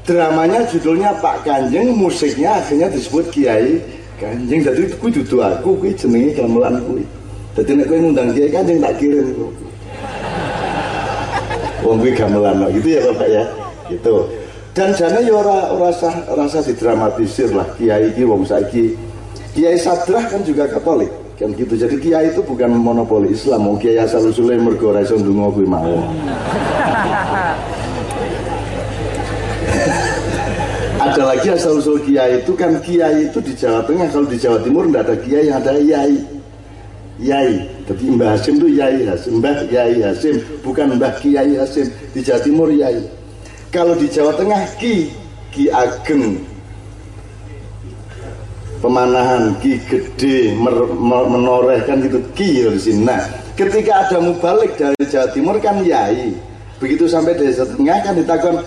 Dramanya 0.01 0.65
judulnya 0.67 1.13
Pak 1.21 1.45
Kanjeng, 1.47 1.95
musiknya 1.95 2.59
akhirnya 2.59 2.91
disebut 2.91 3.31
Kiai 3.31 3.79
Kanjeng. 4.19 4.67
Jadi 4.67 4.91
kuwi 4.99 5.15
dudu 5.15 5.39
aku 5.39 5.79
kuwi 5.79 5.95
jenenge 5.95 6.35
gamelan 6.35 6.83
kuwi. 6.83 7.20
Dadi 7.51 7.71
nek 7.75 7.85
kowe 7.91 7.99
ngundang 7.99 8.31
Kiai 8.31 8.47
Kanjeng 8.47 8.79
tak 8.79 8.95
kirim 8.95 9.27
Wong 11.81 11.97
kuwi 11.99 12.13
gamelan 12.15 12.63
gitu 12.77 12.87
ya 12.93 13.01
Bapak 13.09 13.27
ya. 13.27 13.43
Gitu. 13.89 14.15
Dan 14.71 14.95
jane 14.95 15.19
ya 15.27 15.33
ora 15.35 15.91
sah 15.91 16.15
rasa 16.31 16.63
didramatisir 16.63 17.51
lah 17.51 17.67
Kiai 17.75 18.07
iki 18.13 18.23
wong 18.23 18.47
saiki 18.47 18.95
Kiai 19.51 19.75
Sadrah 19.75 20.31
kan 20.31 20.45
juga 20.47 20.69
Katolik 20.71 21.11
kan 21.35 21.51
gitu. 21.57 21.73
Jadi 21.75 21.97
Kiai 21.99 22.31
itu 22.31 22.39
bukan 22.45 22.71
monopoli 22.71 23.33
Islam, 23.33 23.65
mau 23.67 23.75
Kiai 23.75 23.97
asal 23.99 24.29
usulnya 24.29 24.61
mergo 24.61 24.93
ora 24.93 25.01
iso 25.03 25.17
ndonga 25.17 25.51
kuwi 25.51 25.67
mau. 25.67 25.89
ada 31.01 31.23
lagi 31.33 31.49
asal 31.49 31.81
usul 31.81 31.97
kiai 32.05 32.45
itu 32.45 32.53
kan 32.53 32.77
kiai 32.79 33.27
itu 33.27 33.41
di 33.41 33.57
Jawa 33.57 33.81
Tengah 33.83 34.07
kalau 34.13 34.27
di 34.29 34.37
Jawa 34.37 34.61
Timur 34.61 34.85
tidak 34.85 35.01
ada 35.09 35.15
kiai 35.17 35.49
yang 35.49 35.57
ada 35.59 35.73
yai 35.81 36.40
yai 37.21 37.61
tapi 37.85 38.09
Mbah 38.09 38.33
Hasim 38.33 38.57
itu 38.57 38.81
yai 38.81 39.05
Hasim. 39.05 39.37
Mbah 39.37 39.69
yai 39.69 40.01
Hasim 40.01 40.41
bukan 40.65 40.97
Mbah 40.97 41.21
Kiai 41.21 41.53
Hasim. 41.53 41.87
Di 42.11 42.25
Jawa 42.25 42.41
Timur 42.41 42.67
yai 42.73 42.97
kalau 43.69 43.93
di 43.95 44.09
Jawa 44.09 44.33
Tengah 44.35 44.65
ki 44.81 45.13
ki 45.53 45.69
ageng. 45.69 46.41
Pemanahan 48.81 49.53
ki 49.61 49.77
gede 49.85 50.57
mer- 50.57 50.89
mer- 50.97 51.29
menoreh 51.29 51.85
kan 51.85 52.01
gitu. 52.01 52.17
Ki 52.33 52.65
ya 52.65 52.73
di 52.73 52.81
sini. 52.81 53.05
Nah 53.05 53.21
ketika 53.53 54.09
ada 54.09 54.17
mubalik 54.17 54.73
dari 54.73 55.05
Jawa 55.05 55.29
Timur 55.29 55.55
kan 55.61 55.85
yai 55.85 56.33
begitu 56.81 57.05
sampai 57.05 57.37
desa 57.37 57.61
tengah 57.61 58.01
kan 58.01 58.17
ditakon 58.17 58.57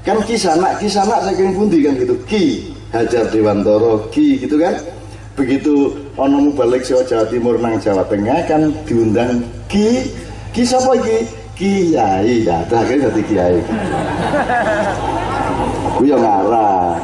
kan 0.00 0.16
ki 0.24 0.40
sanak 0.40 0.80
ki 0.80 0.88
sanak 0.88 1.20
saking 1.28 1.52
pundi? 1.52 1.84
Kan 1.84 2.00
gitu. 2.00 2.16
Ki 2.24 2.72
Hajar 2.88 3.28
Dewantoro 3.28 4.08
ki 4.08 4.40
gitu 4.40 4.56
kan. 4.56 4.72
Begitu 5.36 5.92
ono 6.18 6.50
mubalik 6.50 6.82
Jawa 6.82 7.06
Jawa 7.06 7.24
Timur 7.30 7.54
nang 7.62 7.78
Jawa 7.78 8.02
Tengah 8.10 8.42
kan 8.50 8.74
diundang 8.84 9.46
ki 9.70 10.10
ki 10.50 10.62
sapa 10.66 10.98
iki? 10.98 11.18
Kiai. 11.54 12.46
Ya 12.46 12.62
akhirnya 12.66 13.10
jadi 13.10 13.22
kiai. 13.26 13.58
Ku 15.94 16.02
ya 16.02 16.18
ngarang. 16.18 16.98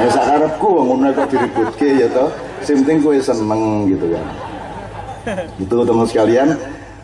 Ya 0.00 0.08
sakarepku 0.14 0.70
ngono 0.70 1.10
kok 1.12 1.26
diributke 1.28 1.88
ya 2.00 2.08
toh. 2.14 2.30
Penting 2.62 3.02
kowe 3.02 3.18
seneng 3.18 3.90
gitu 3.90 4.06
kan. 4.14 4.26
Itu 5.58 5.74
teman 5.84 6.06
sekalian 6.06 6.54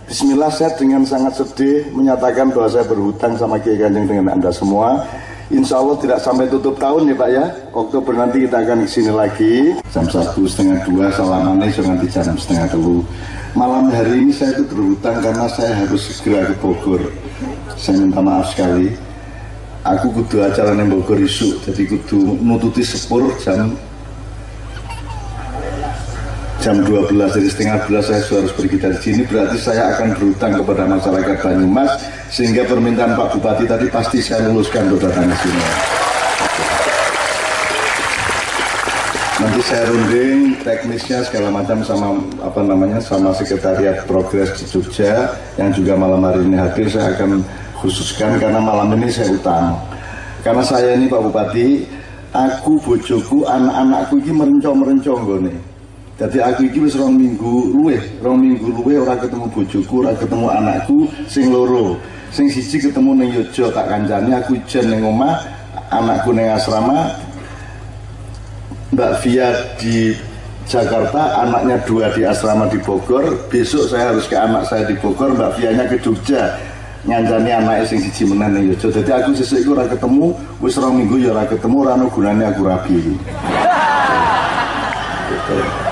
Bismillah 0.07 0.55
saya 0.55 0.71
dengan 0.79 1.03
sangat 1.03 1.35
sedih 1.35 1.91
menyatakan 1.91 2.55
bahwa 2.55 2.71
saya 2.71 2.87
berhutang 2.87 3.35
sama 3.35 3.59
Kiai 3.59 3.75
Kanjeng 3.75 4.07
dengan 4.07 4.39
Anda 4.39 4.55
semua. 4.55 5.03
Insya 5.47 5.79
Allah 5.79 5.95
tidak 6.03 6.19
sampai 6.27 6.51
tutup 6.51 6.75
tahun 6.75 7.07
ya 7.07 7.15
Pak 7.15 7.31
ya. 7.31 7.45
Oktober 7.71 8.19
nanti 8.19 8.43
kita 8.43 8.67
akan 8.67 8.83
ke 8.83 8.91
sini 8.91 9.13
lagi. 9.15 9.55
Jam 9.95 10.03
satu 10.11 10.43
setengah 10.43 10.83
dua 10.83 11.07
salamannya 11.15 11.71
so 11.71 11.87
nanti 11.87 12.11
jam 12.11 12.35
setengah 12.35 12.67
telu. 12.67 13.07
Malam 13.55 13.87
hari 13.95 14.27
ini 14.27 14.35
saya 14.35 14.59
itu 14.59 14.67
berhutang 14.75 15.23
karena 15.23 15.47
saya 15.47 15.87
harus 15.87 16.03
segera 16.11 16.51
ke 16.51 16.55
Bogor. 16.59 16.99
Saya 17.79 18.03
minta 18.03 18.19
maaf 18.19 18.51
sekali. 18.51 18.91
Aku 19.87 20.11
kudu 20.11 20.43
acara 20.43 20.75
yang 20.75 20.91
Bogor 20.91 21.15
isu, 21.15 21.63
jadi 21.63 21.95
kudu 21.95 22.43
nututi 22.43 22.83
sepur 22.83 23.31
jam 23.39 23.71
jam 26.67 26.83
12 26.83 27.15
jadi 27.15 27.47
setengah 27.47 27.77
12 27.87 28.11
saya 28.11 28.21
harus 28.27 28.51
pergi 28.51 28.77
dari 28.83 28.99
sini. 28.99 29.23
Berarti 29.23 29.55
saya 29.55 29.95
akan 29.95 30.19
berhutang 30.19 30.53
kepada 30.59 30.83
masyarakat 30.91 31.37
Banyumas 31.39 31.91
sehingga 32.35 32.67
permintaan 32.67 33.15
Pak 33.15 33.39
Bupati 33.39 33.71
tadi 33.71 33.87
pasti 33.87 34.19
saya 34.19 34.51
luluskan 34.51 34.91
untuk 34.91 35.07
datang 35.07 35.31
ke 35.31 35.37
sini. 35.47 35.65
Nanti 39.37 39.61
saya 39.63 39.85
runding 39.87 40.39
teknisnya 40.67 41.23
segala 41.23 41.55
macam 41.55 41.79
sama 41.87 42.19
apa 42.43 42.61
namanya 42.67 42.99
sama 42.99 43.31
sekretariat 43.31 44.03
progres 44.11 44.59
di 44.59 44.67
Jogja 44.67 45.39
yang 45.55 45.71
juga 45.71 45.95
malam 45.95 46.19
hari 46.27 46.43
ini 46.51 46.59
hadir 46.59 46.91
saya 46.91 47.15
akan 47.15 47.47
khususkan 47.79 48.43
karena 48.43 48.59
malam 48.59 48.91
ini 48.99 49.07
saya 49.07 49.31
utang. 49.31 49.79
Karena 50.43 50.67
saya 50.67 50.99
ini 50.99 51.07
Pak 51.07 51.31
Bupati 51.31 51.87
aku 52.35 52.75
bojoku 52.83 53.47
anak-anakku 53.47 54.19
ini 54.19 54.33
merencong-merencong 54.35 55.47
nih 55.47 55.59
jadi 56.17 56.49
aku 56.49 56.73
iki 56.73 56.81
wis 56.81 56.97
rong 56.97 57.13
minggu 57.13 57.77
luwih, 57.77 58.01
rong 58.25 58.41
minggu 58.41 58.73
luwih 58.73 59.05
ora 59.05 59.21
ketemu 59.21 59.53
bojoku, 59.53 60.01
ora 60.01 60.17
ketemu 60.17 60.49
anakku 60.49 61.05
sing 61.29 61.53
loro. 61.53 62.01
Sing 62.33 62.49
siji 62.49 62.89
ketemu 62.89 63.21
ning 63.21 63.37
Yojo 63.37 63.69
tak 63.69 63.93
kancani 63.93 64.33
aku 64.33 64.57
jen 64.65 64.89
ning 64.89 65.05
omah, 65.05 65.45
anakku 65.93 66.33
ning 66.33 66.49
asrama. 66.49 67.13
Mbak 68.97 69.13
Via 69.21 69.53
di 69.77 70.17
Jakarta, 70.65 71.37
anaknya 71.45 71.85
dua 71.85 72.09
di 72.17 72.25
asrama 72.25 72.65
di 72.73 72.81
Bogor. 72.81 73.37
Besok 73.53 73.93
saya 73.93 74.17
harus 74.17 74.25
ke 74.25 74.41
anak 74.41 74.65
saya 74.73 74.89
di 74.89 74.97
Bogor, 74.97 75.37
Mbak 75.37 75.61
Vianya 75.61 75.85
ke 75.85 76.01
Jogja. 76.01 76.57
ngancani 77.07 77.55
anaknya 77.55 77.85
sing 77.87 78.01
siji 78.01 78.25
menen 78.25 78.57
ning 78.57 78.73
Yojo. 78.73 78.89
Dadi 78.89 79.13
aku 79.13 79.37
sesuk 79.37 79.61
iku 79.61 79.77
ora 79.77 79.85
ketemu, 79.85 80.33
wis 80.65 80.81
rong 80.81 80.97
minggu 80.97 81.21
ya 81.21 81.37
ora 81.37 81.45
ketemu, 81.45 81.77
ora 81.85 81.93
ono 81.93 82.09
gunane 82.09 82.45
aku 82.49 82.65
rabi. 82.65 83.05
Gitu. 83.05 83.21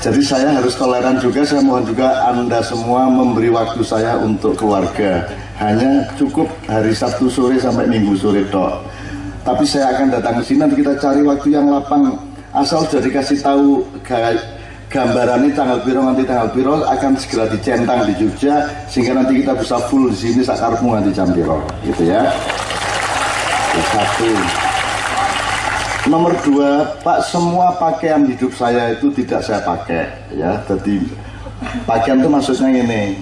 Jadi 0.00 0.24
saya 0.24 0.56
harus 0.56 0.72
toleran 0.80 1.20
juga, 1.20 1.44
saya 1.44 1.60
mohon 1.60 1.84
juga 1.84 2.24
Anda 2.24 2.64
semua 2.64 3.04
memberi 3.12 3.52
waktu 3.52 3.84
saya 3.84 4.16
untuk 4.16 4.56
keluarga. 4.56 5.28
Hanya 5.60 6.08
cukup 6.16 6.48
hari 6.64 6.96
Sabtu 6.96 7.28
sore 7.28 7.60
sampai 7.60 7.84
Minggu 7.84 8.16
sore 8.16 8.40
dok. 8.48 8.80
Tapi 9.44 9.60
saya 9.68 9.92
akan 9.92 10.08
datang 10.08 10.40
ke 10.40 10.42
sini, 10.48 10.64
nanti 10.64 10.80
kita 10.80 10.96
cari 10.96 11.20
waktu 11.20 11.52
yang 11.52 11.68
lapang. 11.68 12.16
Asal 12.56 12.88
sudah 12.88 13.04
dikasih 13.04 13.44
tahu 13.44 13.84
gambaran 14.88 15.46
ini 15.46 15.52
tanggal 15.52 15.78
piro 15.84 16.00
nanti 16.00 16.24
tanggal 16.24 16.48
piro 16.48 16.80
akan 16.80 17.12
segera 17.20 17.44
dicentang 17.52 18.00
di 18.10 18.14
Jogja 18.18 18.66
sehingga 18.90 19.22
nanti 19.22 19.44
kita 19.44 19.54
bisa 19.54 19.78
full 19.86 20.10
di 20.10 20.16
sini 20.18 20.40
sakarmu 20.42 20.96
nanti 20.96 21.12
jam 21.12 21.28
piro 21.30 21.60
gitu 21.84 22.08
ya. 22.08 22.24
Satu. 23.92 24.69
Nomor 26.10 26.34
dua, 26.42 26.98
Pak, 27.06 27.22
semua 27.22 27.70
pakaian 27.78 28.26
hidup 28.26 28.50
saya 28.50 28.98
itu 28.98 29.14
tidak 29.14 29.46
saya 29.46 29.62
pakai, 29.62 30.10
ya. 30.34 30.58
Jadi 30.66 31.06
pakaian 31.86 32.18
itu 32.18 32.26
maksudnya 32.26 32.82
ini. 32.82 33.14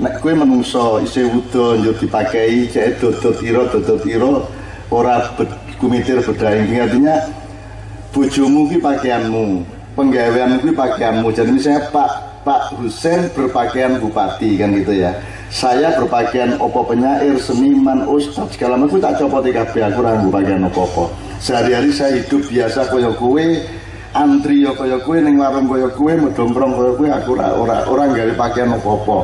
Nek 0.00 0.24
kue 0.24 0.32
menungso 0.32 1.04
isi 1.04 1.20
wudo 1.28 1.76
njur 1.76 1.92
dipakai, 2.00 2.64
cek 2.72 2.96
dodot 2.96 3.36
iro 3.44 3.68
dodot 3.68 4.00
iro, 4.08 4.48
ora 4.88 5.20
bed, 5.36 5.52
kumitir 5.76 6.24
bedaing. 6.24 6.80
Artinya 6.80 7.28
bojomu 8.08 8.72
ki 8.72 8.80
pakaianmu, 8.80 9.60
penggawean 9.92 10.64
ki 10.64 10.72
pakaianmu. 10.72 11.28
Jadi 11.36 11.50
misalnya 11.52 11.92
Pak 11.92 12.40
Pak 12.40 12.80
Husen 12.80 13.28
berpakaian 13.36 14.00
bupati 14.00 14.56
kan 14.56 14.72
gitu 14.80 14.96
ya. 14.96 15.12
Saya 15.52 15.92
berpakaian 15.92 16.56
opo 16.56 16.88
penyair, 16.88 17.36
seniman, 17.36 18.08
ustadz 18.08 18.56
segala 18.56 18.80
macam 18.80 18.96
tak 18.96 19.20
copot 19.20 19.44
kabeh 19.44 19.82
aku 19.84 20.00
ora 20.00 20.16
pakaian 20.24 20.64
opo-opo 20.64 21.29
sehari-hari 21.40 21.90
saya 21.90 22.20
hidup 22.20 22.44
biasa 22.46 22.86
kaya 22.92 23.10
kue 23.16 23.64
antri 24.12 24.62
ya 24.62 24.76
kaya 24.76 25.00
kue 25.00 25.18
ning 25.24 25.40
warung 25.40 25.66
kaya 25.66 25.88
kue 25.96 26.12
medomprong 26.12 26.76
kaya 26.76 26.92
kue 26.94 27.08
aku 27.08 27.28
ora 27.34 27.48
ora 27.56 27.76
orang 27.88 28.12
gawe 28.12 28.32
pakaian 28.36 28.76
apa-apa. 28.76 29.18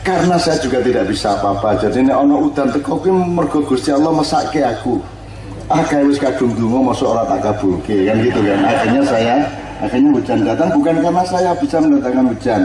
Karena 0.00 0.40
saya 0.40 0.56
juga 0.64 0.80
tidak 0.80 1.12
bisa 1.12 1.36
apa-apa. 1.36 1.76
Jadi 1.76 2.08
nek 2.08 2.16
ana 2.16 2.36
udan 2.40 2.72
teko 2.72 2.96
kuwi 3.04 3.12
mergo 3.12 3.60
Gusti 3.60 3.92
Allah 3.92 4.16
mesake 4.16 4.64
aku. 4.64 4.96
Ah 5.70 5.86
wis 6.02 6.18
kadung 6.18 6.56
donga 6.56 6.90
mosok 6.90 7.14
ora 7.14 7.22
tak 7.28 7.40
kabulke. 7.44 8.08
Kan 8.08 8.16
gitu 8.24 8.40
kan? 8.40 8.58
Akhirnya 8.64 9.02
saya 9.04 9.34
akhirnya 9.84 10.10
hujan 10.16 10.38
datang. 10.48 10.68
Bukan 10.72 10.96
karena 11.04 11.22
saya 11.28 11.50
bisa 11.60 11.76
mendatangkan 11.78 12.26
hujan. 12.32 12.62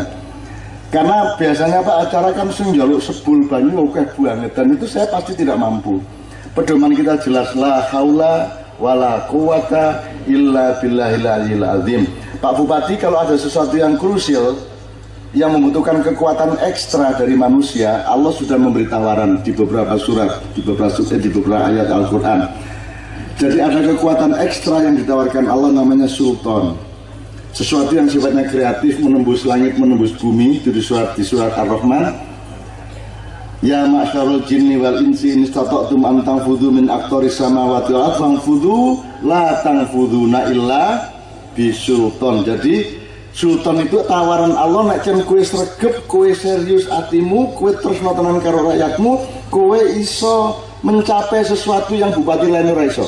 Karena 0.96 1.18
biasanya 1.36 1.84
Pak 1.84 1.98
acara 2.08 2.30
kan 2.32 2.48
sing 2.56 2.72
sebul 3.04 3.44
banyu 3.52 3.84
oke 3.84 4.00
banget 4.16 4.56
dan 4.56 4.72
itu 4.72 4.88
saya 4.88 5.04
pasti 5.12 5.36
tidak 5.36 5.60
mampu. 5.60 6.00
Pedoman 6.56 6.96
kita 6.96 7.20
jelas 7.20 7.52
la 7.52 7.84
haula 7.92 8.48
wala 8.80 9.28
quwata 9.32 10.04
illa 10.28 10.80
billahil 10.80 11.26
aliyil 11.26 11.66
azim. 11.66 12.04
Pak 12.40 12.54
Bupati 12.60 13.00
kalau 13.00 13.24
ada 13.24 13.36
sesuatu 13.40 13.76
yang 13.80 13.96
krusial 13.96 14.60
yang 15.36 15.52
membutuhkan 15.52 16.00
kekuatan 16.00 16.56
ekstra 16.64 17.12
dari 17.20 17.36
manusia, 17.36 18.08
Allah 18.08 18.32
sudah 18.32 18.56
memberi 18.56 18.88
tawaran 18.88 19.44
di 19.44 19.52
beberapa 19.52 20.00
surat, 20.00 20.40
di 20.56 20.64
beberapa 20.64 20.96
surat, 20.96 21.20
di 21.20 21.28
beberapa 21.28 21.68
ayat 21.68 21.88
Al-Qur'an. 21.92 22.40
Jadi 23.36 23.60
ada 23.60 23.84
kekuatan 23.84 24.32
ekstra 24.40 24.80
yang 24.80 24.96
ditawarkan 24.96 25.44
Allah 25.52 25.76
namanya 25.76 26.08
sultan. 26.08 26.80
Sesuatu 27.52 27.96
yang 27.96 28.08
sifatnya 28.08 28.48
kreatif 28.48 29.00
menembus 29.00 29.44
langit, 29.44 29.76
menembus 29.76 30.16
bumi 30.16 30.60
itu 30.60 30.72
di 30.72 30.80
surat 30.80 31.16
di 31.20 31.24
surat 31.24 31.52
Ar-Rahman 31.56 32.35
Ya 33.64 33.88
ma'syarul 33.88 34.44
jinni 34.44 34.76
wal 34.76 35.00
insi 35.00 35.32
in 35.32 35.48
istata'tum 35.48 36.04
an 36.04 36.28
tanfudhu 36.28 36.76
min 36.76 36.92
aqtaris 36.92 37.40
samawati 37.40 37.96
wal 37.96 38.12
ardh 38.12 38.20
fanfudhu 38.20 39.00
la 39.24 39.64
tanfudhuna 39.64 40.52
illa 40.52 41.08
bisultan. 41.56 42.44
Jadi 42.44 43.00
sultan 43.32 43.88
itu 43.88 44.04
tawaran 44.04 44.52
Allah 44.60 44.92
nek 44.92 45.08
cen 45.08 45.24
kowe 45.24 45.40
sregep, 45.40 46.04
kowe 46.04 46.28
serius 46.36 46.92
atimu, 46.92 47.56
kowe 47.56 47.72
terus 47.72 48.04
tenan 48.04 48.44
karo 48.44 48.76
rakyatmu, 48.76 49.12
kowe 49.48 49.80
iso 49.96 50.60
mencapai 50.84 51.48
sesuatu 51.48 51.96
yang 51.96 52.12
bupati 52.12 52.52
lain 52.52 52.76
ora 52.76 52.84
iso. 52.84 53.08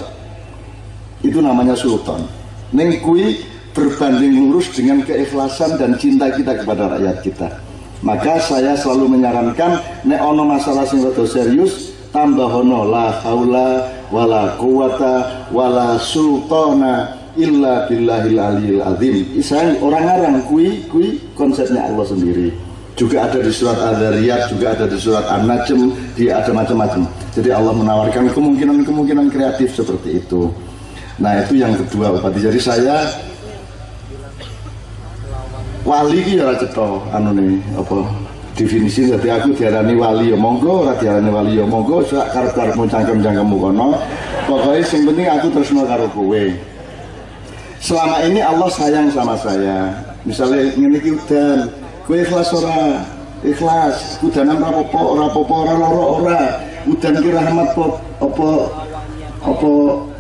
Itu 1.21 1.43
namanya 1.43 1.75
sultan. 1.75 2.23
Ning 2.71 3.03
kuwi 3.03 3.43
berbanding 3.75 4.47
lurus 4.47 4.71
dengan 4.73 5.03
keikhlasan 5.03 5.75
dan 5.75 5.99
cinta 5.99 6.31
kita 6.31 6.55
kepada 6.63 6.97
rakyat 6.97 7.17
kita. 7.21 7.66
Maka 8.05 8.37
saya 8.37 8.77
selalu 8.77 9.17
menyarankan 9.17 9.81
nek 10.05 10.21
ono 10.21 10.45
masalah 10.45 10.85
sing 10.85 11.01
rada 11.01 11.25
serius 11.25 11.97
tambah 12.13 12.45
ono 12.45 12.85
la 12.85 13.09
haula 13.25 13.89
wala 14.13 14.53
quwata 14.61 15.49
wala 15.49 15.97
sultana 15.97 17.17
illa 17.37 17.89
billahil 17.89 18.37
aliyil 18.37 18.81
azim. 18.85 19.15
Saya 19.41 19.73
orang 19.81 20.03
ngarang 20.05 20.37
kui 20.45 20.85
kui 20.89 21.17
konsepnya 21.33 21.89
Allah 21.89 22.05
sendiri. 22.05 22.53
Juga 22.97 23.29
ada 23.29 23.37
di 23.37 23.53
surat 23.53 23.77
Al-Zariyat, 23.77 24.49
juga 24.49 24.73
ada 24.73 24.89
di 24.89 24.97
surat 24.97 25.21
An-Najm, 25.29 25.93
di 26.17 26.33
ada 26.33 26.49
macam-macam. 26.49 27.05
Jadi 27.37 27.53
Allah 27.53 27.69
menawarkan 27.69 28.33
kemungkinan-kemungkinan 28.33 29.29
kreatif 29.29 29.77
seperti 29.77 30.17
itu. 30.17 30.49
Nah 31.21 31.45
itu 31.45 31.61
yang 31.61 31.77
kedua 31.77 32.17
Bupati. 32.17 32.41
Jadi 32.41 32.57
saya 32.57 33.05
wali 35.87 36.19
ki 36.19 36.43
ora 36.43 36.53
cetha 36.59 36.99
anu 37.15 37.31
ne 37.31 37.63
apa 37.79 38.03
definisi 38.59 39.07
dadi 39.07 39.31
aku 39.31 39.55
diarani 39.55 39.95
wali 39.95 40.35
ya 40.35 40.37
monggo 40.37 40.83
ora 40.83 40.93
diarani 40.99 41.31
wali 41.31 41.55
ya 41.55 41.63
monggo 41.63 42.03
sak 42.03 42.27
karep-karepmu 42.35 42.83
cangkem-cangkemmu 42.91 43.55
kono. 43.55 43.95
Pokoke 44.43 44.83
sing 44.83 45.07
penting 45.07 45.31
aku 45.31 45.47
tresno 45.55 45.87
karo 45.87 46.11
kowe. 46.11 46.43
Selama 47.79 48.19
ini 48.27 48.43
Allah 48.43 48.67
sayang 48.67 49.07
sama 49.15 49.39
saya. 49.39 49.95
Misalnya 50.27 50.75
ini 50.75 50.99
udan 50.99 51.71
gue 52.03 52.17
ikhlas 52.19 52.51
ora? 52.51 52.99
Ikhlas. 53.47 54.19
Udanan 54.19 54.59
rapopo 54.59 55.15
rapopo 55.15 55.53
ora 55.63 55.73
loro 55.79 56.03
ora. 56.19 56.59
Udan 56.83 57.15
ki 57.23 57.29
rahmat 57.31 57.69
apa 58.19 58.49
apa 59.45 59.71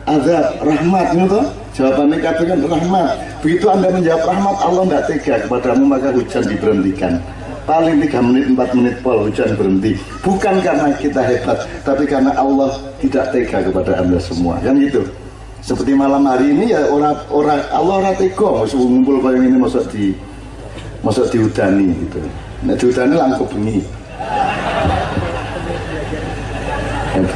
azab 0.07 0.45
rahmat 0.63 1.07
gitu 1.17 1.41
jawabannya 1.77 2.17
katakan 2.17 2.59
rahmat. 2.65 3.09
begitu 3.45 3.65
anda 3.69 3.93
menjawab 3.93 4.25
rahmat 4.25 4.57
Allah 4.65 4.83
tidak 4.89 5.03
tega 5.05 5.35
kepadamu 5.45 5.83
maka 5.85 6.09
hujan 6.09 6.43
diberhentikan. 6.49 7.13
Paling 7.67 7.99
3 7.99 8.27
menit 8.31 8.45
4 8.55 8.77
menit 8.79 8.95
pol 9.03 9.27
hujan 9.27 9.51
berhenti. 9.59 9.93
Bukan 10.23 10.55
karena 10.65 10.89
kita 10.97 11.21
hebat 11.21 11.59
tapi 11.85 12.09
karena 12.09 12.33
Allah 12.33 12.73
tidak 12.97 13.29
tega 13.29 13.61
kepada 13.61 14.01
anda 14.01 14.17
semua. 14.17 14.57
Kan 14.65 14.81
gitu? 14.81 15.05
Seperti 15.61 15.91
malam 15.93 16.23
hari 16.25 16.55
ini 16.55 16.73
ya 16.73 16.87
orang 16.89 17.13
orang 17.29 17.61
Allah 17.69 17.95
orang 18.01 18.15
tega. 18.17 18.65
Ngumpul 18.65 19.21
kayak 19.21 19.45
ini 19.45 19.57
masuk 19.59 19.85
di 19.93 20.15
masuk 21.05 21.29
diudani 21.29 21.93
gitu. 21.93 22.19
Nah 22.65 22.73
diudani 22.73 23.13
langkung 23.13 23.51
bengi 23.53 23.85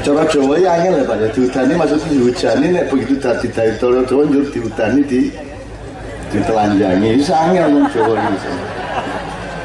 Cara 0.06 0.24
Jawa 0.30 0.56
ya 0.60 0.70
angel 0.78 1.02
ya 1.02 1.04
Pak. 1.08 1.18
Ya 1.18 1.28
diudani 1.34 1.74
maksudnya 1.78 2.08
dihujani 2.14 2.66
nek 2.74 2.86
begitu 2.94 3.14
dadi 3.18 3.48
dari 3.50 3.74
Jawa 3.82 4.04
Jawa 4.06 4.24
njur 4.30 4.46
diudani 4.54 5.02
di 5.08 5.22
ditelanjangi. 6.30 7.10
Itu 7.18 7.34
angel 7.34 7.66
wong 7.74 7.86
Jawa 7.90 8.14
ini 8.18 8.40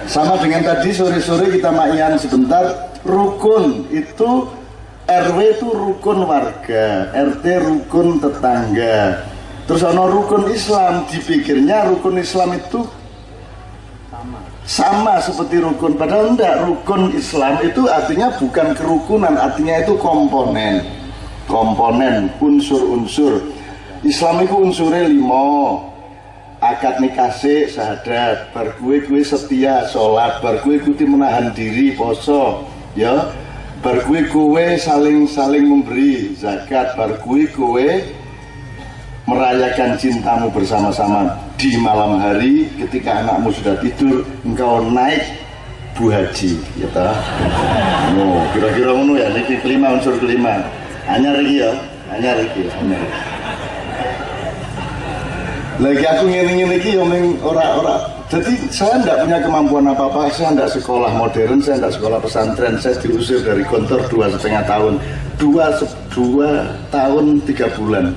sama 0.06 0.38
dengan 0.38 0.62
tadi 0.62 0.94
sore-sore 0.94 1.50
kita 1.50 1.74
makian 1.74 2.14
sebentar 2.14 2.94
rukun 3.02 3.90
itu 3.90 4.46
RW 5.06 5.38
itu 5.58 5.66
rukun 5.70 6.26
warga 6.26 7.10
RT 7.14 7.44
rukun 7.62 8.22
tetangga. 8.22 9.22
Terus 9.66 9.82
ono 9.82 10.06
rukun 10.10 10.46
Islam 10.50 11.10
dipikirnya 11.10 11.90
rukun 11.90 12.22
Islam 12.22 12.54
itu 12.54 12.86
sama 14.66 15.22
seperti 15.22 15.62
rukun. 15.62 15.94
Padahal 15.94 16.34
enggak 16.34 16.66
rukun 16.66 17.14
Islam 17.14 17.62
itu 17.62 17.86
artinya 17.86 18.34
bukan 18.34 18.74
kerukunan 18.74 19.34
artinya 19.38 19.80
itu 19.80 19.94
komponen. 19.96 20.82
Komponen 21.46 22.26
unsur-unsur. 22.42 23.54
Islam 24.02 24.42
itu 24.42 24.54
unsurnya 24.58 25.06
limo 25.06 25.86
akad 26.58 26.98
nikase 26.98 27.70
sahadat 27.70 28.50
bar 28.50 28.74
kue 28.82 28.98
kue 29.06 29.22
setia 29.22 29.86
sholat. 29.86 30.42
Bar 30.42 30.58
kue 30.66 30.82
ikuti 30.82 31.06
menahan 31.06 31.54
diri 31.54 31.94
poso. 31.94 32.66
Ya. 32.98 33.30
Bar 33.86 34.02
kue 34.02 34.26
kue 34.26 34.74
saling 34.74 35.30
saling 35.30 35.62
memberi 35.62 36.34
zakat. 36.34 36.98
Bar 36.98 37.22
kue 37.22 37.46
kue 37.54 38.02
merayakan 39.30 39.94
cintamu 39.94 40.50
bersama-sama 40.50 41.45
di 41.56 41.72
malam 41.80 42.20
hari 42.20 42.68
ketika 42.76 43.24
anakmu 43.24 43.48
sudah 43.48 43.80
tidur 43.80 44.20
engkau 44.44 44.84
naik 44.92 45.24
Bu 45.96 46.12
Haji 46.12 46.60
ya 46.76 46.88
ta 46.92 47.16
no, 48.12 48.44
kira-kira 48.52 48.92
ngono 48.92 49.16
ya 49.16 49.32
ini 49.32 49.56
kelima 49.64 49.96
unsur 49.96 50.20
kelima. 50.20 50.60
Hanya 51.08 51.32
lagi 51.32 51.64
ya 51.64 51.72
hanya 52.12 52.30
lagi 52.36 52.62
hanya 52.68 52.98
lagi 55.80 56.04
aku 56.04 56.24
ngene-ngene 56.28 56.76
iki 56.76 57.00
yo 57.00 57.08
ning 57.08 57.40
ora-ora 57.40 58.04
jadi 58.28 58.52
saya 58.68 59.00
tidak 59.00 59.16
punya 59.24 59.38
kemampuan 59.40 59.86
apa-apa 59.88 60.28
saya 60.34 60.52
tidak 60.52 60.70
sekolah 60.76 61.10
modern 61.14 61.62
saya 61.62 61.80
tidak 61.80 61.94
sekolah 61.96 62.18
pesantren 62.20 62.74
saya 62.76 62.98
diusir 63.00 63.40
dari 63.40 63.64
kantor 63.64 64.02
dua 64.12 64.26
setengah 64.34 64.66
tahun. 64.68 64.94
Dua 65.36 65.68
dua 66.12 66.64
tahun 66.88 67.44
tiga 67.44 67.68
bulan 67.76 68.16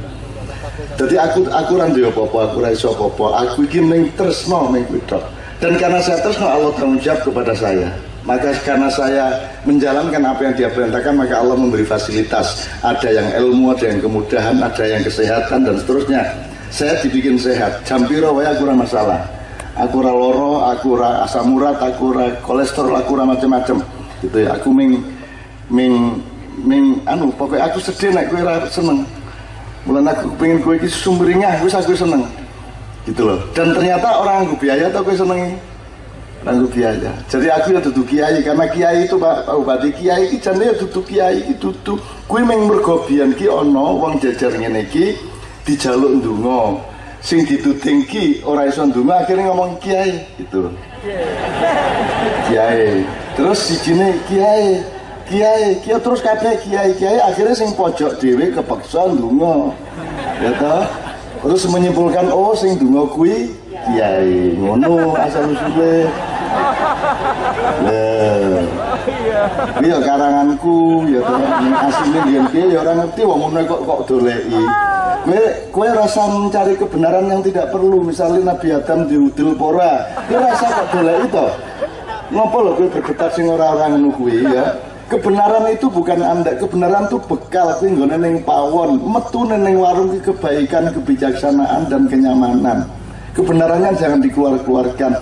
jadi 1.00 1.16
aku 1.16 1.48
aku 1.48 1.80
ora 1.80 1.88
duwe 1.88 2.12
apa-apa, 2.12 2.52
aku 2.52 2.56
ora 2.60 2.70
iso 2.76 2.92
apa-apa. 2.92 3.26
Aku 3.48 3.64
iki 3.64 3.80
ning 3.80 4.12
tresno 4.20 4.68
ning 4.68 4.84
kuwi 4.92 5.00
Dan 5.64 5.80
karena 5.80 6.04
saya 6.04 6.20
tresno 6.20 6.44
Allah 6.52 6.76
tanggung 6.76 7.00
jawab 7.00 7.24
kepada 7.24 7.56
saya. 7.56 7.88
Maka 8.28 8.52
karena 8.68 8.92
saya 8.92 9.32
menjalankan 9.64 10.20
apa 10.28 10.52
yang 10.52 10.54
dia 10.60 10.68
perintahkan 10.68 11.16
maka 11.16 11.40
Allah 11.40 11.56
memberi 11.56 11.88
fasilitas. 11.88 12.68
Ada 12.84 13.16
yang 13.16 13.28
ilmu, 13.48 13.72
ada 13.72 13.96
yang 13.96 14.04
kemudahan, 14.04 14.60
ada 14.60 14.84
yang 14.84 15.00
kesehatan 15.08 15.64
dan 15.64 15.80
seterusnya. 15.80 16.22
Saya 16.68 17.00
dibikin 17.00 17.40
sehat. 17.40 17.80
Jampiro 17.88 18.36
aku 18.36 18.68
ora 18.68 18.76
masalah. 18.76 19.20
Aku 19.80 20.04
ora 20.04 20.12
loro, 20.12 20.68
aku 20.68 21.00
asam 21.00 21.56
urat, 21.56 21.80
aku 21.80 22.12
kolesterol, 22.44 23.00
aku 23.00 23.16
macam-macam. 23.16 23.80
Gitu 24.20 24.38
ya. 24.44 24.52
Aku 24.60 24.76
ming 24.76 25.00
ming 25.72 26.20
ming 26.60 27.00
anu 27.08 27.32
pokoknya 27.40 27.72
aku 27.72 27.80
sedih 27.80 28.12
nek 28.12 28.28
kowe 28.28 28.44
seneng 28.68 29.08
Mulai 29.90 30.14
aku 30.14 30.30
pengen 30.38 30.62
kue 30.62 30.78
ini 30.78 30.86
sumbernya, 30.86 31.58
gue 31.58 31.66
aku 31.66 31.98
seneng. 31.98 32.22
Gitu 33.10 33.26
loh. 33.26 33.42
Dan 33.58 33.74
ternyata 33.74 34.22
orang 34.22 34.46
gue 34.46 34.62
biaya 34.62 34.86
atau 34.94 35.02
gue 35.02 35.18
seneng 35.18 35.58
orang 36.46 36.56
gue 36.64 36.72
biaya. 36.72 37.12
Jadi 37.28 37.48
aku 37.52 37.68
ya 37.76 37.82
duduk 37.84 38.06
kiai 38.08 38.40
karena 38.46 38.66
kiai 38.70 39.10
itu 39.10 39.16
pak 39.20 39.50
bupati 39.50 39.90
kiai 39.92 40.24
itu 40.32 40.40
jadi 40.40 40.72
ya 40.72 40.74
duduk 40.78 41.04
kiai 41.10 41.38
itu 41.44 41.54
duduk. 41.58 42.00
Kue 42.30 42.42
meng 42.46 42.70
mergobian 42.70 43.34
ki 43.36 43.50
ono 43.50 44.00
uang 44.00 44.22
jajar 44.22 44.54
ngene 44.56 44.88
ki 44.88 45.18
dijaluk 45.68 46.22
ndungo. 46.22 46.80
Sing 47.20 47.44
dituding 47.44 48.08
ki 48.08 48.46
ora 48.48 48.70
iso 48.70 48.88
ndungo 48.88 49.12
akhirnya 49.12 49.52
ngomong 49.52 49.76
kiai 49.84 50.24
gitu. 50.40 50.72
Kiai. 52.48 53.04
Terus 53.36 53.60
si 53.60 53.76
jine 53.84 54.16
kiai 54.30 54.80
kiai 55.30 55.78
kiai 55.86 56.02
terus 56.02 56.26
kabeh 56.26 56.58
kiai 56.66 56.92
kiai 56.98 57.22
akhirnya 57.22 57.54
sing 57.54 57.70
pojok 57.78 58.18
dewi 58.18 58.50
kepeksa 58.50 59.14
ndonga 59.14 59.70
ya 60.42 60.52
toh 60.58 60.84
terus 61.46 61.70
menyimpulkan 61.70 62.34
oh 62.34 62.58
sing 62.58 62.82
ndonga 62.82 63.14
kuwi 63.14 63.54
kiai 63.70 64.58
ngono 64.58 65.14
asal 65.16 65.54
usule. 65.54 66.10
Iya 69.80 69.98
karanganku 70.02 71.06
ya 71.14 71.22
toh 71.22 71.40
asline 71.78 72.22
yen 72.34 72.46
kiai 72.50 72.74
ya 72.74 72.82
ora 72.82 72.94
ngerti 72.98 73.22
wong 73.22 73.40
ngono 73.46 73.60
kok 73.70 73.82
kok 73.86 74.02
doleki. 74.10 74.64
Kue, 75.20 75.44
kue 75.70 75.88
rasa 75.94 76.26
mencari 76.32 76.74
kebenaran 76.74 77.30
yang 77.30 77.44
tidak 77.46 77.70
perlu 77.70 78.02
misalnya 78.02 78.56
Nabi 78.56 78.72
Adam 78.74 79.06
diudil 79.06 79.54
pora 79.54 80.10
kue 80.26 80.42
rasa 80.42 80.66
kok 80.74 80.88
doleki 80.98 81.30
itu 81.30 81.48
ngopo 82.34 82.58
lho 82.66 82.72
kue 82.82 82.88
berdebat 82.90 83.30
sing 83.38 83.46
ora-ora 83.46 83.94
ngono 83.94 84.10
kuwi 84.18 84.42
ya 84.50 84.89
kebenaran 85.10 85.66
itu 85.74 85.90
bukan 85.90 86.22
anda 86.22 86.54
kebenaran 86.56 87.10
itu 87.10 87.18
bekal 87.26 87.74
kuwi 87.82 87.98
nggone 87.98 88.16
ning 88.22 88.36
pawon 88.46 89.02
metu 89.02 89.44
ning 89.50 89.76
warung 89.82 90.14
kebaikan 90.22 90.94
kebijaksanaan 90.94 91.90
dan 91.90 92.06
kenyamanan. 92.06 92.86
Kebenarannya 93.34 93.94
jangan 93.98 94.20
dikeluar-keluarkan 94.26 95.22